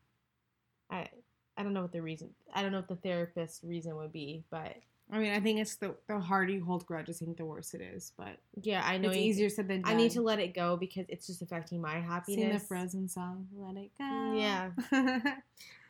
I 0.91 1.09
I 1.57 1.63
don't 1.63 1.75
know 1.75 1.83
what 1.83 1.93
the 1.93 2.03
reason. 2.03 2.31
I 2.53 2.63
don't 2.63 2.73
know 2.73 2.79
what 2.79 2.89
the 2.89 2.97
therapist 2.97 3.63
reason 3.63 3.97
would 3.97 4.13
be, 4.13 4.45
but 4.51 4.77
I 5.13 5.19
mean, 5.19 5.33
I 5.33 5.41
think 5.41 5.61
it's 5.61 5.77
the 5.77 5.95
the 6.09 6.19
harder 6.19 6.53
you 6.53 6.65
hold 6.65 6.87
grudges, 6.87 7.21
I 7.23 7.27
think 7.27 7.37
the 7.37 7.45
worse 7.45 7.75
it 7.75 7.81
is. 7.81 8.13
But 8.17 8.39
yeah, 8.63 8.83
I 8.85 8.97
know 8.99 9.09
it's 9.11 9.19
you- 9.19 9.25
easier 9.25 9.49
said 9.49 9.69
than 9.69 9.83
done. 9.83 9.93
I 9.93 9.97
need 9.97 10.11
to 10.13 10.23
let 10.23 10.39
it 10.41 10.55
go 10.55 10.77
because 10.77 11.05
it's 11.09 11.27
just 11.27 11.43
affecting 11.43 11.81
my 11.81 12.01
happiness. 12.01 12.41
sing 12.41 12.53
the 12.53 12.59
Frozen 12.61 13.09
song. 13.09 13.47
Let 13.55 13.77
it 13.77 13.91
go. 13.99 14.35
Yeah. 14.35 14.71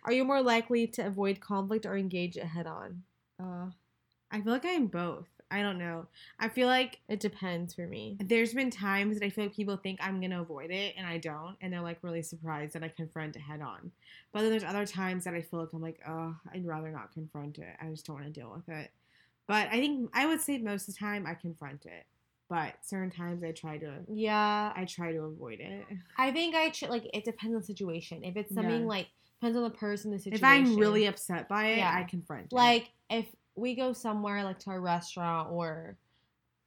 Are 0.05 0.13
you 0.13 0.25
more 0.25 0.43
likely 0.43 0.87
to 0.89 1.07
avoid 1.07 1.41
conflict 1.41 1.87
or 1.87 1.97
engage 1.97 2.37
it 2.37 2.45
head 2.45 2.67
on? 2.67 3.03
uh, 3.41 3.71
I 4.31 4.41
feel 4.41 4.53
like 4.53 4.67
I'm 4.67 4.87
both. 4.89 5.29
I 5.51 5.63
don't 5.63 5.79
know. 5.79 6.07
I 6.41 6.49
feel 6.49 6.67
like 6.67 6.99
It 7.09 7.21
depends 7.21 7.75
for 7.75 7.87
me. 7.87 8.17
there's 8.19 8.53
been 8.53 8.71
times 8.71 9.19
that 9.21 9.25
I 9.25 9.31
feel 9.31 9.45
like 9.45 9.55
people 9.55 9.77
think 9.77 10.01
I'm 10.03 10.21
gonna 10.21 10.41
avoid 10.43 10.71
it 10.73 10.95
and 10.99 11.07
I 11.07 11.19
don't, 11.19 11.55
and 11.61 11.73
they're 11.73 11.81
like 11.81 11.99
really 12.03 12.23
surprised 12.23 12.73
that 12.75 12.83
I 12.83 12.89
confront 12.89 13.37
it 13.37 13.43
head 13.43 13.61
on. 13.63 13.93
But 14.33 14.41
then 14.41 14.51
there's 14.51 14.65
other 14.65 14.85
times 14.87 15.23
that 15.25 15.35
I 15.35 15.43
feel 15.43 15.61
like 15.61 15.73
I'm 15.73 15.81
like, 15.83 16.01
oh, 16.09 16.35
I'd 16.53 16.67
rather 16.67 16.91
not 16.91 17.13
confront 17.13 17.59
it. 17.59 17.77
I 17.81 17.87
just 17.87 18.05
don't 18.05 18.15
want 18.17 18.27
to 18.27 18.33
deal 18.33 18.51
with 18.53 18.69
it. 18.69 18.91
But 19.47 19.69
I 19.69 19.79
think 19.81 20.11
I 20.15 20.27
would 20.27 20.41
say 20.41 20.59
most 20.59 20.89
of 20.89 20.95
the 20.95 20.99
time 20.99 21.27
I 21.27 21.35
confront 21.35 21.85
it. 21.87 22.07
But 22.49 22.75
certain 22.83 23.11
times 23.11 23.43
I 23.43 23.53
try 23.53 23.79
to 23.79 24.01
Yeah, 24.09 24.73
I 24.77 24.85
try 24.85 25.13
to 25.13 25.23
avoid 25.23 25.61
it. 25.61 25.85
I 26.19 26.31
think 26.31 26.55
I 26.55 26.71
tr- 26.71 26.87
like 26.87 27.09
it 27.13 27.25
depends 27.25 27.55
on 27.55 27.61
the 27.61 27.67
situation. 27.67 28.23
If 28.25 28.37
it's 28.37 28.55
something 28.55 28.83
Yeah. 28.83 28.87
like 28.87 29.09
depends 29.41 29.57
on 29.57 29.65
the 29.65 29.71
person, 29.71 30.11
the 30.11 30.19
situation. 30.19 30.45
If 30.45 30.51
I'm 30.51 30.77
really 30.77 31.07
upset 31.07 31.49
by 31.49 31.69
it, 31.69 31.79
Yeah. 31.79 31.95
I 31.95 32.05
confront 32.05 32.47
it. 32.47 32.53
like 32.53 32.91
if 33.11 33.27
we 33.57 33.75
go 33.75 33.93
somewhere 33.93 34.45
like 34.45 34.59
to 34.61 34.71
a 34.71 34.81
restaurant 34.81 35.51
or 35.53 35.97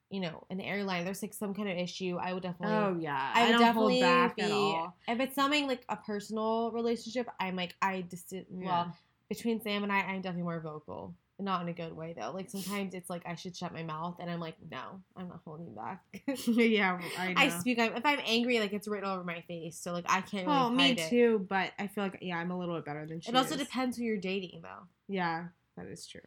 you 0.10 0.20
know 0.22 0.44
an 0.50 0.62
airline, 0.62 1.06
there's 1.06 1.22
like 1.22 1.34
some 1.34 1.54
kind 1.54 1.70
of 1.70 1.78
issue, 1.78 2.18
I 2.20 2.34
would 2.34 2.44
definitely. 2.44 2.76
oh 2.76 2.98
yeah, 3.00 3.32
I 3.34 3.42
I, 3.42 3.46
would 3.46 3.52
don't 3.54 3.62
definitely 3.62 4.02
hold 4.02 4.10
back 4.10 4.36
be. 4.38 4.42
at 4.44 4.52
all. 4.52 4.98
If 5.08 5.20
it's 5.20 5.36
something 5.36 5.68
like 5.68 5.84
a 5.90 5.96
personal 5.98 6.72
relationship, 6.72 7.28
I'm 7.40 7.56
like 7.56 7.76
I 7.82 8.02
just 8.10 8.34
well 8.50 8.86
Yeah. 8.88 8.92
between 9.30 9.62
Sam 9.62 9.84
and 9.84 9.92
I, 9.92 10.00
I'm 10.00 10.22
definitely 10.22 10.44
more 10.44 10.60
vocal. 10.60 11.14
Not 11.40 11.62
in 11.62 11.68
a 11.68 11.74
good 11.74 11.96
way 11.96 12.16
though. 12.18 12.32
Like 12.32 12.50
sometimes 12.50 12.96
it's 12.96 13.12
like 13.12 13.22
I 13.28 13.36
should 13.36 13.56
shut 13.56 13.72
my 13.72 13.84
mouth, 13.84 14.16
and 14.20 14.30
I'm 14.30 14.40
like, 14.40 14.56
no, 14.72 15.02
I'm 15.16 15.28
not 15.28 15.42
holding 15.46 15.72
back. 15.76 16.04
yeah, 16.48 17.00
I 17.20 17.34
know. 17.34 17.42
I 17.42 17.50
speak. 17.50 17.78
I'm, 17.78 17.96
if 17.96 18.04
I'm 18.04 18.20
angry, 18.26 18.60
like 18.60 18.74
it's 18.74 18.88
written 18.88 19.08
over 19.08 19.24
my 19.24 19.42
face, 19.42 19.78
so 19.78 19.92
like 19.92 20.06
I 20.10 20.22
can't. 20.22 20.48
Really 20.48 20.60
oh, 20.60 20.70
me 20.72 20.92
it. 20.94 21.10
too. 21.10 21.46
But 21.48 21.74
I 21.78 21.86
feel 21.86 22.06
like 22.06 22.18
yeah, 22.22 22.40
I'm 22.40 22.50
a 22.50 22.58
little 22.58 22.74
bit 22.74 22.86
better 22.86 23.06
than 23.06 23.22
she 23.22 23.30
It 23.30 23.36
also 23.36 23.54
is. 23.54 23.62
depends 23.62 23.98
who 23.98 24.04
you're 24.04 24.18
dating, 24.18 24.62
though. 24.64 24.88
Yeah, 25.08 25.46
that 25.76 25.86
is 25.86 26.08
true. 26.08 26.22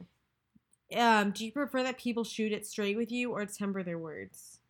Um, 0.96 1.33
do 1.33 1.44
you 1.44 1.51
prefer 1.51 1.83
that 1.83 1.99
people 1.99 2.23
shoot 2.23 2.53
it 2.53 2.64
straight 2.64 2.96
with 2.96 3.11
you 3.11 3.33
or 3.33 3.44
temper 3.46 3.83
their 3.83 3.99
words? 3.99 4.61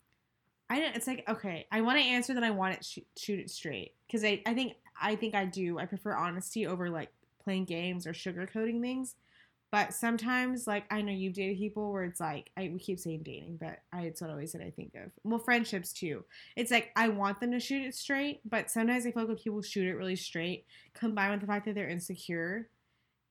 I 0.70 0.80
don't. 0.80 0.96
It's 0.96 1.06
like 1.06 1.28
okay, 1.28 1.66
I 1.70 1.82
want 1.82 1.98
to 1.98 2.04
answer 2.04 2.32
that. 2.32 2.44
I 2.44 2.50
want 2.50 2.76
it 2.76 2.84
shoot, 2.84 3.06
shoot 3.18 3.40
it 3.40 3.50
straight 3.50 3.92
because 4.06 4.24
I 4.24 4.40
I 4.46 4.54
think 4.54 4.76
I 4.98 5.16
think 5.16 5.34
I 5.34 5.44
do. 5.44 5.78
I 5.78 5.84
prefer 5.84 6.14
honesty 6.14 6.66
over 6.66 6.88
like 6.88 7.10
playing 7.44 7.66
games 7.66 8.06
or 8.06 8.12
sugarcoating 8.12 8.80
things. 8.80 9.16
But 9.72 9.94
sometimes, 9.94 10.66
like 10.66 10.84
I 10.90 11.00
know 11.00 11.12
you've 11.12 11.34
dated 11.34 11.58
people 11.58 11.92
where 11.92 12.04
it's 12.04 12.18
like 12.20 12.50
I 12.56 12.70
we 12.72 12.78
keep 12.78 12.98
saying 12.98 13.22
dating, 13.22 13.58
but 13.60 13.78
I 13.92 14.02
it's 14.02 14.20
not 14.20 14.30
always 14.30 14.52
that 14.52 14.62
I 14.62 14.70
think 14.70 14.94
of. 14.96 15.12
Well, 15.22 15.38
friendships 15.38 15.92
too. 15.92 16.24
It's 16.56 16.70
like 16.70 16.90
I 16.96 17.08
want 17.08 17.40
them 17.40 17.52
to 17.52 17.60
shoot 17.60 17.86
it 17.86 17.94
straight, 17.94 18.40
but 18.48 18.70
sometimes 18.70 19.06
I 19.06 19.12
feel 19.12 19.22
like 19.22 19.28
when 19.28 19.36
people 19.36 19.62
shoot 19.62 19.86
it 19.86 19.94
really 19.94 20.16
straight, 20.16 20.66
combined 20.94 21.32
with 21.32 21.40
the 21.40 21.46
fact 21.46 21.66
that 21.66 21.76
they're 21.76 21.88
insecure, 21.88 22.68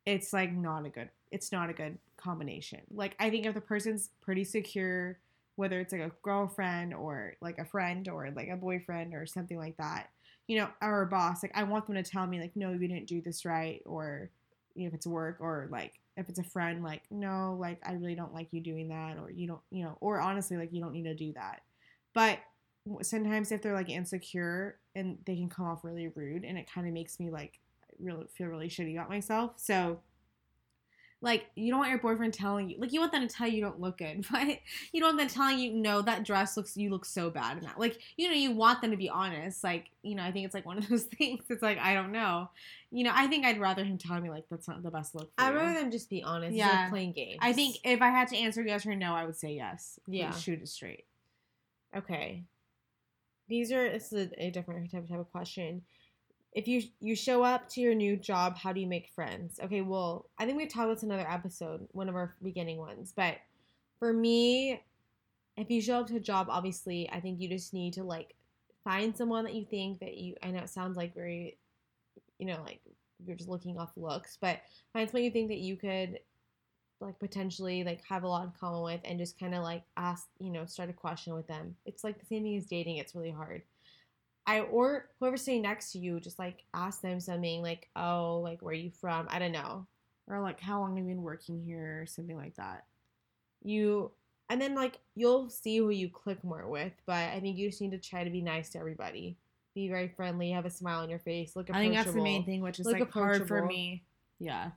it's 0.06 0.32
like 0.32 0.54
not 0.54 0.86
a 0.86 0.90
good. 0.90 1.10
It's 1.32 1.52
not 1.52 1.70
a 1.70 1.74
good 1.74 1.98
combination. 2.16 2.82
Like 2.90 3.16
I 3.20 3.30
think 3.30 3.46
if 3.46 3.54
the 3.54 3.62
person's 3.62 4.10
pretty 4.22 4.46
secure 4.46 5.20
whether 5.60 5.82
it's 5.82 5.92
like 5.92 6.02
a 6.02 6.12
girlfriend 6.24 6.94
or 6.94 7.34
like 7.42 7.60
a 7.60 7.66
friend 7.66 8.08
or 8.08 8.32
like 8.34 8.48
a 8.48 8.56
boyfriend 8.56 9.14
or 9.14 9.26
something 9.26 9.58
like 9.58 9.76
that, 9.76 10.10
you 10.48 10.58
know, 10.58 10.70
or 10.82 11.02
a 11.02 11.06
boss, 11.06 11.44
like 11.44 11.52
I 11.54 11.64
want 11.64 11.86
them 11.86 11.96
to 11.96 12.04
tell 12.04 12.26
me 12.26 12.40
like, 12.40 12.56
no, 12.56 12.72
you 12.72 12.80
didn't 12.88 13.08
do 13.08 13.20
this 13.22 13.44
right, 13.44 13.82
or 13.86 14.30
you 14.74 14.84
know, 14.84 14.88
if 14.88 14.94
it's 14.94 15.06
work 15.06 15.38
or 15.42 15.68
like 15.70 16.00
if 16.20 16.30
it's 16.30 16.40
a 16.40 16.44
friend, 16.44 16.84
like, 16.84 17.04
no, 17.10 17.58
like 17.60 17.80
I 17.84 17.94
really 17.94 18.16
don't 18.16 18.34
like 18.34 18.50
you 18.52 18.62
doing 18.62 18.90
that, 18.90 19.18
or 19.18 19.32
you 19.32 19.48
don't, 19.48 19.62
you 19.72 19.84
know, 19.84 19.98
or 20.02 20.20
honestly, 20.20 20.58
like 20.58 20.74
you 20.74 20.82
don't 20.82 20.94
need 20.94 21.04
to 21.04 21.16
do 21.16 21.34
that. 21.34 21.62
But 22.14 22.40
sometimes 23.02 23.52
if 23.52 23.62
they're 23.62 23.74
like 23.74 23.90
insecure 23.90 24.80
and 24.96 25.18
they 25.26 25.36
can 25.36 25.50
come 25.50 25.66
off 25.66 25.84
really 25.84 26.10
rude, 26.10 26.44
and 26.44 26.58
it 26.58 26.72
kind 26.72 26.88
of 26.88 26.94
makes 26.94 27.20
me 27.20 27.30
like 27.30 27.60
really 28.00 28.26
feel 28.38 28.48
really 28.48 28.68
shitty 28.68 28.96
about 28.96 29.10
myself. 29.10 29.54
So 29.58 30.00
like 31.22 31.48
you 31.56 31.70
don't 31.70 31.80
want 31.80 31.90
your 31.90 32.00
boyfriend 32.00 32.34
telling 32.34 32.70
you 32.70 32.78
like 32.80 32.94
you 32.94 33.00
want 33.00 33.12
them 33.12 33.28
to 33.28 33.34
tell 33.34 33.48
you 33.48 33.56
you 33.58 33.62
don't 33.62 33.80
look 33.80 33.98
good 33.98 34.26
but 34.32 34.48
you 34.94 35.02
don't 35.02 35.16
want 35.16 35.18
them 35.18 35.28
telling 35.28 35.60
you 35.60 35.74
no 35.74 36.02
that 36.02 36.24
dress 36.24 36.56
looks 36.56 36.78
you 36.78 36.90
look 36.90 37.04
so 37.06 37.30
bad 37.30 37.58
in 37.58 37.64
that 37.64 37.80
like 37.80 38.00
you 38.18 38.28
know 38.28 38.34
you 38.34 38.52
want 38.52 38.82
them 38.82 38.92
to 38.92 38.98
be 38.98 39.10
honest 39.10 39.64
like 39.64 39.88
you 40.02 40.16
know 40.16 40.24
i 40.24 40.32
think 40.32 40.46
it's 40.46 40.54
like 40.54 40.66
one 40.66 40.78
of 40.78 40.88
those 40.90 41.04
things 41.04 41.44
it's 41.50 41.62
like 41.62 41.78
i 41.80 41.94
don't 41.94 42.12
know 42.12 42.50
you 42.92 43.04
know 43.04 43.12
i 43.14 43.28
think 43.28 43.46
i'd 43.46 43.60
rather 43.60 43.84
him 43.84 43.98
tell 43.98 44.20
me 44.22 44.30
like 44.30 44.46
that's 44.50 44.68
not 44.68 44.82
the 44.82 44.90
best 44.92 45.14
look 45.14 45.30
for 45.36 45.44
I'd 45.44 45.54
rather 45.54 45.74
them 45.82 45.92
just 45.92 46.10
be 46.10 46.24
honest. 46.24 46.56
Yeah, 46.56 46.84
like 46.84 46.90
playing 46.90 47.12
games. 47.12 47.40
i 47.42 47.52
think 47.54 47.78
if 47.84 48.02
i 48.02 48.10
had 48.10 48.30
to 48.30 48.38
answer 48.38 48.62
yes 48.62 48.86
or 48.86 48.96
no 48.96 49.14
i 49.14 49.26
would 49.26 49.36
say 49.38 49.54
yes 49.54 50.00
Yeah. 50.08 50.32
shoot 50.32 50.62
it 50.62 50.68
straight 50.70 51.06
Okay. 51.96 52.44
These 53.48 53.72
are 53.72 53.90
this 53.90 54.14
is 54.14 54.32
a, 54.32 54.46
a 54.46 54.52
different 54.52 54.92
type 54.92 55.04
of, 55.04 55.10
type 55.10 55.20
of 55.20 55.32
question. 55.32 55.82
If 56.54 56.68
you 56.68 56.84
you 57.00 57.16
show 57.16 57.44
up 57.44 57.70
to 57.70 57.82
your 57.82 57.94
new 57.94 58.18
job, 58.18 58.58
how 58.58 58.74
do 58.74 58.80
you 58.80 58.88
make 58.88 59.10
friends? 59.10 59.60
Okay, 59.64 59.82
well, 59.82 60.26
I 60.38 60.46
think 60.46 60.58
we've 60.58 60.68
talked 60.68 60.86
about 60.86 60.96
this 60.96 61.04
another 61.04 61.30
episode, 61.30 61.88
one 61.92 62.10
of 62.10 62.16
our 62.16 62.36
beginning 62.42 62.78
ones. 62.78 63.14
But 63.16 63.36
for 64.00 64.12
me, 64.12 64.82
if 65.58 65.70
you 65.70 65.82
show 65.82 66.00
up 66.00 66.08
to 66.08 66.16
a 66.16 66.22
job, 66.22 66.48
obviously, 66.50 67.10
I 67.12 67.20
think 67.20 67.40
you 67.40 67.50
just 67.50 67.74
need 67.74 67.94
to 67.94 68.04
like 68.04 68.36
find 68.84 69.16
someone 69.16 69.44
that 69.44 69.54
you 69.54 69.66
think 69.66 70.00
that 70.00 70.18
you. 70.18 70.36
I 70.42 70.52
know 70.52 70.60
it 70.60 70.70
sounds 70.70 70.98
like 70.98 71.14
very, 71.14 71.58
you 72.40 72.48
know, 72.48 72.62
like 72.66 72.82
you're 73.26 73.36
just 73.36 73.50
looking 73.50 73.78
off 73.78 73.92
looks, 73.96 74.38
but 74.40 74.62
find 74.94 75.10
someone 75.10 75.26
you 75.26 75.32
think 75.32 75.50
that 75.50 75.60
you 75.60 75.76
could 75.76 76.20
like 77.02 77.20
potentially 77.20 77.84
like 77.84 78.02
have 78.08 78.24
a 78.24 78.28
lot 78.28 78.44
in 78.44 78.52
common 78.60 78.84
with 78.84 79.02
and 79.06 79.20
just 79.20 79.40
kind 79.40 79.56
of 79.56 79.64
like 79.64 79.84
ask 79.96 80.28
you 80.40 80.52
know 80.52 80.66
start 80.66 80.90
a 80.90 80.94
question 80.94 81.34
with 81.34 81.48
them 81.48 81.76
it's 81.86 82.04
like 82.04 82.20
the 82.20 82.26
same 82.26 82.44
thing 82.44 82.58
as 82.58 82.66
dating 82.66 82.98
it's 82.98 83.16
really 83.16 83.32
hard 83.32 83.62
i 84.48 84.62
or 84.62 85.10
whoever's 85.20 85.44
sitting 85.44 85.62
next 85.62 85.92
to 85.92 86.00
you 86.00 86.20
just 86.20 86.40
like 86.40 86.64
ask 86.74 87.02
them 87.02 87.20
something 87.20 87.62
like 87.62 87.88
oh 87.96 88.42
like 88.44 88.62
where 88.62 88.72
are 88.72 88.76
you 88.76 88.92
from? 88.92 89.28
I 89.30 89.40
don't 89.40 89.52
know. 89.52 89.88
Or 90.28 90.42
like 90.42 90.60
how 90.60 90.80
long 90.80 90.96
have 90.96 91.06
you 91.06 91.14
been 91.14 91.24
working 91.24 91.62
here? 91.64 92.02
or 92.04 92.06
something 92.06 92.38
like 92.38 92.56
that. 92.56 92.86
You 93.64 94.12
and 94.50 94.62
then 94.62 94.76
like 94.76 95.00
you'll 95.16 95.50
see 95.50 95.78
who 95.78 95.90
you 95.90 96.10
click 96.10 96.44
more 96.44 96.68
with 96.68 96.94
but 97.06 97.30
i 97.30 97.40
think 97.40 97.58
you 97.58 97.70
just 97.70 97.82
need 97.82 97.92
to 97.92 98.00
try 98.00 98.24
to 98.24 98.30
be 98.30 98.42
nice 98.42 98.70
to 98.70 98.80
everybody. 98.80 99.38
Be 99.76 99.88
very 99.88 100.08
friendly 100.08 100.52
have 100.52 100.66
a 100.66 100.70
smile 100.70 101.02
on 101.02 101.10
your 101.10 101.20
face 101.20 101.56
look 101.56 101.70
i 101.70 101.74
approachable 101.74 101.94
think 101.94 102.04
that's 102.04 102.16
the 102.16 102.22
main 102.22 102.44
thing 102.46 102.62
which 102.62 102.80
is 102.80 102.86
Look 102.88 103.00
like 103.00 103.12
hard 103.12 103.48
for 103.48 103.66
me. 103.66 104.04
Yeah. 104.40 104.72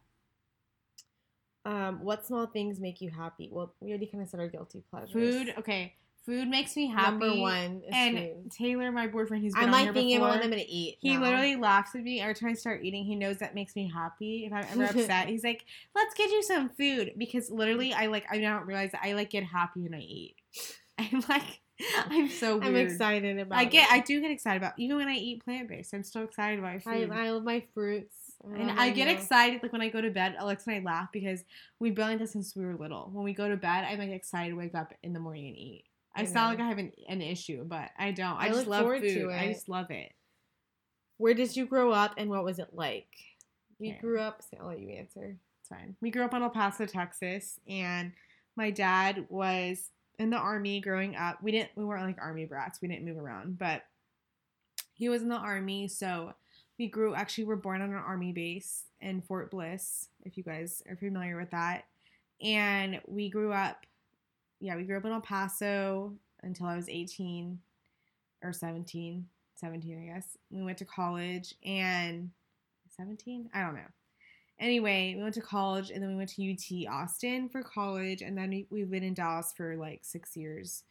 Um 1.64 2.00
what 2.02 2.26
small 2.26 2.46
things 2.46 2.78
make 2.80 3.00
you 3.00 3.10
happy? 3.10 3.48
Well 3.50 3.74
we 3.80 3.88
already 3.88 4.06
kind 4.06 4.22
of 4.22 4.28
said 4.28 4.40
our 4.40 4.48
guilty 4.48 4.82
pleasures. 4.90 5.12
Food? 5.12 5.54
Okay 5.58 5.94
food 6.24 6.48
makes 6.48 6.76
me 6.76 6.86
happy 6.86 7.10
number 7.10 7.40
one 7.40 7.82
is 7.86 7.92
and 7.92 8.16
food. 8.16 8.50
taylor 8.50 8.92
my 8.92 9.06
boyfriend 9.06 9.42
who's 9.42 9.54
been 9.54 9.64
I'm 9.64 9.68
on 9.68 9.72
like 9.72 9.84
here 9.84 9.92
being 9.92 10.08
before, 10.08 10.28
able 10.28 10.42
I'm 10.42 10.50
gonna 10.50 10.62
eat. 10.66 10.98
He 11.00 11.14
now. 11.14 11.22
literally 11.22 11.56
laughs 11.56 11.94
at 11.94 12.02
me 12.02 12.20
every 12.20 12.34
time 12.34 12.50
I 12.50 12.54
start 12.54 12.84
eating. 12.84 13.04
He 13.04 13.16
knows 13.16 13.38
that 13.38 13.54
makes 13.54 13.74
me 13.74 13.90
happy. 13.92 14.44
If 14.46 14.52
I'm 14.52 14.64
ever 14.72 14.84
upset, 14.98 15.28
he's 15.28 15.44
like, 15.44 15.64
"Let's 15.94 16.14
get 16.14 16.30
you 16.30 16.42
some 16.42 16.70
food," 16.70 17.12
because 17.18 17.50
literally, 17.50 17.92
I 17.92 18.06
like 18.06 18.24
I 18.30 18.38
don't 18.38 18.66
realize 18.66 18.92
that 18.92 19.02
I 19.04 19.14
like 19.14 19.30
get 19.30 19.44
happy 19.44 19.82
when 19.82 19.94
I 19.94 20.00
eat. 20.00 20.36
I'm 20.98 21.24
like, 21.28 21.60
I'm 22.10 22.28
so 22.28 22.58
weird. 22.58 22.66
I'm 22.66 22.76
excited 22.76 23.38
about. 23.38 23.58
I 23.58 23.64
get, 23.64 23.88
it. 23.88 23.92
I 23.92 24.00
do 24.00 24.20
get 24.20 24.30
excited 24.30 24.58
about 24.62 24.74
even 24.78 24.96
when 24.96 25.08
I 25.08 25.14
eat 25.14 25.44
plant 25.44 25.68
based. 25.68 25.92
I'm 25.94 26.04
still 26.04 26.24
excited 26.24 26.58
about 26.58 26.74
I, 26.74 26.78
food. 26.78 27.10
I 27.10 27.30
love 27.30 27.44
my 27.44 27.64
fruits. 27.74 28.16
and 28.44 28.70
I 28.70 28.90
get 28.90 29.06
milk. 29.06 29.18
excited 29.18 29.62
like 29.62 29.72
when 29.72 29.80
I 29.80 29.88
go 29.88 30.00
to 30.00 30.10
bed. 30.10 30.36
Alexa 30.38 30.70
and 30.70 30.80
I 30.80 30.90
laugh 30.90 31.08
because 31.12 31.42
we've 31.80 31.94
been 31.94 32.08
like 32.08 32.18
this 32.18 32.32
since 32.32 32.54
we 32.54 32.64
were 32.64 32.76
little. 32.76 33.10
When 33.12 33.24
we 33.24 33.32
go 33.32 33.48
to 33.48 33.56
bed, 33.56 33.84
I'm 33.88 33.98
like 33.98 34.10
excited 34.10 34.50
to 34.50 34.56
wake 34.56 34.74
up 34.74 34.92
in 35.02 35.12
the 35.12 35.20
morning 35.20 35.48
and 35.48 35.56
eat. 35.56 35.84
I, 36.14 36.22
I 36.22 36.24
sound 36.24 36.50
like 36.50 36.64
I 36.64 36.68
have 36.68 36.78
an, 36.78 36.92
an 37.08 37.22
issue, 37.22 37.64
but 37.64 37.90
I 37.98 38.12
don't. 38.12 38.36
I, 38.36 38.46
I 38.46 38.48
just 38.48 38.66
love 38.66 38.86
food. 39.00 39.30
I 39.30 39.52
just 39.52 39.68
love 39.68 39.90
it. 39.90 40.12
Where 41.16 41.34
did 41.34 41.56
you 41.56 41.66
grow 41.66 41.92
up, 41.92 42.14
and 42.16 42.28
what 42.28 42.44
was 42.44 42.58
it 42.58 42.68
like? 42.72 43.08
We 43.78 43.90
Okay. 43.90 43.98
grew 44.00 44.20
up. 44.20 44.42
So 44.42 44.58
I'll 44.60 44.68
let 44.68 44.80
you 44.80 44.90
answer. 44.90 45.36
It's 45.60 45.68
fine. 45.68 45.96
We 46.00 46.10
grew 46.10 46.24
up 46.24 46.34
in 46.34 46.42
El 46.42 46.50
Paso, 46.50 46.86
Texas, 46.86 47.58
and 47.68 48.12
my 48.56 48.70
dad 48.70 49.26
was 49.28 49.90
in 50.18 50.30
the 50.30 50.36
army 50.36 50.80
growing 50.80 51.16
up. 51.16 51.42
We 51.42 51.52
didn't 51.52 51.70
we 51.76 51.84
weren't 51.84 52.04
like 52.04 52.18
army 52.20 52.44
brats. 52.44 52.80
We 52.82 52.88
didn't 52.88 53.06
move 53.06 53.18
around, 53.18 53.58
but 53.58 53.82
he 54.94 55.08
was 55.08 55.22
in 55.22 55.28
the 55.28 55.36
army, 55.36 55.88
so 55.88 56.34
we 56.78 56.88
grew 56.88 57.14
actually 57.14 57.44
we're 57.44 57.56
born 57.56 57.80
on 57.82 57.90
an 57.90 57.96
army 57.96 58.32
base 58.32 58.84
in 59.00 59.22
Fort 59.22 59.50
Bliss, 59.50 60.08
if 60.24 60.36
you 60.36 60.42
guys 60.42 60.82
are 60.88 60.96
familiar 60.96 61.36
with 61.36 61.50
that. 61.50 61.84
And 62.40 63.00
we 63.06 63.30
grew 63.30 63.52
up 63.52 63.86
yeah, 64.62 64.76
we 64.76 64.84
grew 64.84 64.96
up 64.96 65.04
in 65.04 65.10
El 65.10 65.20
Paso 65.20 66.14
until 66.44 66.66
I 66.66 66.76
was 66.76 66.88
18 66.88 67.58
or 68.44 68.52
17, 68.52 69.26
17 69.56 69.98
I 69.98 70.14
guess. 70.14 70.36
We 70.50 70.62
went 70.62 70.78
to 70.78 70.84
college 70.84 71.54
and 71.64 72.30
17? 72.96 73.50
I 73.52 73.60
don't 73.62 73.74
know. 73.74 73.80
Anyway, 74.60 75.14
we 75.16 75.22
went 75.22 75.34
to 75.34 75.40
college 75.40 75.90
and 75.90 76.00
then 76.00 76.10
we 76.10 76.16
went 76.16 76.30
to 76.30 76.52
UT 76.52 76.92
Austin 76.92 77.48
for 77.48 77.64
college 77.64 78.22
and 78.22 78.38
then 78.38 78.50
we, 78.50 78.66
we've 78.70 78.90
been 78.90 79.02
in 79.02 79.14
Dallas 79.14 79.52
for 79.56 79.76
like 79.76 80.04
6 80.04 80.36
years. 80.36 80.84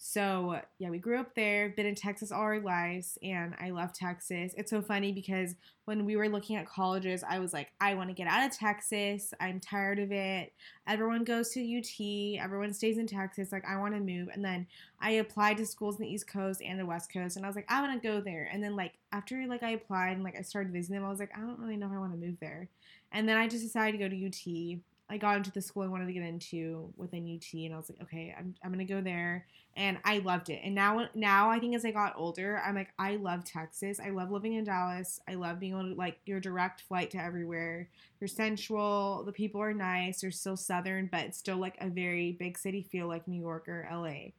So, 0.00 0.60
yeah, 0.78 0.90
we 0.90 0.98
grew 0.98 1.18
up 1.18 1.34
there, 1.34 1.70
been 1.70 1.84
in 1.84 1.96
Texas 1.96 2.30
all 2.30 2.42
our 2.42 2.60
lives, 2.60 3.18
and 3.20 3.56
I 3.60 3.70
love 3.70 3.92
Texas. 3.92 4.54
It's 4.56 4.70
so 4.70 4.80
funny 4.80 5.10
because 5.10 5.56
when 5.86 6.04
we 6.04 6.14
were 6.14 6.28
looking 6.28 6.54
at 6.54 6.68
colleges, 6.68 7.24
I 7.28 7.40
was 7.40 7.52
like, 7.52 7.72
I 7.80 7.94
want 7.94 8.08
to 8.08 8.14
get 8.14 8.28
out 8.28 8.46
of 8.46 8.56
Texas. 8.56 9.34
I'm 9.40 9.58
tired 9.58 9.98
of 9.98 10.12
it. 10.12 10.52
Everyone 10.86 11.24
goes 11.24 11.50
to 11.50 11.60
UT, 11.60 12.40
everyone 12.40 12.72
stays 12.72 12.96
in 12.96 13.08
Texas. 13.08 13.50
Like, 13.50 13.64
I 13.68 13.76
want 13.76 13.92
to 13.94 14.00
move. 14.00 14.28
And 14.32 14.44
then 14.44 14.68
I 15.00 15.10
applied 15.10 15.56
to 15.56 15.66
schools 15.66 15.96
in 15.98 16.04
the 16.04 16.12
East 16.12 16.28
Coast 16.28 16.62
and 16.62 16.78
the 16.78 16.86
West 16.86 17.12
Coast, 17.12 17.36
and 17.36 17.44
I 17.44 17.48
was 17.48 17.56
like, 17.56 17.66
I 17.68 17.80
want 17.80 18.00
to 18.00 18.08
go 18.08 18.20
there. 18.20 18.48
And 18.52 18.62
then, 18.62 18.76
like, 18.76 18.92
after 19.10 19.44
like 19.48 19.64
I 19.64 19.70
applied 19.70 20.12
and 20.12 20.22
like 20.22 20.38
I 20.38 20.42
started 20.42 20.72
visiting 20.72 20.94
them, 20.94 21.06
I 21.06 21.10
was 21.10 21.18
like, 21.18 21.36
I 21.36 21.40
don't 21.40 21.58
really 21.58 21.76
know 21.76 21.86
if 21.86 21.92
I 21.92 21.98
want 21.98 22.12
to 22.12 22.24
move 22.24 22.36
there. 22.40 22.68
And 23.10 23.28
then 23.28 23.36
I 23.36 23.48
just 23.48 23.64
decided 23.64 23.98
to 23.98 23.98
go 23.98 24.08
to 24.08 24.26
UT 24.26 24.78
I 25.10 25.16
got 25.16 25.36
into 25.36 25.50
the 25.50 25.62
school 25.62 25.82
I 25.82 25.88
wanted 25.88 26.06
to 26.06 26.12
get 26.12 26.22
into 26.22 26.92
within 26.96 27.24
UT, 27.24 27.52
and 27.54 27.72
I 27.72 27.76
was 27.76 27.88
like, 27.88 28.02
okay, 28.02 28.34
I'm, 28.38 28.54
I'm 28.62 28.70
gonna 28.70 28.84
go 28.84 29.00
there, 29.00 29.46
and 29.74 29.98
I 30.04 30.18
loved 30.18 30.50
it. 30.50 30.60
And 30.62 30.74
now, 30.74 31.08
now 31.14 31.50
I 31.50 31.58
think 31.58 31.74
as 31.74 31.84
I 31.84 31.92
got 31.92 32.14
older, 32.16 32.60
I'm 32.64 32.74
like, 32.74 32.92
I 32.98 33.16
love 33.16 33.44
Texas. 33.44 34.00
I 34.00 34.10
love 34.10 34.30
living 34.30 34.54
in 34.54 34.64
Dallas. 34.64 35.20
I 35.28 35.34
love 35.34 35.60
being 35.60 35.72
able 35.72 35.90
to 35.90 35.94
like 35.94 36.18
your 36.26 36.40
direct 36.40 36.82
flight 36.82 37.10
to 37.12 37.18
everywhere. 37.18 37.88
You're 38.20 38.28
central. 38.28 39.22
The 39.24 39.32
people 39.32 39.62
are 39.62 39.72
nice. 39.72 40.20
They're 40.20 40.30
still 40.30 40.56
southern, 40.56 41.08
but 41.10 41.20
it's 41.20 41.38
still 41.38 41.58
like 41.58 41.76
a 41.80 41.88
very 41.88 42.32
big 42.32 42.58
city 42.58 42.82
feel, 42.82 43.08
like 43.08 43.26
New 43.26 43.40
York 43.40 43.68
or 43.68 43.88
LA. 43.90 44.32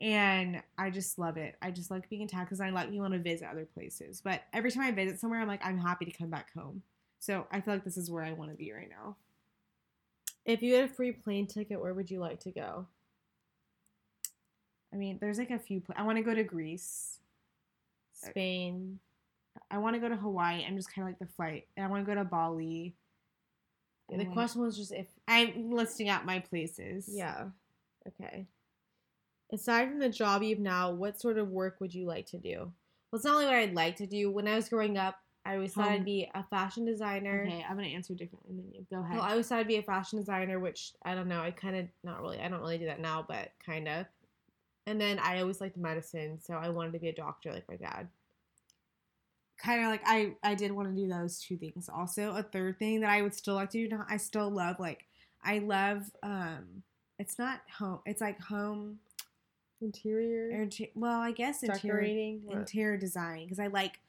And 0.00 0.62
I 0.78 0.90
just 0.90 1.18
love 1.18 1.36
it. 1.36 1.56
I 1.60 1.70
just 1.70 1.90
like 1.90 2.08
being 2.08 2.22
in 2.22 2.28
Texas. 2.28 2.60
I 2.60 2.70
like 2.70 2.88
being 2.90 3.02
able 3.02 3.12
to 3.12 3.18
visit 3.18 3.48
other 3.50 3.66
places. 3.66 4.20
But 4.22 4.42
every 4.52 4.70
time 4.70 4.84
I 4.84 4.90
visit 4.90 5.20
somewhere, 5.20 5.40
I'm 5.40 5.48
like, 5.48 5.64
I'm 5.64 5.78
happy 5.78 6.04
to 6.04 6.12
come 6.12 6.30
back 6.30 6.52
home. 6.54 6.82
So 7.20 7.46
I 7.50 7.60
feel 7.60 7.74
like 7.74 7.84
this 7.84 7.96
is 7.96 8.10
where 8.10 8.22
I 8.24 8.32
want 8.32 8.50
to 8.50 8.56
be 8.56 8.72
right 8.72 8.88
now. 8.88 9.16
If 10.44 10.62
you 10.62 10.74
had 10.74 10.84
a 10.84 10.92
free 10.92 11.12
plane 11.12 11.46
ticket, 11.46 11.80
where 11.80 11.94
would 11.94 12.10
you 12.10 12.20
like 12.20 12.40
to 12.40 12.50
go? 12.50 12.86
I 14.92 14.96
mean, 14.96 15.18
there's 15.20 15.38
like 15.38 15.50
a 15.50 15.58
few. 15.58 15.80
Pl- 15.80 15.96
I 15.98 16.02
want 16.02 16.18
to 16.18 16.24
go 16.24 16.34
to 16.34 16.44
Greece, 16.44 17.18
Spain. 18.12 19.00
I 19.70 19.78
want 19.78 19.94
to 19.94 20.00
go 20.00 20.08
to 20.08 20.16
Hawaii. 20.16 20.64
I'm 20.66 20.76
just 20.76 20.92
kind 20.92 21.06
of 21.06 21.10
like 21.10 21.18
the 21.18 21.34
flight. 21.34 21.66
And 21.76 21.84
I 21.84 21.88
want 21.88 22.04
to 22.04 22.06
go 22.06 22.14
to 22.14 22.24
Bali. 22.24 22.94
The 24.10 24.26
question 24.26 24.60
was 24.60 24.76
just 24.76 24.92
if 24.92 25.06
I'm 25.26 25.72
listing 25.72 26.08
out 26.08 26.26
my 26.26 26.38
places. 26.38 27.08
Yeah. 27.10 27.46
Okay. 28.06 28.46
Aside 29.52 29.88
from 29.88 29.98
the 29.98 30.08
job 30.08 30.42
you 30.42 30.50
have 30.50 30.58
now, 30.58 30.90
what 30.90 31.20
sort 31.20 31.38
of 31.38 31.48
work 31.48 31.80
would 31.80 31.94
you 31.94 32.06
like 32.06 32.26
to 32.26 32.38
do? 32.38 32.58
Well, 33.10 33.16
it's 33.16 33.24
not 33.24 33.34
only 33.34 33.46
what 33.46 33.54
I'd 33.54 33.74
like 33.74 33.96
to 33.96 34.06
do. 34.06 34.30
When 34.30 34.46
I 34.46 34.56
was 34.56 34.68
growing 34.68 34.98
up, 34.98 35.16
I 35.46 35.54
always 35.56 35.74
thought 35.74 35.88
I'd 35.88 35.98
Um, 35.98 36.04
be 36.04 36.30
a 36.34 36.42
fashion 36.44 36.84
designer. 36.86 37.44
Okay, 37.46 37.64
I'm 37.68 37.76
gonna 37.76 37.88
answer 37.88 38.14
differently 38.14 38.54
than 38.56 38.72
you. 38.72 38.86
Go 38.90 39.00
ahead. 39.02 39.16
No, 39.16 39.22
I 39.22 39.32
always 39.32 39.46
thought 39.48 39.58
I'd 39.58 39.66
be 39.68 39.76
a 39.76 39.82
fashion 39.82 40.18
designer, 40.18 40.58
which 40.58 40.92
I 41.02 41.14
don't 41.14 41.28
know. 41.28 41.40
I 41.42 41.50
kind 41.50 41.76
of 41.76 41.86
not 42.02 42.20
really. 42.22 42.40
I 42.40 42.48
don't 42.48 42.60
really 42.60 42.78
do 42.78 42.86
that 42.86 43.00
now, 43.00 43.24
but 43.28 43.52
kind 43.64 43.86
of. 43.88 44.06
And 44.86 45.00
then 45.00 45.18
I 45.18 45.40
always 45.40 45.60
liked 45.60 45.76
medicine, 45.76 46.40
so 46.40 46.54
I 46.54 46.68
wanted 46.70 46.92
to 46.92 46.98
be 46.98 47.08
a 47.08 47.14
doctor 47.14 47.52
like 47.52 47.68
my 47.68 47.76
dad. 47.76 48.08
kind 49.56 49.82
of 49.82 49.88
like 49.88 50.02
I 50.04 50.34
I 50.42 50.54
did 50.54 50.72
want 50.72 50.88
to 50.88 50.94
do 50.94 51.08
those 51.08 51.40
two 51.40 51.56
things. 51.56 51.88
Also, 51.88 52.34
a 52.34 52.42
third 52.42 52.78
thing 52.78 53.00
that 53.00 53.10
I 53.10 53.22
would 53.22 53.34
still 53.34 53.54
like 53.54 53.70
to 53.70 53.88
do. 53.88 53.98
I 54.08 54.16
still 54.18 54.50
love 54.50 54.78
like 54.80 55.06
I 55.42 55.58
love 55.58 56.10
um. 56.22 56.82
It's 57.18 57.38
not 57.38 57.60
home. 57.78 58.00
It's 58.06 58.20
like 58.20 58.40
home. 58.40 58.98
Interior 59.80 60.50
inter- 60.62 60.86
Well, 60.94 61.20
I 61.20 61.32
guess 61.32 61.62
interior 61.62 62.00
decorating. 62.00 62.42
Interior 62.50 62.96
design 62.96 63.44
because 63.44 63.58
I 63.58 63.66
like 63.68 64.00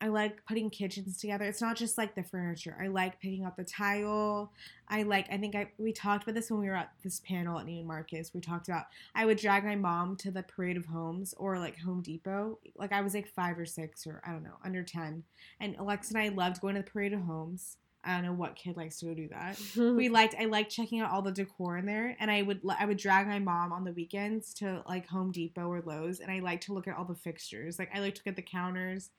I 0.00 0.08
like 0.08 0.44
putting 0.46 0.70
kitchens 0.70 1.18
together. 1.18 1.44
It's 1.44 1.60
not 1.60 1.76
just 1.76 1.98
like 1.98 2.14
the 2.14 2.22
furniture. 2.22 2.76
I 2.80 2.86
like 2.86 3.20
picking 3.20 3.44
up 3.44 3.56
the 3.56 3.64
tile. 3.64 4.52
I 4.88 5.02
like 5.02 5.26
I 5.30 5.38
think 5.38 5.56
I 5.56 5.72
we 5.76 5.92
talked 5.92 6.22
about 6.22 6.36
this 6.36 6.50
when 6.50 6.60
we 6.60 6.68
were 6.68 6.76
at 6.76 6.92
this 7.02 7.20
panel 7.20 7.58
at 7.58 7.66
Neiman 7.66 7.86
Marcus. 7.86 8.32
We 8.32 8.40
talked 8.40 8.68
about 8.68 8.86
I 9.14 9.26
would 9.26 9.38
drag 9.38 9.64
my 9.64 9.74
mom 9.74 10.16
to 10.16 10.30
the 10.30 10.44
Parade 10.44 10.76
of 10.76 10.86
Homes 10.86 11.34
or 11.36 11.58
like 11.58 11.78
Home 11.80 12.00
Depot. 12.00 12.58
Like 12.76 12.92
I 12.92 13.00
was 13.00 13.14
like 13.14 13.26
5 13.26 13.58
or 13.58 13.66
6 13.66 14.06
or 14.06 14.22
I 14.24 14.30
don't 14.30 14.44
know, 14.44 14.58
under 14.64 14.84
10. 14.84 15.24
And 15.60 15.76
Alexa 15.76 16.14
and 16.14 16.22
I 16.22 16.28
loved 16.28 16.60
going 16.60 16.76
to 16.76 16.82
the 16.82 16.90
Parade 16.90 17.12
of 17.12 17.22
Homes. 17.22 17.76
I 18.08 18.14
don't 18.14 18.24
know 18.24 18.32
what 18.32 18.56
kid 18.56 18.74
likes 18.74 18.98
to 19.00 19.06
go 19.06 19.14
do 19.14 19.28
that. 19.28 19.60
We 19.76 20.08
liked 20.08 20.34
I 20.40 20.46
liked 20.46 20.72
checking 20.72 21.00
out 21.00 21.10
all 21.10 21.20
the 21.20 21.30
decor 21.30 21.76
in 21.76 21.84
there 21.84 22.16
and 22.18 22.30
I 22.30 22.40
would 22.40 22.62
I 22.66 22.86
would 22.86 22.96
drag 22.96 23.26
my 23.26 23.38
mom 23.38 23.70
on 23.70 23.84
the 23.84 23.92
weekends 23.92 24.54
to 24.54 24.82
like 24.88 25.06
Home 25.08 25.30
Depot 25.30 25.70
or 25.70 25.82
Lowe's 25.84 26.20
and 26.20 26.30
I 26.32 26.38
like 26.38 26.62
to 26.62 26.72
look 26.72 26.88
at 26.88 26.96
all 26.96 27.04
the 27.04 27.14
fixtures. 27.14 27.78
Like 27.78 27.90
I 27.94 28.00
like 28.00 28.14
to 28.14 28.20
look 28.20 28.28
at 28.28 28.36
the 28.36 28.42
counters 28.42 29.10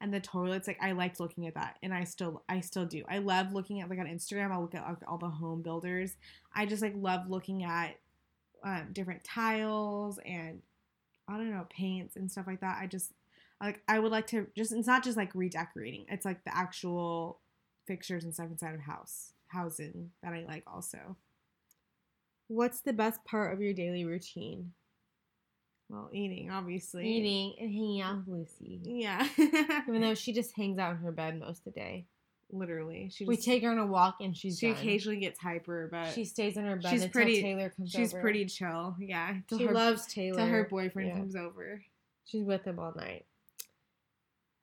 and 0.00 0.14
the 0.14 0.20
toilets. 0.20 0.68
Like 0.68 0.78
I 0.80 0.92
liked 0.92 1.18
looking 1.18 1.48
at 1.48 1.54
that 1.54 1.78
and 1.82 1.92
I 1.92 2.04
still 2.04 2.44
I 2.48 2.60
still 2.60 2.86
do. 2.86 3.02
I 3.08 3.18
love 3.18 3.52
looking 3.52 3.80
at 3.80 3.90
like 3.90 3.98
on 3.98 4.06
Instagram 4.06 4.52
I'll 4.52 4.60
look 4.60 4.76
at 4.76 4.86
like, 4.86 4.98
all 5.08 5.18
the 5.18 5.28
home 5.28 5.62
builders. 5.62 6.14
I 6.54 6.66
just 6.66 6.82
like 6.82 6.94
love 6.96 7.28
looking 7.28 7.64
at 7.64 7.96
um, 8.62 8.90
different 8.92 9.24
tiles 9.24 10.20
and 10.24 10.62
I 11.26 11.36
don't 11.36 11.50
know 11.50 11.66
paints 11.68 12.14
and 12.14 12.30
stuff 12.30 12.46
like 12.46 12.60
that. 12.60 12.78
I 12.80 12.86
just 12.86 13.10
like 13.60 13.82
I 13.88 13.98
would 13.98 14.12
like 14.12 14.28
to 14.28 14.46
just 14.56 14.70
it's 14.70 14.86
not 14.86 15.02
just 15.02 15.16
like 15.16 15.34
redecorating. 15.34 16.06
It's 16.08 16.24
like 16.24 16.44
the 16.44 16.56
actual 16.56 17.40
fixtures 17.86 18.24
and 18.24 18.34
stuff 18.34 18.50
inside 18.50 18.74
of 18.74 18.80
house 18.80 19.32
housing 19.48 20.10
that 20.22 20.32
I 20.32 20.44
like 20.46 20.64
also. 20.66 21.16
What's 22.48 22.80
the 22.80 22.92
best 22.92 23.24
part 23.24 23.52
of 23.52 23.60
your 23.60 23.72
daily 23.74 24.04
routine? 24.04 24.72
Well, 25.88 26.10
eating, 26.12 26.50
obviously. 26.50 27.06
Eating 27.08 27.54
and 27.60 27.70
hanging 27.72 28.00
out 28.00 28.18
with 28.26 28.28
Lucy. 28.60 28.80
Yeah. 28.84 29.26
Even 29.88 30.00
though 30.00 30.14
she 30.14 30.32
just 30.32 30.56
hangs 30.56 30.78
out 30.78 30.92
in 30.92 30.98
her 30.98 31.12
bed 31.12 31.38
most 31.38 31.58
of 31.66 31.72
the 31.74 31.80
day. 31.80 32.06
Literally. 32.52 33.10
She 33.12 33.24
we 33.24 33.36
take 33.36 33.62
her 33.64 33.70
on 33.70 33.78
a 33.78 33.86
walk 33.86 34.16
and 34.20 34.36
she's 34.36 34.58
she 34.58 34.68
done. 34.68 34.76
occasionally 34.76 35.18
gets 35.18 35.38
hyper, 35.38 35.88
but 35.90 36.12
She 36.12 36.24
stays 36.24 36.56
in 36.56 36.64
her 36.64 36.76
bed 36.76 36.90
she's 36.90 37.02
until 37.02 37.12
pretty- 37.22 37.40
Taylor 37.42 37.70
comes 37.70 37.90
she's 37.90 38.12
over. 38.12 38.20
pretty 38.20 38.44
chill. 38.46 38.96
Yeah. 39.00 39.34
She 39.50 39.64
her, 39.64 39.72
loves 39.72 40.06
Taylor. 40.06 40.38
till 40.38 40.46
her 40.46 40.64
boyfriend 40.68 41.08
Yeah. 41.08 41.16
comes 41.18 41.34
over. 41.36 41.82
She's 42.24 42.42
with 42.44 42.64
him 42.64 42.78
all 42.78 42.92
night. 42.96 43.24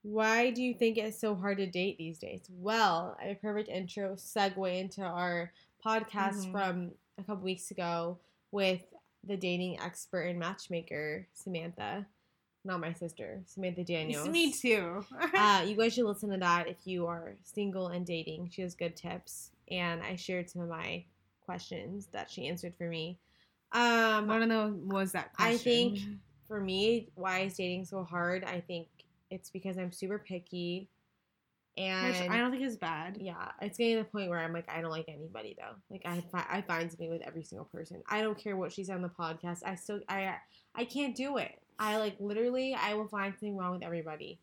Why 0.03 0.51
do 0.51 0.61
you 0.61 0.73
think 0.73 0.97
it's 0.97 1.19
so 1.19 1.33
hard 1.33 1.57
to 1.57 1.65
date 1.65 1.97
these 1.97 2.19
days? 2.19 2.41
Well, 2.49 3.17
a 3.21 3.35
perfect 3.35 3.69
intro 3.69 4.15
segue 4.15 4.79
into 4.79 5.01
our 5.01 5.51
podcast 5.83 6.45
Mhm. 6.45 6.51
from 6.51 6.91
a 7.17 7.23
couple 7.23 7.43
weeks 7.43 7.71
ago 7.71 8.19
with 8.51 8.81
the 9.23 9.37
dating 9.37 9.79
expert 9.79 10.23
and 10.23 10.37
matchmaker, 10.39 11.27
Samantha. 11.33 12.05
Not 12.65 12.79
my 12.81 12.93
sister, 12.93 13.43
Samantha 13.45 13.83
Daniels. 13.83 14.27
Me 14.27 14.51
too. 14.51 15.05
uh, 15.33 15.65
you 15.67 15.75
guys 15.75 15.93
should 15.93 16.05
listen 16.05 16.29
to 16.31 16.37
that 16.37 16.67
if 16.67 16.85
you 16.85 17.07
are 17.07 17.35
single 17.43 17.87
and 17.87 18.05
dating. 18.05 18.49
She 18.49 18.61
has 18.61 18.75
good 18.75 18.95
tips, 18.95 19.51
and 19.69 20.01
I 20.03 20.15
shared 20.15 20.49
some 20.49 20.61
of 20.61 20.69
my 20.69 21.05
questions 21.45 22.07
that 22.07 22.29
she 22.29 22.47
answered 22.47 22.75
for 22.75 22.87
me. 22.87 23.17
Um, 23.71 24.27
One 24.27 24.41
of 24.43 24.49
them 24.49 24.87
was 24.89 25.13
that 25.13 25.31
I 25.37 25.57
think 25.57 25.99
for 26.47 26.61
me, 26.61 27.09
why 27.15 27.39
is 27.41 27.55
dating 27.55 27.85
so 27.85 28.03
hard? 28.03 28.43
I 28.43 28.61
think 28.61 28.87
it's 29.33 29.49
because 29.49 29.77
I'm 29.77 29.91
super 29.91 30.19
picky, 30.19 30.87
and 31.75 32.07
Which 32.13 32.29
I 32.29 32.37
don't 32.37 32.51
think 32.51 32.63
is 32.63 32.77
bad. 32.77 33.17
yeah, 33.19 33.51
it's 33.61 33.77
getting 33.77 33.97
to 33.97 34.03
the 34.03 34.09
point 34.09 34.29
where 34.29 34.39
I'm 34.39 34.53
like, 34.53 34.69
I 34.69 34.79
don't 34.81 34.91
like 34.91 35.05
anybody 35.07 35.55
though. 35.57 35.75
Like 35.89 36.03
I, 36.05 36.21
fi- 36.31 36.47
I 36.49 36.61
find 36.61 36.89
something 36.91 37.09
with 37.09 37.23
every 37.23 37.43
single 37.43 37.65
person. 37.65 38.03
I 38.07 38.21
don't 38.21 38.37
care 38.37 38.55
what 38.55 38.71
she's 38.71 38.89
on 38.89 39.01
the 39.01 39.09
podcast. 39.09 39.59
I 39.65 39.75
still, 39.75 39.99
I, 40.07 40.35
I 40.75 40.85
can't 40.85 41.15
do 41.15 41.37
it. 41.37 41.59
I 41.79 41.97
like 41.97 42.15
literally, 42.19 42.75
I 42.75 42.93
will 42.93 43.07
find 43.07 43.33
something 43.33 43.57
wrong 43.57 43.73
with 43.73 43.83
everybody. 43.83 44.39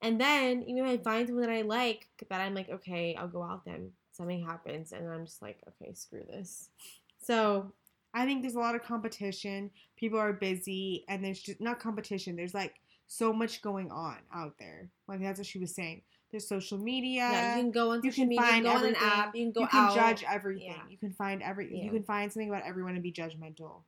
And 0.00 0.18
then 0.20 0.62
even 0.62 0.84
if 0.86 1.00
I 1.00 1.02
find 1.02 1.26
someone 1.26 1.46
that 1.46 1.52
I 1.54 1.62
like, 1.62 2.08
that 2.30 2.40
I'm 2.40 2.54
like, 2.54 2.70
okay, 2.70 3.14
I'll 3.14 3.28
go 3.28 3.42
out 3.42 3.64
with 3.64 3.74
them. 3.74 3.90
Something 4.12 4.44
happens, 4.44 4.92
and 4.92 5.08
I'm 5.10 5.26
just 5.26 5.42
like, 5.42 5.58
okay, 5.68 5.92
screw 5.92 6.22
this. 6.30 6.68
So 7.18 7.72
I 8.14 8.24
think 8.24 8.42
there's 8.42 8.54
a 8.54 8.60
lot 8.60 8.74
of 8.74 8.82
competition. 8.84 9.70
People 9.96 10.18
are 10.18 10.32
busy, 10.32 11.04
and 11.08 11.24
there's 11.24 11.40
just 11.40 11.60
not 11.60 11.80
competition. 11.80 12.36
There's 12.36 12.54
like 12.54 12.74
so 13.16 13.32
much 13.32 13.62
going 13.62 13.90
on 13.90 14.16
out 14.34 14.54
there. 14.58 14.90
Like 15.06 15.20
that's 15.20 15.38
what 15.38 15.46
she 15.46 15.58
was 15.58 15.74
saying. 15.74 16.02
There's 16.30 16.48
social 16.48 16.78
media. 16.78 17.20
yeah, 17.30 17.56
you 17.56 17.62
can 17.62 17.70
go 17.70 17.92
on 17.92 18.00
you 18.02 18.10
can 18.10 18.28
media, 18.28 18.44
find 18.44 18.64
go 18.64 18.70
on 18.70 18.76
an 18.76 18.82
everything. 18.96 19.08
app, 19.08 19.34
you 19.36 19.44
can 19.44 19.52
go 19.52 19.60
you 19.60 19.66
can 19.68 19.88
out. 19.88 19.94
judge 19.94 20.24
everything. 20.28 20.66
Yeah. 20.66 20.82
You 20.90 20.98
can 20.98 21.12
find 21.12 21.42
every. 21.42 21.70
Yeah. 21.76 21.84
You 21.84 21.90
can 21.90 22.02
find 22.02 22.32
something 22.32 22.48
about 22.48 22.62
everyone 22.66 22.94
and 22.94 23.02
be 23.02 23.12
judgmental. 23.12 23.82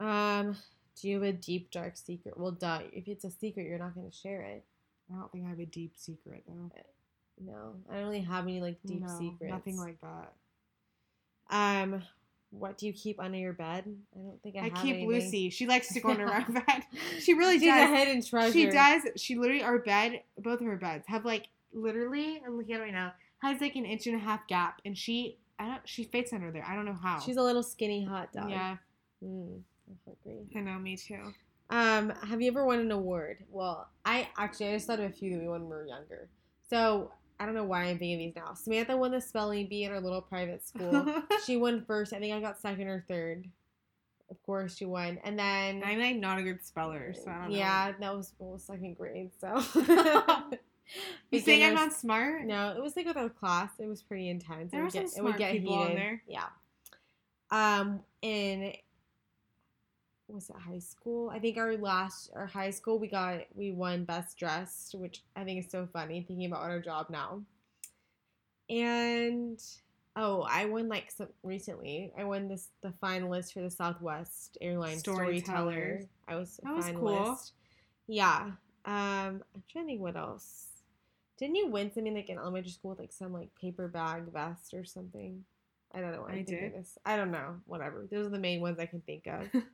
Um, 0.00 0.56
do 1.00 1.08
you 1.08 1.14
have 1.14 1.22
a 1.22 1.32
deep 1.32 1.70
dark 1.70 1.96
secret? 1.96 2.38
Well, 2.38 2.52
duh. 2.52 2.80
If 2.92 3.08
it's 3.08 3.24
a 3.24 3.30
secret, 3.30 3.66
you're 3.66 3.78
not 3.78 3.94
going 3.94 4.10
to 4.10 4.16
share 4.16 4.42
it. 4.42 4.64
I 5.10 5.16
don't 5.18 5.32
think 5.32 5.46
I 5.46 5.50
have 5.50 5.58
a 5.60 5.66
deep 5.66 5.94
secret 5.96 6.44
though. 6.46 6.70
No, 7.40 7.74
I 7.90 7.94
don't 7.94 8.04
really 8.06 8.20
have 8.20 8.44
any 8.44 8.60
like 8.60 8.78
deep 8.86 9.00
No, 9.02 9.18
secrets. 9.18 9.50
Nothing 9.50 9.78
like 9.78 9.98
that. 10.02 10.32
Um, 11.50 12.02
what 12.58 12.78
do 12.78 12.86
you 12.86 12.92
keep 12.92 13.20
under 13.20 13.38
your 13.38 13.52
bed? 13.52 13.84
I 14.14 14.18
don't 14.18 14.42
think 14.42 14.56
I, 14.56 14.66
I 14.66 14.68
keep 14.70 14.96
anything. 14.96 15.08
Lucy. 15.08 15.50
She 15.50 15.66
likes 15.74 15.92
to 15.94 16.00
go 16.00 16.10
under 16.10 16.26
our 16.26 16.44
bed. 16.50 16.82
She 17.20 17.34
really 17.34 17.58
She's 17.58 17.68
a 17.68 17.86
does. 17.86 17.90
hidden 17.98 18.22
treasure. 18.24 18.52
She 18.52 18.66
does. 18.70 19.02
She 19.16 19.36
literally 19.36 19.62
our 19.62 19.78
bed, 19.78 20.22
both 20.38 20.60
of 20.60 20.66
her 20.66 20.76
beds 20.76 21.04
have 21.08 21.24
like 21.24 21.48
literally. 21.72 22.40
I'm 22.46 22.56
looking 22.56 22.74
at 22.74 22.80
it 22.80 22.84
right 22.84 22.92
now. 22.92 23.12
Has 23.38 23.60
like 23.60 23.76
an 23.76 23.84
inch 23.84 24.06
and 24.06 24.16
a 24.16 24.18
half 24.18 24.46
gap, 24.48 24.80
and 24.84 24.96
she 24.96 25.38
I 25.58 25.66
don't. 25.66 25.80
She 25.84 26.04
fits 26.04 26.32
under 26.32 26.50
there. 26.50 26.64
I 26.66 26.74
don't 26.74 26.86
know 26.86 26.98
how. 27.00 27.20
She's 27.20 27.36
a 27.36 27.42
little 27.42 27.62
skinny 27.62 28.04
hot 28.04 28.32
dog. 28.32 28.50
yeah. 28.50 28.76
Mm, 29.24 29.60
I. 30.08 30.58
I 30.58 30.60
know. 30.60 30.78
Me 30.78 30.96
too. 30.96 31.32
Um, 31.70 32.10
have 32.28 32.40
you 32.42 32.48
ever 32.50 32.64
won 32.64 32.78
an 32.80 32.90
award? 32.90 33.44
Well, 33.50 33.88
I 34.04 34.28
actually 34.36 34.68
I 34.68 34.72
just 34.74 34.86
thought 34.86 35.00
of 35.00 35.06
a 35.06 35.12
few 35.12 35.30
that 35.32 35.40
we 35.40 35.48
won 35.48 35.62
when 35.62 35.70
we 35.70 35.76
were 35.76 35.86
younger. 35.86 36.28
So 36.68 37.10
I 37.40 37.46
don't 37.46 37.54
know 37.54 37.64
why 37.64 37.84
I'm 37.84 37.98
thinking 37.98 38.18
these 38.18 38.36
now. 38.36 38.54
Samantha 38.54 38.96
won 38.96 39.10
the 39.10 39.20
spelling 39.20 39.66
bee 39.68 39.84
in 39.84 39.90
her 39.90 40.00
little 40.00 40.22
private 40.22 40.64
school. 40.66 41.06
she 41.46 41.56
won 41.56 41.84
first. 41.84 42.12
I 42.12 42.18
think 42.18 42.34
I 42.34 42.40
got 42.40 42.60
second 42.60 42.88
or 42.88 43.04
third. 43.08 43.48
Of 44.30 44.42
course, 44.42 44.76
she 44.76 44.84
won, 44.84 45.18
and 45.22 45.38
then 45.38 45.82
I'm 45.84 46.00
like 46.00 46.16
not 46.16 46.38
a 46.38 46.42
good 46.42 46.64
speller, 46.64 47.12
so 47.12 47.30
I 47.30 47.34
don't 47.42 47.50
know. 47.50 47.56
yeah, 47.56 47.92
that 48.00 48.16
was 48.16 48.32
well, 48.38 48.58
second 48.58 48.96
grade. 48.96 49.30
So 49.38 49.62
you 51.30 51.40
saying 51.40 51.62
I'm 51.64 51.74
not 51.74 51.92
smart? 51.92 52.44
No, 52.44 52.70
it 52.76 52.82
was 52.82 52.96
like 52.96 53.06
with 53.06 53.16
our 53.16 53.28
class. 53.28 53.70
It 53.78 53.86
was 53.86 54.02
pretty 54.02 54.30
intense. 54.30 54.72
There 54.72 54.80
it 54.80 54.82
were 54.82 54.86
would 54.86 54.92
some 54.92 55.02
get, 55.02 55.16
it 55.16 55.22
would 55.22 55.36
smart 55.36 55.38
get 55.38 55.52
people 55.52 55.86
in 55.86 55.94
there. 55.94 56.22
Yeah. 56.26 56.46
Um, 57.50 58.00
in 58.22 58.72
was 60.28 60.50
it 60.50 60.56
high 60.56 60.78
school? 60.78 61.30
I 61.30 61.38
think 61.38 61.56
our 61.56 61.76
last 61.76 62.30
our 62.34 62.46
high 62.46 62.70
school 62.70 62.98
we 62.98 63.08
got 63.08 63.40
we 63.54 63.72
won 63.72 64.04
best 64.04 64.38
dressed, 64.38 64.94
which 64.94 65.22
I 65.36 65.44
think 65.44 65.64
is 65.64 65.70
so 65.70 65.88
funny 65.92 66.24
thinking 66.26 66.46
about 66.46 66.62
our 66.62 66.80
job 66.80 67.06
now. 67.10 67.42
And 68.70 69.60
oh, 70.16 70.42
I 70.48 70.64
won 70.66 70.88
like 70.88 71.10
some 71.10 71.28
recently. 71.42 72.12
I 72.18 72.24
won 72.24 72.48
this 72.48 72.68
the 72.82 72.92
finalist 73.02 73.52
for 73.52 73.60
the 73.60 73.70
Southwest 73.70 74.58
Airlines 74.60 75.00
storyteller. 75.00 76.02
I 76.26 76.36
was 76.36 76.60
a 76.62 76.66
That 76.66 76.76
was 76.76 76.90
cool. 76.94 77.38
Yeah. 78.06 78.50
Um, 78.86 79.42
I'm 79.54 79.62
trying 79.70 79.84
to 79.84 79.90
think 79.92 80.00
what 80.00 80.16
else. 80.16 80.66
Didn't 81.36 81.56
you 81.56 81.68
win 81.68 81.92
something 81.92 82.14
like 82.14 82.28
in 82.28 82.38
elementary 82.38 82.70
school 82.70 82.90
with 82.90 83.00
like 83.00 83.12
some 83.12 83.32
like 83.32 83.48
paper 83.60 83.88
bag 83.88 84.32
vest 84.32 84.72
or 84.72 84.84
something? 84.84 85.44
I 85.92 86.00
don't 86.00 86.12
know. 86.12 86.26
I 86.28 86.34
I'm 86.34 86.44
did. 86.44 86.74
This. 86.74 86.98
I 87.04 87.16
don't 87.16 87.30
know. 87.30 87.56
Whatever. 87.66 88.06
Those 88.10 88.26
are 88.26 88.30
the 88.30 88.38
main 88.38 88.60
ones 88.60 88.78
I 88.78 88.86
can 88.86 89.00
think 89.00 89.26
of. 89.26 89.48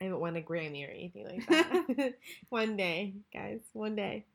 I 0.00 0.04
haven't 0.04 0.20
won 0.20 0.36
a 0.36 0.40
Grammy 0.40 0.86
or 0.86 0.90
anything 0.90 1.26
like 1.26 1.46
that. 1.48 2.14
one 2.48 2.76
day, 2.76 3.14
guys. 3.32 3.60
One 3.72 3.96
day. 3.96 4.26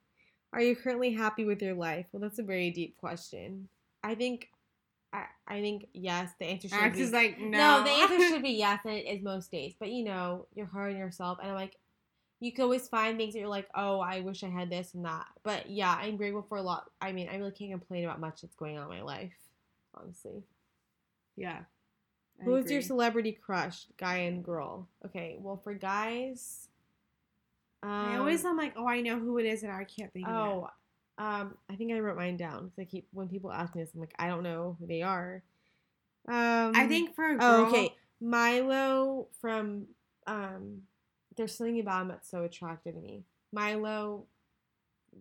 Are 0.51 0.61
you 0.61 0.75
currently 0.75 1.11
happy 1.11 1.45
with 1.45 1.61
your 1.61 1.75
life? 1.75 2.07
Well, 2.11 2.21
that's 2.21 2.39
a 2.39 2.43
very 2.43 2.71
deep 2.71 2.97
question. 2.97 3.69
I 4.03 4.15
think. 4.15 4.49
I, 5.11 5.25
I 5.47 5.61
think 5.61 5.87
yes. 5.93 6.31
The 6.39 6.45
answer 6.45 6.69
should 6.69 6.93
be 6.93 7.01
is 7.01 7.11
like 7.11 7.39
no, 7.39 7.79
no. 7.79 7.83
the 7.83 7.89
answer 7.89 8.29
should 8.29 8.43
be 8.43 8.51
yes, 8.51 8.79
and 8.85 8.93
it 8.95 9.05
is 9.07 9.23
most 9.23 9.51
days. 9.51 9.73
But 9.79 9.89
you 9.89 10.03
know, 10.05 10.45
you're 10.53 10.67
hard 10.67 10.93
on 10.93 10.99
yourself, 10.99 11.39
and 11.41 11.49
I'm 11.49 11.55
like, 11.55 11.75
you 12.39 12.51
can 12.51 12.63
always 12.63 12.87
find 12.87 13.17
things 13.17 13.33
that 13.33 13.39
you're 13.39 13.47
like, 13.47 13.67
oh, 13.75 13.99
I 13.99 14.21
wish 14.21 14.43
I 14.43 14.49
had 14.49 14.69
this 14.69 14.93
and 14.93 15.05
that. 15.05 15.25
But 15.43 15.69
yeah, 15.69 15.95
I'm 15.99 16.15
grateful 16.15 16.45
for 16.47 16.57
a 16.57 16.61
lot. 16.61 16.89
I 17.01 17.11
mean, 17.11 17.27
I 17.27 17.37
really 17.37 17.51
can't 17.51 17.71
complain 17.71 18.05
about 18.05 18.19
much 18.19 18.41
that's 18.41 18.55
going 18.55 18.77
on 18.77 18.83
in 18.83 18.97
my 18.97 19.01
life, 19.01 19.33
honestly. 19.95 20.43
yeah. 21.35 21.61
I 22.41 22.43
Who 22.45 22.55
is 22.55 22.71
your 22.71 22.81
celebrity 22.81 23.31
crush, 23.31 23.85
guy 23.97 24.17
and 24.17 24.43
girl? 24.43 24.87
Okay, 25.05 25.37
well 25.39 25.57
for 25.63 25.73
guys, 25.73 26.67
um, 27.83 27.89
I 27.89 28.17
always 28.17 28.43
am 28.45 28.57
like, 28.57 28.73
oh, 28.77 28.87
I 28.87 29.01
know 29.01 29.19
who 29.19 29.37
it 29.37 29.45
is, 29.45 29.63
and 29.63 29.71
I 29.71 29.83
can't 29.83 30.11
think 30.13 30.27
of 30.27 30.33
oh, 30.33 30.69
um, 31.17 31.55
I 31.69 31.75
think 31.75 31.91
I 31.91 31.99
wrote 31.99 32.17
mine 32.17 32.37
down 32.37 32.65
because 32.65 32.79
I 32.79 32.85
keep 32.85 33.07
when 33.11 33.27
people 33.27 33.51
ask 33.51 33.75
me 33.75 33.83
this, 33.83 33.91
I'm 33.93 33.99
like, 33.99 34.13
I 34.17 34.27
don't 34.27 34.43
know 34.43 34.77
who 34.79 34.87
they 34.87 35.01
are. 35.01 35.43
Um. 36.27 36.73
I 36.75 36.87
think 36.87 37.15
for 37.15 37.25
a 37.25 37.37
girl, 37.37 37.39
Oh, 37.41 37.65
okay. 37.67 37.95
Milo 38.21 39.27
from 39.41 39.87
um 40.27 40.81
there's 41.37 41.55
something 41.55 41.79
about 41.79 42.01
him 42.01 42.07
that's 42.09 42.29
so 42.29 42.43
attractive 42.43 42.95
to 42.95 43.01
me. 43.01 43.23
Milo 43.51 44.25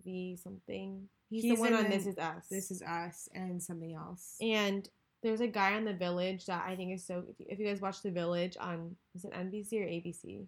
V 0.05 0.37
something. 0.43 1.09
He's, 1.31 1.43
He's 1.43 1.55
the 1.57 1.61
one 1.61 1.75
on 1.75 1.91
This 1.91 2.07
Is 2.07 2.17
Us. 2.19 2.47
This 2.51 2.71
is 2.71 2.83
us 2.83 3.29
and 3.35 3.63
something 3.63 3.95
else. 3.95 4.37
and 4.41 4.89
there's 5.23 5.41
a 5.41 5.47
guy 5.47 5.75
on 5.75 5.85
The 5.85 5.93
Village 5.93 6.47
that 6.47 6.65
I 6.67 6.77
think 6.77 6.95
is 6.95 7.05
so. 7.05 7.25
If 7.39 7.59
you, 7.59 7.67
guys 7.67 7.81
watch 7.81 8.03
The 8.03 8.11
Village 8.11 8.57
on 8.61 8.97
is 9.15 9.25
it 9.25 9.33
NBC 9.33 9.73
or 9.81 9.87
ABC? 9.87 10.47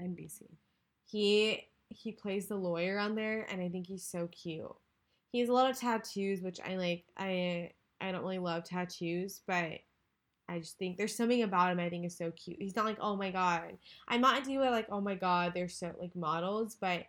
NBC. 0.00 0.42
He 1.06 1.68
he 1.88 2.12
plays 2.12 2.46
the 2.46 2.56
lawyer 2.56 2.98
on 2.98 3.14
there, 3.14 3.46
and 3.50 3.62
I 3.62 3.68
think 3.68 3.86
he's 3.86 4.04
so 4.04 4.28
cute. 4.28 4.74
He 5.32 5.40
has 5.40 5.48
a 5.48 5.52
lot 5.52 5.70
of 5.70 5.78
tattoos, 5.78 6.42
which 6.42 6.60
I 6.60 6.76
like. 6.76 7.04
I 7.16 7.70
I 8.00 8.12
don't 8.12 8.22
really 8.22 8.38
love 8.38 8.64
tattoos, 8.64 9.40
but 9.46 9.78
I 10.48 10.58
just 10.58 10.78
think 10.78 10.96
there's 10.96 11.16
something 11.16 11.42
about 11.42 11.72
him 11.72 11.80
I 11.80 11.88
think 11.88 12.04
is 12.04 12.16
so 12.16 12.30
cute. 12.32 12.60
He's 12.60 12.76
not 12.76 12.84
like 12.84 12.98
oh 13.00 13.16
my 13.16 13.30
god. 13.30 13.78
I'm 14.08 14.20
not 14.20 14.38
into 14.38 14.62
it 14.62 14.70
like 14.70 14.88
oh 14.90 15.00
my 15.00 15.14
god. 15.14 15.52
They're 15.54 15.68
so 15.68 15.92
like 15.98 16.14
models, 16.14 16.76
but 16.78 17.04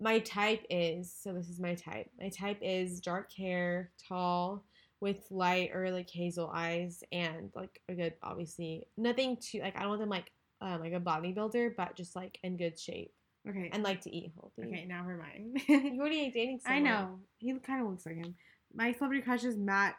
my 0.00 0.18
type 0.20 0.64
is 0.70 1.12
so 1.12 1.32
this 1.32 1.50
is 1.50 1.60
my 1.60 1.74
type. 1.74 2.10
My 2.18 2.30
type 2.30 2.58
is 2.62 3.00
dark 3.00 3.30
hair, 3.32 3.90
tall, 4.08 4.64
with 5.00 5.26
light 5.30 5.70
or 5.74 5.90
like 5.90 6.10
hazel 6.10 6.50
eyes, 6.54 7.02
and 7.12 7.50
like 7.54 7.80
a 7.88 7.94
good 7.94 8.14
obviously 8.22 8.86
nothing 8.96 9.36
too 9.40 9.60
like 9.60 9.76
I 9.76 9.80
don't 9.80 9.88
want 9.90 10.00
them 10.00 10.08
like 10.10 10.30
um, 10.60 10.80
like 10.80 10.92
a 10.92 11.00
bodybuilder, 11.00 11.74
but 11.76 11.96
just 11.96 12.14
like 12.14 12.38
in 12.42 12.56
good 12.56 12.78
shape 12.78 13.12
Okay. 13.48 13.70
and 13.72 13.82
like 13.82 14.02
to 14.02 14.14
eat 14.14 14.32
healthy. 14.34 14.62
okay, 14.70 14.84
now 14.86 14.98
never 14.98 15.16
mind. 15.16 15.58
You 15.66 15.98
already 16.00 16.30
dating 16.30 16.60
I 16.66 16.78
know. 16.80 17.20
He 17.38 17.52
kind 17.60 17.80
of 17.82 17.88
looks 17.90 18.04
like 18.04 18.16
him. 18.16 18.34
My 18.74 18.92
celebrity 18.92 19.22
crush 19.22 19.44
is 19.44 19.56
Matt 19.56 19.94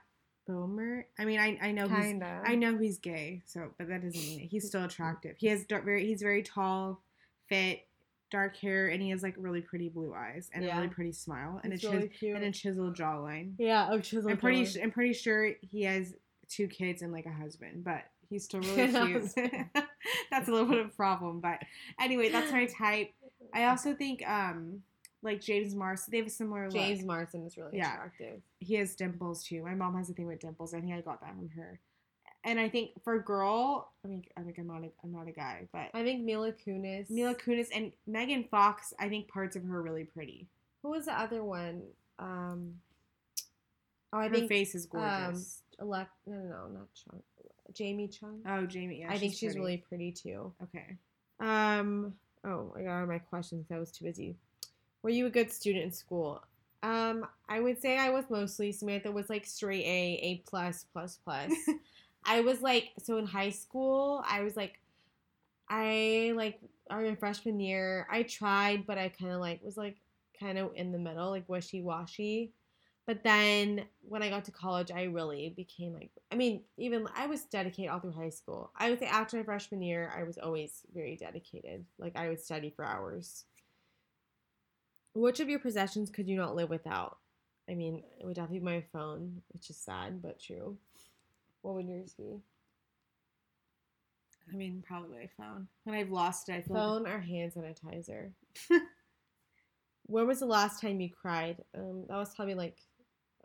Bomer. 0.47 1.05
I 1.17 1.25
mean, 1.25 1.39
I 1.39 1.57
I 1.61 1.71
know 1.71 1.83
he's 1.87 1.89
Kinda. 1.89 2.43
I 2.45 2.55
know 2.55 2.77
he's 2.77 2.99
gay, 2.99 3.41
so 3.45 3.71
but 3.77 3.87
that 3.87 4.03
doesn't 4.03 4.21
mean 4.21 4.41
it. 4.41 4.47
He's 4.47 4.67
still 4.67 4.83
attractive. 4.85 5.35
He 5.39 5.47
has 5.47 5.65
dark, 5.65 5.83
very 5.85 6.05
he's 6.05 6.21
very 6.21 6.43
tall, 6.43 7.01
fit, 7.49 7.87
dark 8.31 8.55
hair, 8.57 8.87
and 8.87 9.01
he 9.01 9.09
has 9.11 9.21
like 9.21 9.35
really 9.37 9.61
pretty 9.61 9.89
blue 9.89 10.13
eyes 10.15 10.49
and 10.53 10.63
Yeah. 10.63 10.73
a 10.73 10.81
really 10.81 10.87
pretty 10.93 11.11
smile 11.11 11.59
and 11.63 11.71
He's 11.73 11.83
a 11.83 11.91
really 11.91 12.09
chis- 12.09 12.33
and 12.35 12.43
a 12.43 12.51
chiseled 12.51 12.95
jawline. 12.95 13.53
yeah, 13.59 13.89
oh, 13.91 13.99
chiseled. 13.99 14.31
I'm 14.31 14.37
pretty 14.37 14.65
su- 14.65 14.81
I'm 14.81 14.91
pretty 14.91 15.13
sure 15.13 15.51
he 15.61 15.83
has 15.83 16.15
two 16.49 16.67
kids 16.67 17.01
and 17.01 17.11
like 17.13 17.25
a 17.25 17.31
husband, 17.31 17.83
but 17.83 18.03
he's 18.29 18.45
still 18.45 18.61
really 18.61 18.87
cute. 19.31 19.31
that's 20.31 20.47
a 20.47 20.51
little 20.51 20.67
bit 20.67 20.79
of 20.79 20.87
a 20.87 20.89
problem, 20.89 21.39
but 21.39 21.59
anyway, 21.99 22.29
that's 22.29 22.51
my 22.51 22.65
type. 22.77 23.11
I 23.53 23.65
also 23.65 23.93
think 23.93 24.27
um 24.27 24.81
like 25.23 25.39
James 25.39 25.75
Mars, 25.75 26.07
they 26.07 26.17
have 26.17 26.25
a 26.25 26.31
similar 26.31 26.63
look. 26.63 26.73
James 26.73 27.03
Marsden 27.03 27.45
is 27.45 27.55
really 27.55 27.77
Yeah. 27.77 27.93
attractive. 27.93 28.41
he 28.59 28.73
has 28.75 28.95
dimples 28.95 29.43
too. 29.43 29.61
My 29.63 29.75
mom 29.75 29.95
has 29.95 30.09
a 30.09 30.13
thing 30.13 30.25
with 30.25 30.39
dimples. 30.39 30.73
I 30.73 30.79
think 30.81 30.93
I 30.93 31.01
got 31.01 31.21
that 31.21 31.35
from 31.35 31.49
her. 31.49 31.79
And 32.43 32.59
I 32.59 32.69
think 32.69 32.91
for 33.03 33.19
girl, 33.19 33.91
I 34.03 34.07
mean, 34.07 34.23
I 34.35 34.41
think 34.41 34.57
I'm 34.57 34.67
not 34.67 34.83
a, 34.83 34.89
I'm 35.03 35.11
not 35.11 35.27
a 35.27 35.31
guy, 35.31 35.67
but 35.71 35.89
I 35.93 36.03
think 36.03 36.23
Mila 36.23 36.51
Kunis. 36.51 37.09
Mila 37.09 37.35
Kunis 37.35 37.67
and 37.73 37.91
Megan 38.07 38.45
Fox, 38.49 38.93
I 38.99 39.09
think 39.09 39.27
parts 39.27 39.55
of 39.55 39.63
her 39.63 39.77
are 39.77 39.81
really 39.81 40.05
pretty. 40.05 40.47
Who 40.81 40.89
was 40.89 41.05
the 41.05 41.19
other 41.19 41.43
one? 41.43 41.83
Um. 42.17 42.73
Oh, 44.13 44.17
I 44.17 44.27
her 44.27 44.33
think 44.33 44.49
face 44.49 44.75
is 44.75 44.87
gorgeous. 44.87 45.61
elect. 45.79 46.11
No, 46.25 46.35
no, 46.35 46.43
no, 46.43 46.67
not 46.73 46.87
Chung. 46.95 47.21
Jamie 47.73 48.07
Chung. 48.07 48.41
oh, 48.47 48.65
Jamie, 48.65 49.01
yeah, 49.01 49.11
I 49.11 49.17
think 49.17 49.33
she's 49.33 49.53
pretty. 49.53 49.59
really 49.59 49.77
pretty 49.77 50.11
too. 50.11 50.51
okay. 50.63 50.97
Um. 51.39 52.13
Oh, 52.43 52.73
I 52.75 52.81
got 52.81 53.01
all 53.01 53.05
my 53.05 53.19
questions. 53.19 53.67
I 53.71 53.77
was 53.77 53.91
too 53.91 54.05
busy. 54.05 54.35
Were 55.03 55.11
you 55.11 55.27
a 55.27 55.29
good 55.29 55.51
student 55.51 55.85
in 55.85 55.91
school? 55.91 56.41
Um, 56.83 57.27
I 57.47 57.59
would 57.59 57.79
say 57.79 57.97
I 57.97 58.09
was 58.09 58.25
mostly. 58.29 58.71
Samantha 58.71 59.11
was 59.11 59.29
like 59.29 59.45
straight 59.45 59.85
A, 59.85 60.19
A 60.23 60.35
plus, 60.49 60.85
plus, 60.91 61.19
plus. 61.23 61.51
I 62.23 62.41
was 62.41 62.61
like, 62.61 62.91
so 63.01 63.17
in 63.17 63.25
high 63.25 63.49
school, 63.49 64.23
I 64.27 64.41
was 64.41 64.55
like, 64.55 64.79
I 65.69 66.33
like, 66.35 66.59
our 66.89 67.03
in 67.05 67.15
freshman 67.15 67.59
year, 67.59 68.07
I 68.11 68.23
tried, 68.23 68.85
but 68.85 68.97
I 68.97 69.09
kind 69.09 69.31
of 69.31 69.39
like 69.39 69.63
was 69.63 69.77
like 69.77 69.97
kind 70.39 70.57
of 70.57 70.71
in 70.75 70.91
the 70.91 70.99
middle, 70.99 71.29
like 71.29 71.47
wishy 71.47 71.81
washy. 71.81 72.53
But 73.07 73.23
then 73.23 73.85
when 74.01 74.21
I 74.21 74.29
got 74.29 74.45
to 74.45 74.51
college, 74.51 74.91
I 74.91 75.03
really 75.03 75.53
became 75.55 75.93
like, 75.93 76.11
I 76.31 76.35
mean, 76.35 76.61
even 76.77 77.07
I 77.15 77.25
was 77.25 77.43
dedicated 77.45 77.89
all 77.89 77.99
through 77.99 78.11
high 78.11 78.29
school. 78.29 78.71
I 78.75 78.89
would 78.89 78.99
say 78.99 79.07
after 79.07 79.37
my 79.37 79.43
freshman 79.43 79.81
year, 79.81 80.13
I 80.15 80.23
was 80.23 80.37
always 80.37 80.81
very 80.93 81.17
dedicated. 81.17 81.85
Like 81.97 82.15
I 82.15 82.29
would 82.29 82.39
study 82.39 82.71
for 82.75 82.85
hours. 82.85 83.45
Which 85.13 85.39
of 85.39 85.49
your 85.49 85.59
possessions 85.59 86.09
could 86.09 86.27
you 86.27 86.37
not 86.37 86.55
live 86.55 86.69
without? 86.69 87.17
I 87.69 87.73
mean, 87.73 88.03
it 88.19 88.25
would 88.25 88.35
definitely 88.35 88.59
be 88.59 88.65
my 88.65 88.83
phone, 88.93 89.41
which 89.49 89.69
is 89.69 89.77
sad 89.77 90.21
but 90.21 90.39
true. 90.39 90.77
What 91.61 91.75
would 91.75 91.87
yours 91.87 92.13
be? 92.17 92.41
I 94.51 94.55
mean, 94.55 94.83
probably 94.85 95.09
what 95.09 95.21
I 95.21 95.29
found. 95.37 95.67
When 95.83 95.95
I've 95.95 96.11
lost 96.11 96.49
it, 96.49 96.53
I 96.53 96.61
feel 96.61 96.75
Phone 96.75 97.07
or 97.07 97.19
hand 97.19 97.53
sanitizer? 97.53 98.31
when 100.07 100.27
was 100.27 100.39
the 100.39 100.45
last 100.45 100.81
time 100.81 100.99
you 100.99 101.09
cried? 101.09 101.63
Um, 101.77 102.05
that 102.09 102.17
was 102.17 102.35
probably 102.35 102.55
like, 102.55 102.77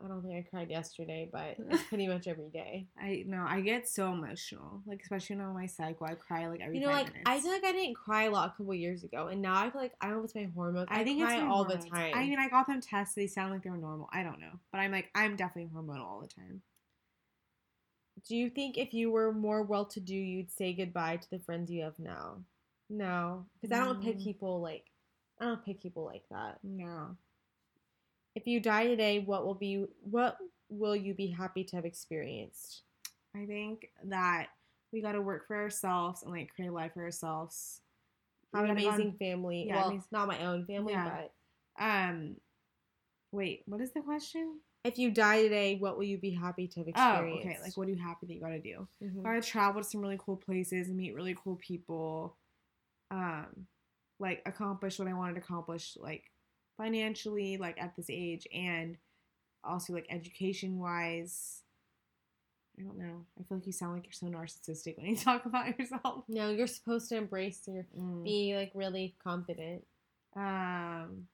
I 0.03 0.07
don't 0.07 0.21
think 0.21 0.35
I 0.35 0.49
cried 0.49 0.69
yesterday, 0.69 1.29
but 1.31 1.57
pretty 1.89 2.07
much 2.07 2.27
every 2.27 2.49
day. 2.49 2.87
I 2.99 3.23
know 3.25 3.45
I 3.47 3.61
get 3.61 3.87
so 3.87 4.11
emotional. 4.11 4.81
Like 4.85 5.01
especially 5.01 5.37
when 5.37 5.45
I'm 5.45 5.51
on 5.51 5.55
my 5.55 5.65
cycle, 5.65 6.05
I 6.05 6.15
cry 6.15 6.47
like 6.47 6.59
every 6.61 6.77
You 6.77 6.81
know, 6.81 6.91
five 6.91 7.05
like 7.05 7.13
minutes. 7.13 7.23
I 7.25 7.39
feel 7.39 7.51
like 7.51 7.63
I 7.63 7.71
didn't 7.71 7.95
cry 7.95 8.23
a 8.23 8.31
lot 8.31 8.49
a 8.49 8.57
couple 8.57 8.73
years 8.73 9.03
ago, 9.03 9.27
and 9.27 9.41
now 9.41 9.55
I 9.55 9.69
feel 9.69 9.81
like 9.81 9.93
I 10.01 10.07
don't 10.07 10.17
know 10.17 10.23
if 10.23 10.25
it's 10.25 10.35
my 10.35 10.49
hormones. 10.53 10.87
I, 10.91 11.01
I 11.01 11.03
think 11.03 11.21
cry 11.21 11.35
it's 11.35 11.41
my 11.41 11.49
all 11.49 11.63
hormones. 11.63 11.85
the 11.85 11.89
time. 11.91 12.11
I 12.15 12.25
mean, 12.25 12.37
I 12.37 12.49
got 12.49 12.67
them 12.67 12.81
tested. 12.81 13.23
They 13.23 13.27
sound 13.27 13.53
like 13.53 13.63
they 13.63 13.69
were 13.69 13.77
normal. 13.77 14.09
I 14.11 14.23
don't 14.23 14.39
know, 14.39 14.59
but 14.71 14.79
I'm 14.79 14.91
like, 14.91 15.09
I'm 15.15 15.35
definitely 15.35 15.71
hormonal 15.73 16.05
all 16.05 16.21
the 16.21 16.27
time. 16.27 16.61
Do 18.27 18.35
you 18.35 18.49
think 18.49 18.77
if 18.77 18.93
you 18.93 19.09
were 19.11 19.31
more 19.33 19.63
well 19.63 19.85
to 19.85 19.99
do, 19.99 20.15
you'd 20.15 20.51
say 20.51 20.73
goodbye 20.73 21.17
to 21.17 21.29
the 21.29 21.39
friends 21.39 21.71
you 21.71 21.83
have 21.83 21.97
now? 21.99 22.43
No, 22.89 23.45
because 23.61 23.77
I 23.77 23.83
don't 23.85 24.01
pick 24.01 24.17
Mm. 24.17 24.23
people 24.23 24.61
like 24.61 24.85
I 25.39 25.45
don't 25.45 25.63
pick 25.63 25.81
people 25.81 26.03
like 26.03 26.23
that. 26.31 26.59
No. 26.63 27.15
If 28.35 28.47
you 28.47 28.59
die 28.59 28.87
today, 28.87 29.19
what 29.19 29.45
will 29.45 29.55
be 29.55 29.85
what 30.01 30.37
will 30.69 30.95
you 30.95 31.13
be 31.13 31.27
happy 31.27 31.63
to 31.65 31.75
have 31.75 31.85
experienced? 31.85 32.83
I 33.35 33.45
think 33.45 33.91
that 34.05 34.47
we 34.91 35.01
got 35.01 35.11
to 35.13 35.21
work 35.21 35.47
for 35.47 35.55
ourselves 35.55 36.23
and 36.23 36.31
like 36.31 36.53
create 36.53 36.69
a 36.69 36.73
life 36.73 36.93
for 36.93 37.03
ourselves. 37.03 37.81
Have 38.53 38.63
an 38.65 38.71
on- 38.71 38.77
amazing 38.77 39.13
family. 39.19 39.67
yeah, 39.67 39.75
well, 39.75 39.91
amaz- 39.91 40.11
not 40.11 40.27
my 40.27 40.43
own 40.45 40.65
family, 40.65 40.93
Yeah. 40.93 41.21
but 41.21 41.33
Um, 41.83 42.37
wait, 43.31 43.61
what 43.67 43.81
is 43.81 43.91
the 43.91 44.01
question? 44.01 44.59
If 44.87 44.97
you 44.97 45.11
die 45.11 45.41
today, 45.43 45.75
what 45.77 45.97
will 45.97 46.03
you 46.05 46.17
be 46.17 46.31
happy 46.31 46.67
to 46.67 46.79
have 46.79 46.87
Oh, 46.87 46.89
experienced? 46.89 47.45
okay. 47.45 47.57
Like, 47.63 47.77
what 47.77 47.87
are 47.87 47.91
you 47.91 47.97
happy 48.01 48.25
that 48.27 48.33
you 48.33 48.41
got 48.41 48.49
to 48.49 48.59
do? 48.59 48.87
Mhm. 49.03 49.23
Got 49.23 49.33
to 49.33 49.41
travel 49.41 49.81
to 49.81 49.87
some 49.87 50.01
really 50.01 50.17
cool 50.19 50.37
places 50.37 50.87
and 50.87 50.97
meet 50.97 51.13
really 51.15 51.35
cool 51.35 51.55
people. 51.57 52.35
Um, 53.11 53.67
like 54.19 54.41
accomplish 54.45 54.97
what 54.99 55.07
I 55.07 55.13
wanted 55.13 55.35
to 55.35 55.41
accomplish, 55.41 55.95
like 55.97 56.31
financially, 56.77 57.57
like 57.57 57.79
at 57.81 57.95
this 57.95 58.09
age, 58.09 58.47
and 58.53 58.97
also 59.63 59.93
like 59.93 60.07
education 60.09 60.79
wise. 60.79 61.63
I 62.79 62.83
don't 62.83 62.97
know. 62.97 63.25
I 63.39 63.43
feel 63.43 63.57
like 63.57 63.65
you 63.65 63.73
sound 63.73 63.93
like 63.95 64.05
you're 64.05 64.13
so 64.13 64.27
narcissistic 64.27 64.97
when 64.97 65.07
you 65.07 65.15
talk 65.29 65.45
about 65.45 65.77
yourself. 65.79 66.25
No, 66.27 66.49
you're 66.51 66.67
supposed 66.67 67.09
to 67.09 67.17
embrace 67.17 67.67
your 67.67 67.85
Mm. 67.97 68.23
be 68.23 68.55
like 68.55 68.71
really 68.75 69.15
confident. 69.23 69.85
Um, 70.35 71.27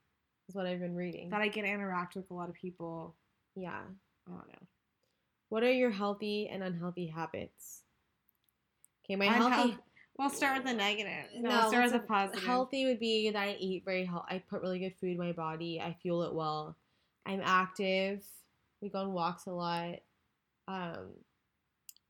Is 0.48 0.56
what 0.56 0.66
I've 0.66 0.80
been 0.80 0.96
reading. 0.96 1.30
that 1.30 1.42
I 1.42 1.48
get 1.50 1.64
to 1.64 1.68
interact 1.68 2.16
with 2.16 2.30
a 2.32 2.34
lot 2.34 2.50
of 2.50 2.56
people. 2.56 3.16
Yeah. 3.56 3.82
I 4.28 4.32
don't 4.32 4.48
know. 4.48 4.68
What 5.50 5.64
are 5.64 5.72
your 5.72 5.92
healthy 5.92 6.50
and 6.52 6.64
unhealthy 6.64 7.08
habits? 7.08 7.82
Okay, 9.06 9.16
my 9.16 9.26
Unhealth- 9.26 9.54
healthy. 9.54 9.78
We'll 10.18 10.30
start 10.30 10.58
with 10.58 10.68
the 10.68 10.74
negative. 10.74 11.26
No, 11.40 11.70
start 11.70 11.86
with 11.86 11.94
the 11.94 12.08
positive. 12.08 12.44
Healthy 12.44 12.86
would 12.86 13.00
be 13.00 13.32
that 13.32 13.40
I 13.40 13.58
eat 13.60 13.84
very 13.84 14.06
healthy. 14.06 14.36
I 14.36 14.44
put 14.48 14.62
really 14.62 14.78
good 14.78 14.94
food 15.02 15.12
in 15.14 15.18
my 15.18 15.32
body. 15.32 15.82
I 15.82 15.98
fuel 16.02 16.24
it 16.24 16.34
well. 16.34 16.78
I'm 17.26 17.42
active. 17.44 18.24
We 18.80 18.90
go 18.90 19.00
on 19.00 19.14
walks 19.14 19.48
a 19.48 19.52
lot. 19.52 19.96
Um, 20.68 21.14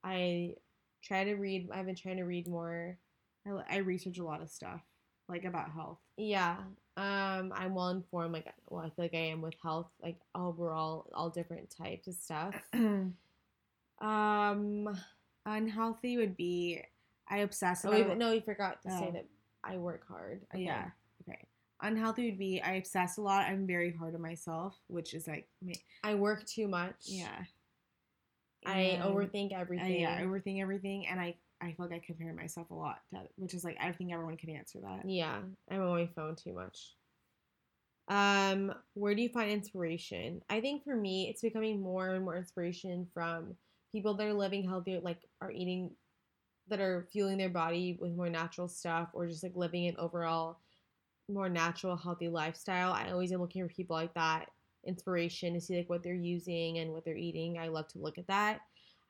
I 0.04 0.56
try 1.02 1.24
to 1.24 1.36
read. 1.36 1.70
I've 1.72 1.86
been 1.86 1.96
trying 1.96 2.18
to 2.18 2.24
read 2.24 2.48
more. 2.48 2.98
I, 3.48 3.76
I 3.76 3.78
research 3.78 4.20
a 4.20 4.26
lot 4.26 4.42
of 4.42 4.50
stuff, 4.50 4.82
like 5.30 5.46
about 5.46 5.72
health. 5.72 6.00
Yeah. 6.18 6.58
Um, 6.96 7.52
I'm 7.56 7.74
well 7.74 7.90
informed. 7.90 8.34
Like, 8.34 8.54
well, 8.70 8.82
I 8.82 8.90
feel 8.90 9.06
like 9.06 9.16
I 9.16 9.30
am 9.32 9.42
with 9.42 9.56
health. 9.64 9.88
Like 10.02 10.18
overall, 10.36 11.10
all 11.14 11.30
different 11.30 11.70
types 11.76 12.08
of 12.08 12.14
stuff. 12.16 12.56
Um, 14.02 14.90
Unhealthy 15.46 16.18
would 16.18 16.36
be 16.36 16.82
I 17.30 17.38
obsess 17.38 17.86
oh, 17.86 18.14
no, 18.16 18.32
you 18.32 18.42
forgot 18.42 18.82
to 18.84 18.90
say 18.92 19.06
Oh. 19.10 19.12
that 19.14 19.26
I 19.64 19.78
work 19.78 20.06
hard. 20.08 20.42
Okay. 20.54 20.64
Yeah. 20.64 20.90
Okay. 21.28 21.48
Unhealthy 21.82 22.30
would 22.30 22.38
be 22.40 22.62
I 22.62 22.74
obsess 22.74 23.18
a 23.18 23.22
lot. 23.22 23.46
I'm 23.46 23.66
very 23.66 23.94
hard 23.94 24.14
on 24.16 24.22
myself, 24.22 24.76
which 24.88 25.14
is 25.14 25.28
like, 25.28 25.48
I 26.04 26.16
work 26.16 26.46
too 26.46 26.68
much. 26.68 26.96
yeah. 27.06 27.44
I 28.66 29.00
overthink 29.02 29.54
everything. 29.54 30.02
yeah, 30.02 30.18
I 30.18 30.24
overthink 30.24 30.62
everything, 30.62 31.08
and 31.08 31.20
I 31.20 31.36
I 31.64 31.74
feel 31.74 31.88
like 31.88 31.94
I 31.94 32.06
compare 32.06 32.34
myself 32.34 32.70
a 32.70 32.76
lot, 32.76 33.00
to, 33.12 33.22
which 33.38 33.54
is 33.54 33.64
like 33.64 33.78
I 33.82 33.92
think 33.92 34.12
everyone 34.12 34.38
can 34.38 34.50
answer 34.50 34.80
that. 34.82 35.10
Yeah, 35.10 35.40
I'm 35.72 35.82
on 35.82 35.98
my 35.98 36.10
phone 36.16 36.36
too 36.36 36.54
much. 36.54 36.96
Um, 38.10 38.74
where 38.96 39.16
do 39.16 39.22
you 39.22 39.30
find 39.30 39.50
inspiration? 39.50 40.42
I 40.50 40.60
think 40.60 40.84
for 40.84 40.96
me, 40.96 41.30
it's 41.30 41.42
becoming 41.42 41.82
more 41.82 42.10
and 42.10 42.26
more 42.26 42.38
inspiration 42.38 43.08
from 43.14 43.56
people 43.92 44.14
that 44.16 44.28
are 44.28 44.34
living 44.34 44.68
healthier, 44.68 45.00
like 45.00 45.20
are 45.42 45.52
eating, 45.52 45.92
that 46.68 46.82
are 46.82 47.08
fueling 47.14 47.38
their 47.38 47.50
body 47.50 47.98
with 48.00 48.14
more 48.14 48.30
natural 48.30 48.68
stuff, 48.68 49.10
or 49.14 49.28
just 49.28 49.44
like 49.44 49.56
living 49.56 49.88
an 49.88 49.96
overall 49.98 50.58
more 51.30 51.50
natural, 51.50 51.96
healthy 51.96 52.28
lifestyle. 52.28 52.92
I 52.92 53.12
always 53.12 53.32
am 53.32 53.40
looking 53.40 53.66
for 53.66 53.74
people 53.74 53.96
like 53.96 54.14
that 54.16 54.48
inspiration 54.86 55.54
to 55.54 55.62
see 55.62 55.78
like 55.78 55.90
what 55.90 56.04
they're 56.04 56.14
using 56.14 56.80
and 56.80 56.92
what 56.92 57.06
they're 57.06 57.16
eating. 57.16 57.58
I 57.58 57.70
love 57.70 57.88
to 57.90 58.00
look 58.00 58.18
at 58.18 58.28
that. 58.28 58.60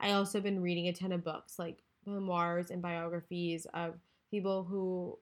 I 0.00 0.12
also 0.12 0.40
been 0.40 0.62
reading 0.62 0.88
a 0.88 0.92
ton 0.92 1.12
of 1.12 1.24
books, 1.24 1.58
like 1.58 1.78
memoirs 2.06 2.70
and 2.70 2.82
biographies 2.82 3.66
of 3.74 3.94
people 4.30 4.64
who 4.64 5.18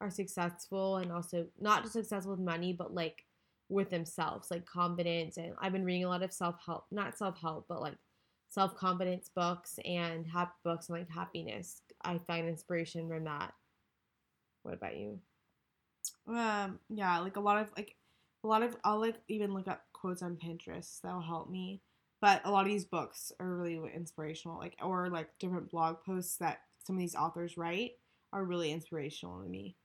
are 0.00 0.10
successful 0.10 0.96
and 0.96 1.12
also 1.12 1.46
not 1.60 1.82
just 1.82 1.94
successful 1.94 2.32
with 2.32 2.40
money, 2.40 2.72
but 2.72 2.94
like 2.94 3.24
with 3.68 3.90
themselves, 3.90 4.50
like 4.50 4.66
confidence. 4.66 5.36
And 5.36 5.54
I've 5.60 5.72
been 5.72 5.84
reading 5.84 6.04
a 6.04 6.08
lot 6.08 6.22
of 6.22 6.32
self 6.32 6.56
help, 6.64 6.86
not 6.90 7.16
self 7.16 7.40
help, 7.40 7.66
but 7.68 7.80
like 7.80 7.96
self 8.48 8.76
confidence 8.76 9.30
books 9.34 9.78
and 9.84 10.26
happy 10.26 10.52
books 10.62 10.88
and 10.88 10.98
like 10.98 11.10
happiness. 11.10 11.82
I 12.02 12.18
find 12.18 12.48
inspiration 12.48 13.08
from 13.08 13.24
that. 13.24 13.52
What 14.62 14.74
about 14.74 14.96
you? 14.96 15.18
Um, 16.28 16.78
yeah, 16.88 17.18
like 17.20 17.36
a 17.36 17.40
lot 17.40 17.60
of 17.60 17.70
like 17.76 17.96
a 18.42 18.46
lot 18.46 18.62
of 18.62 18.76
I'll 18.84 19.00
like 19.00 19.16
even 19.28 19.52
look 19.54 19.68
up 19.68 19.84
quotes 19.92 20.22
on 20.22 20.36
Pinterest 20.36 21.00
that'll 21.02 21.20
help 21.20 21.50
me. 21.50 21.80
But 22.24 22.40
a 22.46 22.50
lot 22.50 22.62
of 22.62 22.68
these 22.72 22.86
books 22.86 23.32
are 23.38 23.46
really 23.54 23.78
inspirational, 23.94 24.56
like 24.56 24.76
or 24.82 25.10
like 25.10 25.28
different 25.38 25.70
blog 25.70 25.96
posts 26.06 26.38
that 26.38 26.60
some 26.82 26.96
of 26.96 27.00
these 27.00 27.14
authors 27.14 27.58
write 27.58 27.98
are 28.32 28.42
really 28.42 28.72
inspirational 28.72 29.42
to 29.42 29.46
me. 29.46 29.76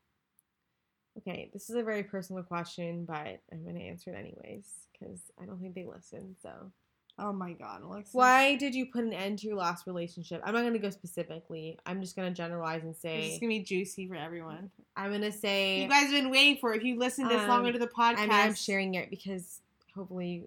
Okay, 1.17 1.49
this 1.51 1.69
is 1.69 1.75
a 1.75 1.83
very 1.83 2.01
personal 2.01 2.41
question, 2.43 3.03
but 3.03 3.41
I'm 3.51 3.63
going 3.63 3.75
to 3.75 3.81
answer 3.81 4.11
it 4.13 4.17
anyways 4.17 4.63
because 4.93 5.19
I 5.37 5.47
don't 5.47 5.59
think 5.59 5.75
they 5.75 5.83
listen. 5.83 6.37
So, 6.41 6.71
Oh 7.17 7.33
my 7.33 7.51
god, 7.51 7.81
Alexa. 7.83 8.15
why 8.15 8.55
did 8.55 8.73
you 8.73 8.85
put 8.85 9.03
an 9.03 9.11
end 9.11 9.39
to 9.39 9.47
your 9.47 9.57
last 9.57 9.85
relationship? 9.85 10.41
I'm 10.45 10.53
not 10.53 10.61
going 10.61 10.71
to 10.71 10.79
go 10.79 10.91
specifically. 10.91 11.77
I'm 11.85 11.99
just 11.99 12.15
going 12.15 12.29
to 12.29 12.33
generalize 12.33 12.83
and 12.83 12.95
say 12.95 13.33
is 13.33 13.39
gonna 13.39 13.49
be 13.49 13.59
juicy 13.59 14.07
for 14.07 14.15
everyone. 14.15 14.71
I'm 14.95 15.09
going 15.09 15.23
to 15.23 15.33
say 15.33 15.81
You 15.81 15.89
guys 15.89 16.03
have 16.03 16.11
been 16.11 16.31
waiting 16.31 16.55
for 16.55 16.73
it. 16.73 16.77
If 16.77 16.83
you 16.85 16.97
listened 16.97 17.29
this 17.29 17.45
long 17.49 17.59
Um, 17.59 17.65
into 17.65 17.79
the 17.79 17.87
podcast, 17.87 18.17
I 18.19 18.21
mean, 18.21 18.31
I'm 18.31 18.55
sharing 18.55 18.93
it 18.95 19.09
because 19.09 19.59
hopefully, 19.93 20.45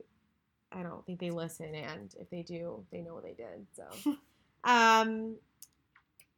I 0.74 0.82
don't 0.82 1.04
think 1.06 1.20
they 1.20 1.30
listen, 1.30 1.74
and 1.74 2.14
if 2.20 2.30
they 2.30 2.42
do, 2.42 2.84
they 2.90 3.00
know 3.00 3.14
what 3.14 3.24
they 3.24 3.34
did. 3.34 3.66
So, 3.74 4.16
um, 4.64 5.36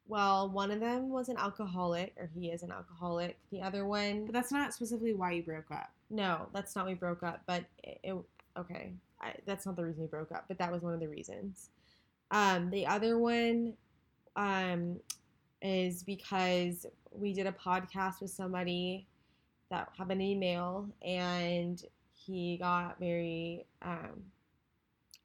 well, 0.07 0.51
one 0.51 0.71
of 0.71 0.81
them 0.81 1.09
was 1.09 1.29
an 1.29 1.37
alcoholic, 1.39 2.15
or 2.19 2.31
he 2.35 2.51
is 2.51 2.63
an 2.63 2.71
alcoholic. 2.71 3.39
The 3.51 3.63
other 3.63 3.87
one, 3.87 4.27
but 4.27 4.35
that's 4.35 4.53
not 4.53 4.75
specifically 4.75 5.15
why 5.15 5.33
you 5.33 5.43
broke 5.43 5.71
up. 5.71 5.91
no, 6.11 6.49
that's 6.53 6.77
not 6.77 6.87
we 6.87 6.95
broke 6.95 7.23
up, 7.23 7.43
but 7.47 7.65
it, 7.83 7.99
it 8.03 8.17
okay, 8.59 8.93
I, 9.21 9.35
that's 9.47 9.67
not 9.67 9.77
the 9.77 9.85
reason 9.85 10.03
we 10.03 10.09
broke 10.09 10.33
up, 10.33 10.45
but 10.49 10.59
that 10.59 10.71
was 10.71 10.83
one 10.83 10.95
of 10.95 11.01
the 11.01 11.09
reasons. 11.09 11.71
Um, 12.31 12.71
the 12.71 12.87
other 12.87 13.19
one, 13.19 13.75
um, 14.37 15.01
is 15.63 16.03
because 16.03 16.87
we 17.11 17.33
did 17.33 17.47
a 17.47 17.53
podcast 17.53 18.21
with 18.21 18.31
somebody 18.31 19.07
that 19.71 19.89
have 19.97 20.11
an 20.11 20.21
email 20.21 20.89
and 21.03 21.83
he 22.25 22.57
got 22.59 22.99
very 22.99 23.67
um 23.83 24.25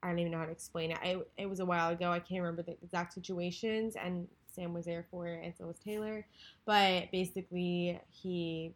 I 0.02 0.08
don't 0.08 0.20
even 0.20 0.32
know 0.32 0.38
how 0.38 0.46
to 0.46 0.52
explain 0.52 0.92
it. 0.92 0.98
I, 1.02 1.18
it 1.38 1.50
was 1.50 1.60
a 1.60 1.66
while 1.66 1.90
ago. 1.90 2.10
I 2.12 2.20
can't 2.20 2.42
remember 2.42 2.64
the 2.64 2.78
exact 2.82 3.14
situations, 3.14 3.96
and 3.96 4.28
Sam 4.48 4.74
was 4.74 4.86
there 4.86 5.06
for 5.12 5.28
it, 5.28 5.44
and 5.44 5.54
so 5.58 5.66
was 5.66 5.78
Taylor. 5.80 6.26
But 6.66 7.12
basically, 7.12 8.00
he 8.10 8.74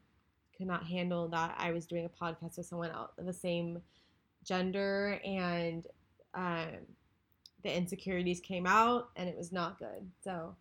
could 0.57 0.67
not 0.67 0.85
handle 0.85 1.29
that 1.29 1.55
I 1.57 1.71
was 1.71 1.85
doing 1.85 2.05
a 2.05 2.09
podcast 2.09 2.57
with 2.57 2.65
someone 2.65 2.91
else 2.91 3.11
of 3.17 3.25
the 3.25 3.33
same 3.33 3.81
gender, 4.43 5.19
and 5.23 5.87
um, 6.33 6.67
the 7.63 7.73
insecurities 7.75 8.41
came 8.41 8.67
out, 8.67 9.09
and 9.15 9.29
it 9.29 9.37
was 9.37 9.53
not 9.53 9.79
good. 9.79 10.09
So 10.25 10.55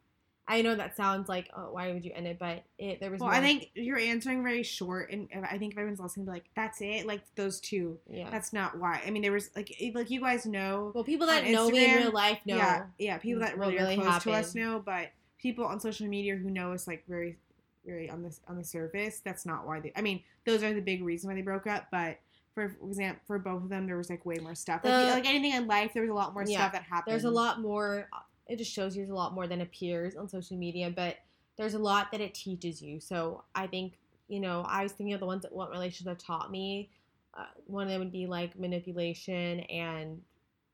I 0.52 0.62
know 0.62 0.74
that 0.74 0.96
sounds 0.96 1.28
like, 1.28 1.50
oh, 1.56 1.72
why 1.72 1.92
would 1.92 2.04
you 2.04 2.12
end 2.14 2.26
it? 2.26 2.38
But 2.38 2.62
it 2.78 3.00
there 3.00 3.10
was. 3.10 3.20
Well, 3.20 3.30
more- 3.30 3.38
I 3.38 3.40
think 3.40 3.70
you're 3.74 3.98
answering 3.98 4.42
very 4.42 4.62
short, 4.62 5.10
and 5.10 5.28
I 5.50 5.58
think 5.58 5.72
if 5.72 5.78
everyone's 5.78 6.00
listening, 6.00 6.26
be 6.26 6.32
like, 6.32 6.44
"That's 6.54 6.80
it." 6.80 7.06
Like 7.06 7.22
those 7.34 7.60
two. 7.60 7.98
yeah. 8.10 8.28
That's 8.30 8.52
not 8.52 8.78
why. 8.78 9.00
I 9.06 9.10
mean, 9.10 9.22
there 9.22 9.32
was 9.32 9.50
like, 9.56 9.74
like 9.94 10.10
you 10.10 10.20
guys 10.20 10.44
know. 10.46 10.92
well, 10.94 11.04
people 11.04 11.26
that 11.28 11.46
know 11.46 11.70
me 11.70 11.84
in 11.84 11.96
real 11.96 12.12
life 12.12 12.38
know. 12.44 12.56
Yeah, 12.56 12.84
yeah. 12.98 13.18
People 13.18 13.40
that 13.40 13.56
really, 13.58 13.74
really 13.76 13.96
are 13.96 14.02
close 14.02 14.22
to 14.24 14.32
us 14.32 14.54
know, 14.54 14.82
but 14.84 15.08
people 15.38 15.64
on 15.64 15.80
social 15.80 16.06
media 16.06 16.36
who 16.36 16.50
know 16.50 16.72
us 16.72 16.86
like 16.86 17.04
very, 17.08 17.38
very 17.86 18.10
on 18.10 18.22
this 18.22 18.40
on 18.46 18.56
the 18.56 18.64
surface. 18.64 19.20
That's 19.24 19.46
not 19.46 19.66
why 19.66 19.80
they. 19.80 19.92
I 19.96 20.02
mean, 20.02 20.22
those 20.44 20.62
are 20.62 20.72
the 20.74 20.80
big 20.82 21.02
reasons 21.02 21.28
why 21.28 21.34
they 21.34 21.42
broke 21.42 21.66
up, 21.66 21.86
but. 21.90 22.18
For 22.54 22.76
example, 22.86 23.22
for 23.26 23.38
both 23.38 23.62
of 23.62 23.70
them, 23.70 23.86
there 23.86 23.96
was 23.96 24.10
like 24.10 24.26
way 24.26 24.36
more 24.36 24.54
stuff. 24.54 24.82
Like, 24.84 24.92
The- 24.92 25.12
like 25.14 25.24
anything 25.26 25.54
in 25.54 25.66
life, 25.66 25.92
there 25.94 26.02
was 26.02 26.10
a 26.10 26.14
lot 26.14 26.34
more 26.34 26.44
Yeah, 26.46 26.58
stuff 26.58 26.72
that 26.72 26.82
happened. 26.82 27.10
There's 27.10 27.24
a 27.24 27.30
lot 27.30 27.62
more. 27.62 28.10
Uh, 28.12 28.18
It 28.52 28.58
just 28.58 28.70
shows 28.70 28.94
you 28.94 29.10
a 29.10 29.14
lot 29.14 29.32
more 29.32 29.46
than 29.46 29.62
appears 29.62 30.14
on 30.14 30.28
social 30.28 30.58
media, 30.58 30.92
but 30.94 31.16
there's 31.56 31.72
a 31.72 31.78
lot 31.78 32.12
that 32.12 32.20
it 32.20 32.34
teaches 32.34 32.82
you. 32.82 33.00
So 33.00 33.44
I 33.54 33.66
think 33.66 33.94
you 34.28 34.40
know 34.40 34.62
I 34.68 34.82
was 34.82 34.92
thinking 34.92 35.14
of 35.14 35.20
the 35.20 35.26
ones 35.26 35.42
that 35.42 35.52
what 35.52 35.70
relationships 35.70 36.08
have 36.08 36.18
taught 36.18 36.50
me. 36.50 36.90
Uh, 37.32 37.46
one 37.66 37.84
of 37.84 37.88
them 37.88 38.00
would 38.00 38.12
be 38.12 38.26
like 38.26 38.58
manipulation 38.58 39.60
and 39.60 40.20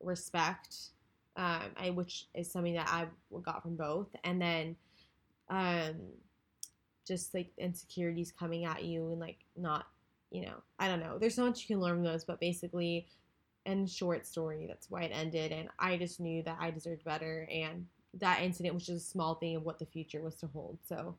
respect, 0.00 0.74
um, 1.36 1.70
I, 1.76 1.90
which 1.90 2.26
is 2.34 2.50
something 2.50 2.74
that 2.74 2.88
I 2.88 3.06
got 3.42 3.62
from 3.62 3.76
both, 3.76 4.08
and 4.24 4.42
then 4.42 4.74
um, 5.48 5.94
just 7.06 7.32
like 7.32 7.52
insecurities 7.58 8.32
coming 8.32 8.64
at 8.64 8.84
you 8.84 9.12
and 9.12 9.20
like 9.20 9.38
not, 9.56 9.86
you 10.32 10.42
know, 10.42 10.56
I 10.80 10.88
don't 10.88 10.98
know. 10.98 11.16
There's 11.16 11.36
so 11.36 11.46
much 11.46 11.60
you 11.60 11.68
can 11.68 11.80
learn 11.80 11.94
from 11.94 12.04
those, 12.04 12.24
but 12.24 12.40
basically 12.40 13.06
and 13.68 13.88
short 13.88 14.26
story. 14.26 14.66
That's 14.66 14.90
why 14.90 15.02
it 15.02 15.12
ended. 15.14 15.52
And 15.52 15.68
I 15.78 15.96
just 15.96 16.20
knew 16.20 16.42
that 16.42 16.56
I 16.60 16.70
deserved 16.70 17.04
better. 17.04 17.48
And 17.52 17.86
that 18.14 18.42
incident 18.42 18.74
was 18.74 18.86
just 18.86 19.06
a 19.06 19.10
small 19.10 19.34
thing 19.34 19.56
of 19.56 19.64
what 19.64 19.78
the 19.78 19.86
future 19.86 20.22
was 20.22 20.36
to 20.36 20.46
hold. 20.48 20.78
So 20.88 21.14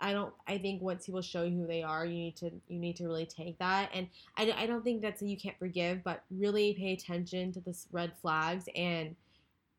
I 0.00 0.12
don't. 0.12 0.34
I 0.46 0.58
think 0.58 0.82
once 0.82 1.06
people 1.06 1.22
show 1.22 1.44
you 1.44 1.56
who 1.60 1.66
they 1.66 1.82
are, 1.82 2.04
you 2.04 2.14
need 2.14 2.36
to 2.36 2.50
you 2.68 2.78
need 2.78 2.96
to 2.96 3.06
really 3.06 3.26
take 3.26 3.58
that. 3.58 3.90
And 3.94 4.08
I, 4.36 4.52
I 4.56 4.66
don't 4.66 4.84
think 4.84 5.00
that's 5.00 5.22
a 5.22 5.26
you 5.26 5.36
can't 5.36 5.58
forgive, 5.58 6.04
but 6.04 6.24
really 6.30 6.74
pay 6.74 6.92
attention 6.92 7.52
to 7.52 7.60
the 7.60 7.76
red 7.90 8.12
flags 8.20 8.68
and 8.74 9.16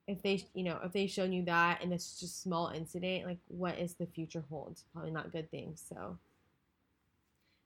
if 0.07 0.21
they 0.21 0.43
you 0.53 0.63
know 0.63 0.79
if 0.83 0.91
they've 0.91 1.09
shown 1.09 1.33
you 1.33 1.43
that 1.45 1.81
and 1.81 1.91
it's 1.91 2.19
just 2.19 2.41
small 2.41 2.69
incident 2.69 3.25
like 3.25 3.39
what 3.47 3.77
is 3.79 3.95
the 3.95 4.05
future 4.05 4.43
holds 4.49 4.83
probably 4.93 5.11
not 5.11 5.31
good 5.31 5.49
things 5.49 5.83
so 5.89 6.17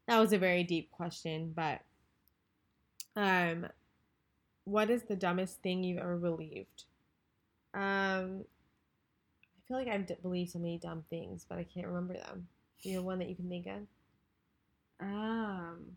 that 0.07 0.19
was 0.19 0.31
a 0.31 0.37
very 0.37 0.63
deep 0.63 0.89
question 0.91 1.51
but 1.53 1.81
um 3.15 3.67
what 4.69 4.89
is 4.89 5.03
the 5.03 5.15
dumbest 5.15 5.61
thing 5.61 5.83
you've 5.83 5.97
ever 5.99 6.17
believed 6.17 6.83
um 7.73 8.43
i 9.43 9.59
feel 9.67 9.77
like 9.77 9.87
i've 9.87 10.05
d- 10.07 10.15
believed 10.21 10.51
so 10.51 10.59
many 10.59 10.77
dumb 10.77 11.03
things 11.09 11.45
but 11.47 11.57
i 11.57 11.63
can't 11.63 11.87
remember 11.87 12.13
them 12.15 12.47
do 12.81 12.89
you 12.89 12.95
have 12.95 13.03
one 13.05 13.19
that 13.19 13.29
you 13.29 13.35
can 13.35 13.49
think 13.49 13.67
of 13.67 13.81
Um, 15.01 15.95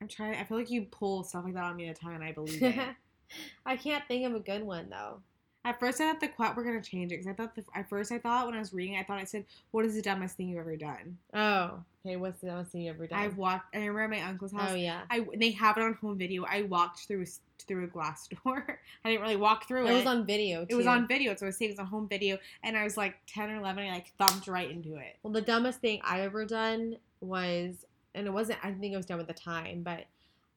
I'm 0.00 0.08
trying. 0.08 0.34
I 0.36 0.44
feel 0.44 0.56
like 0.58 0.70
you 0.70 0.82
pull 0.90 1.22
stuff 1.24 1.44
like 1.44 1.54
that 1.54 1.64
on 1.64 1.76
me 1.76 1.86
all 1.88 1.94
the 1.94 1.98
time, 2.00 2.14
and 2.14 2.24
I 2.24 2.32
believe 2.32 2.62
it. 2.62 2.74
i 3.66 3.76
can't 3.76 4.06
think 4.06 4.24
of 4.24 4.34
a 4.34 4.38
good 4.40 4.62
one 4.62 4.88
though 4.88 5.20
At 5.64 5.80
first, 5.80 6.00
I 6.00 6.06
thought 6.12 6.20
the 6.20 6.28
quote 6.28 6.54
were 6.54 6.62
gonna 6.62 6.80
change 6.80 7.10
it 7.10 7.16
because 7.16 7.26
I 7.26 7.32
thought 7.32 7.56
the, 7.56 7.64
at 7.74 7.88
first 7.88 8.12
I 8.12 8.18
thought 8.20 8.46
when 8.46 8.54
I 8.54 8.60
was 8.60 8.72
reading, 8.72 8.96
I 8.96 9.02
thought 9.02 9.20
it 9.20 9.28
said, 9.28 9.44
"What 9.72 9.84
is 9.84 9.96
the 9.96 10.02
dumbest 10.02 10.36
thing 10.36 10.48
you've 10.48 10.60
ever 10.60 10.76
done?" 10.76 11.18
oh 11.34 11.82
okay 12.04 12.16
what's 12.16 12.40
the 12.40 12.46
dumbest 12.46 12.70
thing 12.70 12.82
you've 12.82 12.94
ever 12.96 13.08
done 13.08 13.18
I 13.18 13.28
walked. 13.28 13.74
I 13.74 13.78
remember 13.80 14.02
at 14.04 14.10
my 14.10 14.20
uncle's 14.28 14.52
house. 14.52 14.70
oh 14.70 14.74
yeah 14.76 15.00
I 15.10 15.26
they 15.36 15.50
have 15.52 15.76
it 15.76 15.82
on 15.82 15.94
home 15.94 16.16
video. 16.16 16.44
I 16.48 16.62
walked 16.62 17.00
through 17.00 17.22
a 17.22 17.26
through 17.62 17.84
a 17.84 17.88
glass 17.88 18.28
door. 18.44 18.80
I 19.04 19.10
didn't 19.10 19.22
really 19.22 19.36
walk 19.36 19.66
through 19.66 19.86
it 19.86 19.90
it. 19.90 19.94
was 19.94 20.06
on 20.06 20.26
video 20.26 20.64
too. 20.64 20.74
It 20.74 20.76
was 20.76 20.86
on 20.86 21.06
video, 21.08 21.34
so 21.34 21.46
I 21.46 21.48
was 21.48 21.58
was 21.60 21.78
on 21.78 21.86
home 21.86 22.08
video, 22.08 22.38
and 22.62 22.76
I 22.76 22.84
was 22.84 22.96
like 22.96 23.16
ten 23.26 23.50
or 23.50 23.56
eleven, 23.56 23.84
and 23.84 23.92
I 23.92 23.94
like 23.96 24.12
thumped 24.18 24.48
right 24.48 24.70
into 24.70 24.96
it. 24.96 25.16
Well, 25.22 25.32
the 25.32 25.42
dumbest 25.42 25.80
thing 25.80 26.00
I 26.04 26.20
ever 26.20 26.44
done 26.44 26.96
was, 27.20 27.86
and 28.14 28.26
it 28.26 28.30
wasn't. 28.30 28.58
I 28.62 28.72
think 28.72 28.92
it 28.92 28.96
was 28.96 29.06
dumb 29.06 29.20
at 29.20 29.26
the 29.26 29.34
time, 29.34 29.82
but 29.82 30.06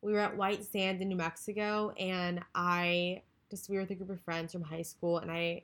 we 0.01 0.13
were 0.13 0.19
at 0.19 0.37
White 0.37 0.63
Sands 0.63 1.01
in 1.01 1.09
New 1.09 1.15
Mexico, 1.15 1.93
and 1.99 2.41
I 2.55 3.21
just 3.49 3.69
we 3.69 3.75
were 3.75 3.81
with 3.81 3.91
a 3.91 3.95
group 3.95 4.09
of 4.09 4.21
friends 4.21 4.53
from 4.53 4.61
high 4.61 4.81
school, 4.81 5.17
and 5.17 5.31
I, 5.31 5.63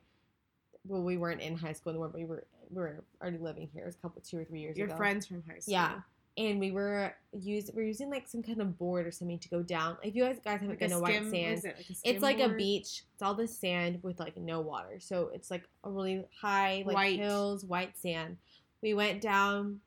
well, 0.86 1.02
we 1.02 1.16
weren't 1.16 1.40
in 1.40 1.56
high 1.56 1.72
school 1.72 1.90
anymore, 1.90 2.08
but 2.08 2.20
we 2.20 2.26
were 2.26 2.44
we 2.70 2.80
were 2.80 3.04
already 3.20 3.38
living 3.38 3.68
here. 3.72 3.84
It 3.84 3.86
was 3.86 3.94
a 3.96 3.98
couple, 3.98 4.22
two 4.22 4.38
or 4.38 4.44
three 4.44 4.60
years 4.60 4.76
Your 4.76 4.86
ago. 4.86 4.94
Your 4.94 4.96
friends 4.96 5.26
from 5.26 5.42
high 5.48 5.58
school. 5.58 5.72
Yeah. 5.72 6.00
And 6.38 6.60
we 6.60 6.70
were 6.70 7.14
use 7.32 7.70
we're 7.74 7.86
using 7.86 8.10
like 8.10 8.28
some 8.28 8.42
kind 8.42 8.60
of 8.60 8.78
board 8.78 9.06
or 9.06 9.10
something 9.10 9.38
to 9.38 9.48
go 9.48 9.62
down. 9.62 9.96
If 10.02 10.14
you 10.14 10.24
guys 10.24 10.38
guys 10.44 10.60
haven't 10.60 10.68
Like 10.68 10.78
been 10.80 10.90
to 10.90 11.00
White 11.00 11.30
Sands, 11.30 11.64
it 11.64 11.76
like 11.76 11.96
it's 12.04 12.22
like 12.22 12.40
a 12.40 12.50
beach. 12.50 13.04
It's 13.14 13.22
all 13.22 13.34
the 13.34 13.48
sand 13.48 14.00
with 14.02 14.20
like 14.20 14.36
no 14.36 14.60
water. 14.60 14.98
So 15.00 15.30
it's 15.32 15.50
like 15.50 15.64
a 15.84 15.90
really 15.90 16.24
high 16.38 16.84
like 16.86 16.94
White. 16.94 17.18
hills, 17.18 17.64
white 17.64 17.96
sand. 17.96 18.36
We 18.82 18.92
went 18.92 19.22
down 19.22 19.80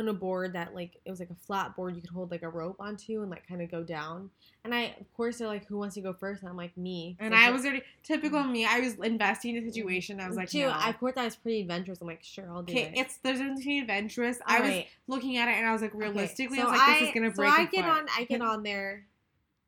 on 0.00 0.08
a 0.08 0.12
board 0.12 0.52
that 0.54 0.74
like 0.74 1.00
it 1.04 1.10
was 1.10 1.20
like 1.20 1.30
a 1.30 1.34
flat 1.46 1.76
board 1.76 1.94
you 1.94 2.00
could 2.00 2.10
hold 2.10 2.30
like 2.30 2.42
a 2.42 2.48
rope 2.48 2.76
onto 2.80 3.22
and 3.22 3.30
like 3.30 3.46
kind 3.46 3.62
of 3.62 3.70
go 3.70 3.82
down. 3.82 4.30
And 4.64 4.74
I 4.74 4.96
of 5.00 5.12
course 5.16 5.38
they're 5.38 5.46
like 5.46 5.66
who 5.66 5.78
wants 5.78 5.94
to 5.94 6.00
go 6.00 6.12
first? 6.12 6.42
And 6.42 6.50
I'm 6.50 6.56
like 6.56 6.76
me. 6.76 7.16
And 7.20 7.32
So 7.32 7.38
I 7.38 7.50
was 7.50 7.64
already 7.64 7.82
typical 8.02 8.42
me. 8.42 8.66
I 8.66 8.80
was 8.80 8.94
investing 8.94 9.56
in 9.56 9.64
the 9.64 9.70
situation. 9.70 10.20
I 10.20 10.26
was 10.26 10.36
like, 10.36 10.50
too. 10.50 10.60
no. 10.60 10.70
I, 10.70 10.90
of 10.90 10.98
course 10.98 11.14
I 11.16 11.24
was 11.24 11.36
pretty 11.36 11.60
adventurous. 11.60 12.00
I'm 12.00 12.08
like 12.08 12.22
sure 12.22 12.50
I'll 12.50 12.62
do 12.62 12.74
it. 12.74 12.92
it's 12.94 13.18
there's 13.22 13.38
between 13.38 13.82
adventurous. 13.82 14.38
I 14.44 14.60
was 14.60 14.84
looking 15.06 15.36
at 15.36 15.48
it 15.48 15.52
and 15.52 15.66
I 15.66 15.72
was 15.72 15.82
like, 15.82 15.94
Okay, 15.94 16.08
realistically, 16.08 16.58
so 16.58 16.68
I 16.68 16.70
was 16.70 16.78
like, 16.78 16.98
this 16.98 17.08
is 17.08 17.14
gonna 17.14 17.30
break. 17.30 17.50
So 17.50 17.62
I 17.62 17.64
get 17.66 17.84
on, 17.84 18.06
I 18.16 18.24
get 18.24 18.40
on 18.42 18.62
there. 18.62 19.06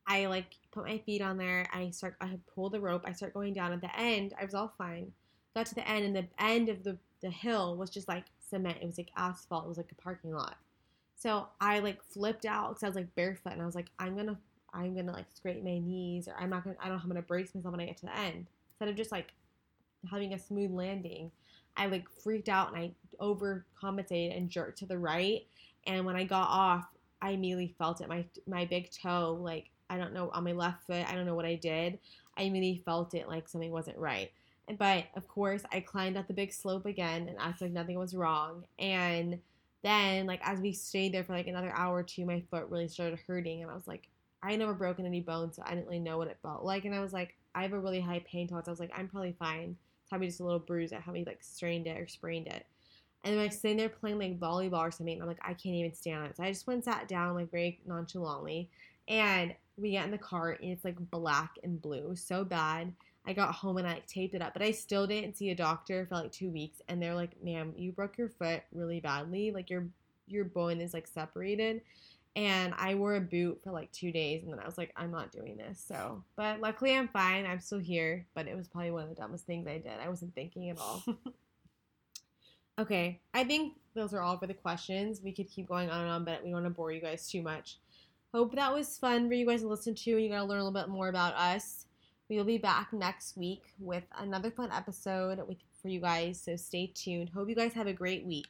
I 0.07 0.27
like 0.27 0.57
put 0.73 0.85
my 0.85 0.99
feet 0.99 1.23
on 1.23 1.39
there. 1.39 1.69
I 1.73 1.91
start, 1.91 2.17
I 2.21 2.39
pull 2.55 2.71
the 2.71 2.81
rope. 2.81 3.03
I 3.07 3.13
start 3.13 3.35
going 3.35 3.53
down. 3.53 3.73
At 3.73 3.81
the 3.81 3.97
end, 3.97 4.35
I 4.41 4.45
was 4.45 4.55
all 4.55 4.73
fine. 4.77 5.13
Got 5.55 5.67
to 5.67 5.75
the 5.75 5.89
end, 5.89 6.05
and 6.05 6.17
the 6.17 6.27
end 6.39 6.69
of 6.69 6.83
the 6.83 6.99
the 7.23 7.31
hill 7.31 7.77
was 7.77 7.89
just 7.89 8.09
like 8.09 8.25
cement. 8.53 8.79
It 8.81 8.87
was 8.87 8.99
like 8.99 9.11
asphalt. 9.17 9.65
It 9.65 9.69
was 9.69 9.79
like 9.79 9.93
a 9.93 10.03
parking 10.03 10.33
lot. 10.33 10.57
So 11.17 11.49
I 11.61 11.79
like 11.79 12.03
flipped 12.03 12.45
out 12.45 12.71
because 12.71 12.83
I 12.83 12.87
was 12.89 12.97
like 12.97 13.15
barefoot, 13.15 13.53
and 13.53 13.63
I 13.63 13.67
was 13.67 13.75
like, 13.75 13.91
I'm 13.99 14.17
gonna, 14.17 14.39
I'm 14.75 14.95
gonna 14.95 15.13
like 15.13 15.27
scrape 15.35 15.63
my 15.65 15.79
knees, 15.79 16.29
or 16.29 16.35
I'm 16.39 16.51
not 16.51 16.65
gonna, 16.65 16.77
I 16.81 16.85
don't 16.85 16.95
know 16.95 16.99
how 16.99 17.05
I'm 17.05 17.11
gonna 17.11 17.23
brace 17.23 17.55
myself 17.55 17.73
when 17.73 17.81
I 17.81 17.87
get 17.87 17.97
to 17.99 18.07
the 18.07 18.19
end. 18.19 18.47
Instead 18.73 18.89
of 18.89 18.97
just 18.97 19.13
like 19.13 19.33
having 20.11 20.35
a 20.35 20.39
smooth 20.39 20.73
landing, 20.73 21.31
I 21.77 21.87
like 21.87 22.09
freaked 22.23 22.49
out 22.49 22.75
and 22.75 22.77
I 22.77 22.93
overcompensated 23.21 24.37
and 24.37 24.51
jerked 24.51 24.79
to 24.79 24.87
the 24.87 24.99
right. 24.99 25.47
And 25.87 26.05
when 26.05 26.17
I 26.17 26.25
got 26.25 26.49
off, 26.49 26.87
I 27.21 27.31
immediately 27.31 27.75
felt 27.79 28.01
it. 28.01 28.09
My 28.09 28.25
my 28.47 28.65
big 28.65 28.91
toe, 28.91 29.39
like 29.41 29.71
I 29.89 29.97
don't 29.99 30.13
know, 30.13 30.31
on 30.31 30.45
my 30.45 30.53
left 30.53 30.87
foot. 30.87 31.09
I 31.09 31.15
don't 31.15 31.27
know 31.27 31.35
what 31.35 31.45
I 31.45 31.55
did. 31.55 31.99
I 32.37 32.43
immediately 32.43 32.83
felt 32.85 33.15
it 33.15 33.29
like 33.29 33.49
something 33.49 33.71
wasn't 33.71 33.99
right. 33.99 34.33
But 34.79 35.07
of 35.17 35.29
course, 35.29 35.63
I 35.73 35.81
climbed 35.81 36.17
up 36.17 36.27
the 36.27 36.35
big 36.35 36.53
slope 36.53 36.87
again 36.87 37.29
and 37.29 37.37
acted 37.39 37.65
like 37.67 37.73
nothing 37.73 37.99
was 37.99 38.15
wrong. 38.15 38.65
And 38.79 39.39
then, 39.83 40.27
like 40.27 40.41
as 40.45 40.61
we 40.61 40.73
stayed 40.73 41.13
there 41.13 41.25
for 41.25 41.33
like 41.33 41.49
another 41.49 41.73
hour 41.75 41.99
or 41.99 42.03
two, 42.03 42.25
my 42.25 42.43
foot 42.51 42.69
really 42.69 42.89
started 42.89 43.19
hurting, 43.27 43.63
and 43.63 43.71
I 43.71 43.75
was 43.75 43.87
like, 43.87 44.09
I 44.43 44.57
never 44.57 44.75
broken 44.75 45.07
any 45.07 45.21
bones, 45.21 45.57
so 45.57 45.63
I 45.65 45.71
didn't 45.71 45.87
really 45.87 45.99
know 45.99 46.19
what 46.19 46.29
it 46.29 46.39
felt 46.43 46.65
like. 46.65 46.85
And 46.85 46.95
I 46.95 47.01
was 47.01 47.13
like, 47.13 47.37
I 47.55 47.63
have 47.63 47.73
a 47.73 47.79
really 47.79 48.01
high 48.01 48.25
pain 48.27 48.49
tolerance. 48.49 48.69
I 48.69 48.73
was 48.73 48.81
like, 48.81 48.93
I'm 48.97 49.09
probably 49.09 49.37
fine. 49.39 49.77
It's 50.01 50.09
probably 50.09 50.29
just 50.29 50.41
a 50.41 50.45
little 50.45 50.59
bruise. 50.59 50.93
I 50.93 50.99
probably 50.99 51.25
like 51.25 51.43
strained 51.43 51.87
it 51.87 52.01
or 52.01 52.09
sprained 52.09 52.49
it. 52.49 52.67
And 53.25 53.35
then 53.35 53.41
I 53.41 53.47
was 53.47 53.61
sitting 53.61 53.77
there 53.77 53.89
playing 53.89 54.19
like 54.19 54.41
volleyball 54.41 54.81
or 54.81 54.91
something, 54.91 55.15
and 55.15 55.23
I'm 55.23 55.29
like, 55.29 55.39
I 55.43 55.55
can't 55.55 55.77
even 55.77 55.95
stand 55.95 56.27
it. 56.27 56.37
So 56.37 56.43
I 56.43 56.51
just 56.51 56.67
went 56.67 56.85
sat 56.85 57.09
down 57.09 57.35
like 57.35 57.51
very 57.51 57.81
nonchalantly, 57.87 58.69
and 59.07 59.55
we 59.77 59.93
get 59.93 60.05
in 60.05 60.11
the 60.11 60.19
car 60.19 60.51
and 60.51 60.71
it's 60.71 60.85
like 60.85 60.97
black 61.11 61.53
and 61.63 61.81
blue, 61.81 62.15
so 62.17 62.45
bad. 62.45 62.93
I 63.27 63.33
got 63.33 63.55
home 63.55 63.77
and 63.77 63.87
I 63.87 63.95
like, 63.95 64.07
taped 64.07 64.35
it 64.35 64.43
up, 64.43 64.53
but 64.53 64.63
I 64.63 64.73
still 64.73 65.07
didn't 65.07 65.37
see 65.37 65.51
a 65.51 65.55
doctor 65.55 66.07
for 66.07 66.17
like 66.17 66.33
two 66.33 66.51
weeks, 66.51 66.81
and 66.89 67.01
they're 67.01 67.15
like, 67.15 67.43
"Ma'am, 67.43 67.73
you 67.77 67.93
broke 67.93 68.19
your 68.19 68.29
foot 68.29 68.63
really 68.73 69.01
badly. 69.01 69.51
Like 69.53 69.71
your 69.71 69.87
your 70.27 70.45
bone 70.45 70.81
is 70.81 70.95
like 70.95 71.07
separated." 71.07 71.83
And 72.35 72.73
I 72.79 72.95
wore 72.95 73.17
a 73.17 73.21
boot 73.21 73.61
for 73.63 73.73
like 73.73 73.93
two 73.93 74.11
days, 74.11 74.43
and 74.43 74.53
then 74.53 74.59
I 74.59 74.67
was 74.67 74.79
like, 74.79 74.93
"I'm 74.97 75.11
not 75.11 75.33
doing 75.33 75.57
this." 75.57 75.83
So, 75.87 76.25
but 76.37 76.61
luckily 76.61 76.97
I'm 76.97 77.09
fine. 77.09 77.47
I'm 77.47 77.61
still 77.61 77.79
here, 77.79 78.27
but 78.35 78.49
it 78.49 78.57
was 78.57 78.69
probably 78.69 78.91
one 78.91 79.05
of 79.05 79.09
the 79.11 79.15
dumbest 79.15 79.47
things 79.47 79.67
I 79.67 79.79
did. 79.79 80.01
I 80.03 80.09
wasn't 80.09 80.35
thinking 80.35 80.71
at 80.71 80.79
all. 80.79 81.05
Okay, 82.79 83.21
I 83.35 83.45
think 83.45 83.75
those 83.95 84.15
are 84.15 84.23
all 84.23 84.39
for 84.39 84.47
the 84.47 84.55
questions. 84.55 85.21
We 85.23 85.33
could 85.33 85.49
keep 85.49 85.69
going 85.69 85.91
on 85.91 86.01
and 86.01 86.11
on, 86.11 86.25
but 86.25 86.43
we 86.43 86.51
don't 86.51 86.63
want 86.63 86.67
to 86.67 86.71
bore 86.71 86.91
you 86.91 87.01
guys 87.01 87.29
too 87.29 87.43
much. 87.43 87.79
Hope 88.33 88.55
that 88.55 88.73
was 88.73 88.97
fun 88.97 89.29
for 89.29 89.35
you 89.35 89.47
guys 89.47 89.61
to 89.61 89.69
listen 89.69 89.95
to 89.95 90.13
and 90.13 90.23
you 90.25 90.31
got 90.31 90.39
to 90.39 90.45
learn 90.45 90.61
a 90.61 90.65
little 90.65 90.81
bit 90.81 90.89
more 90.89 91.09
about 91.09 91.35
us. 91.35 91.85
We 92.33 92.39
will 92.39 92.45
be 92.45 92.57
back 92.57 92.95
next 92.95 93.37
week 93.37 93.75
with 93.79 94.05
another 94.19 94.51
fun 94.51 94.71
episode 94.73 95.47
with, 95.47 95.59
for 95.83 95.89
you 95.89 96.01
guys, 96.01 96.41
so 96.41 96.57
stay 96.57 96.87
tuned. 96.87 97.29
Hope 97.29 97.51
you 97.51 97.55
guys 97.55 97.75
have 97.75 97.87
a 97.87 97.93
great 97.93 98.25
week. 98.25 98.41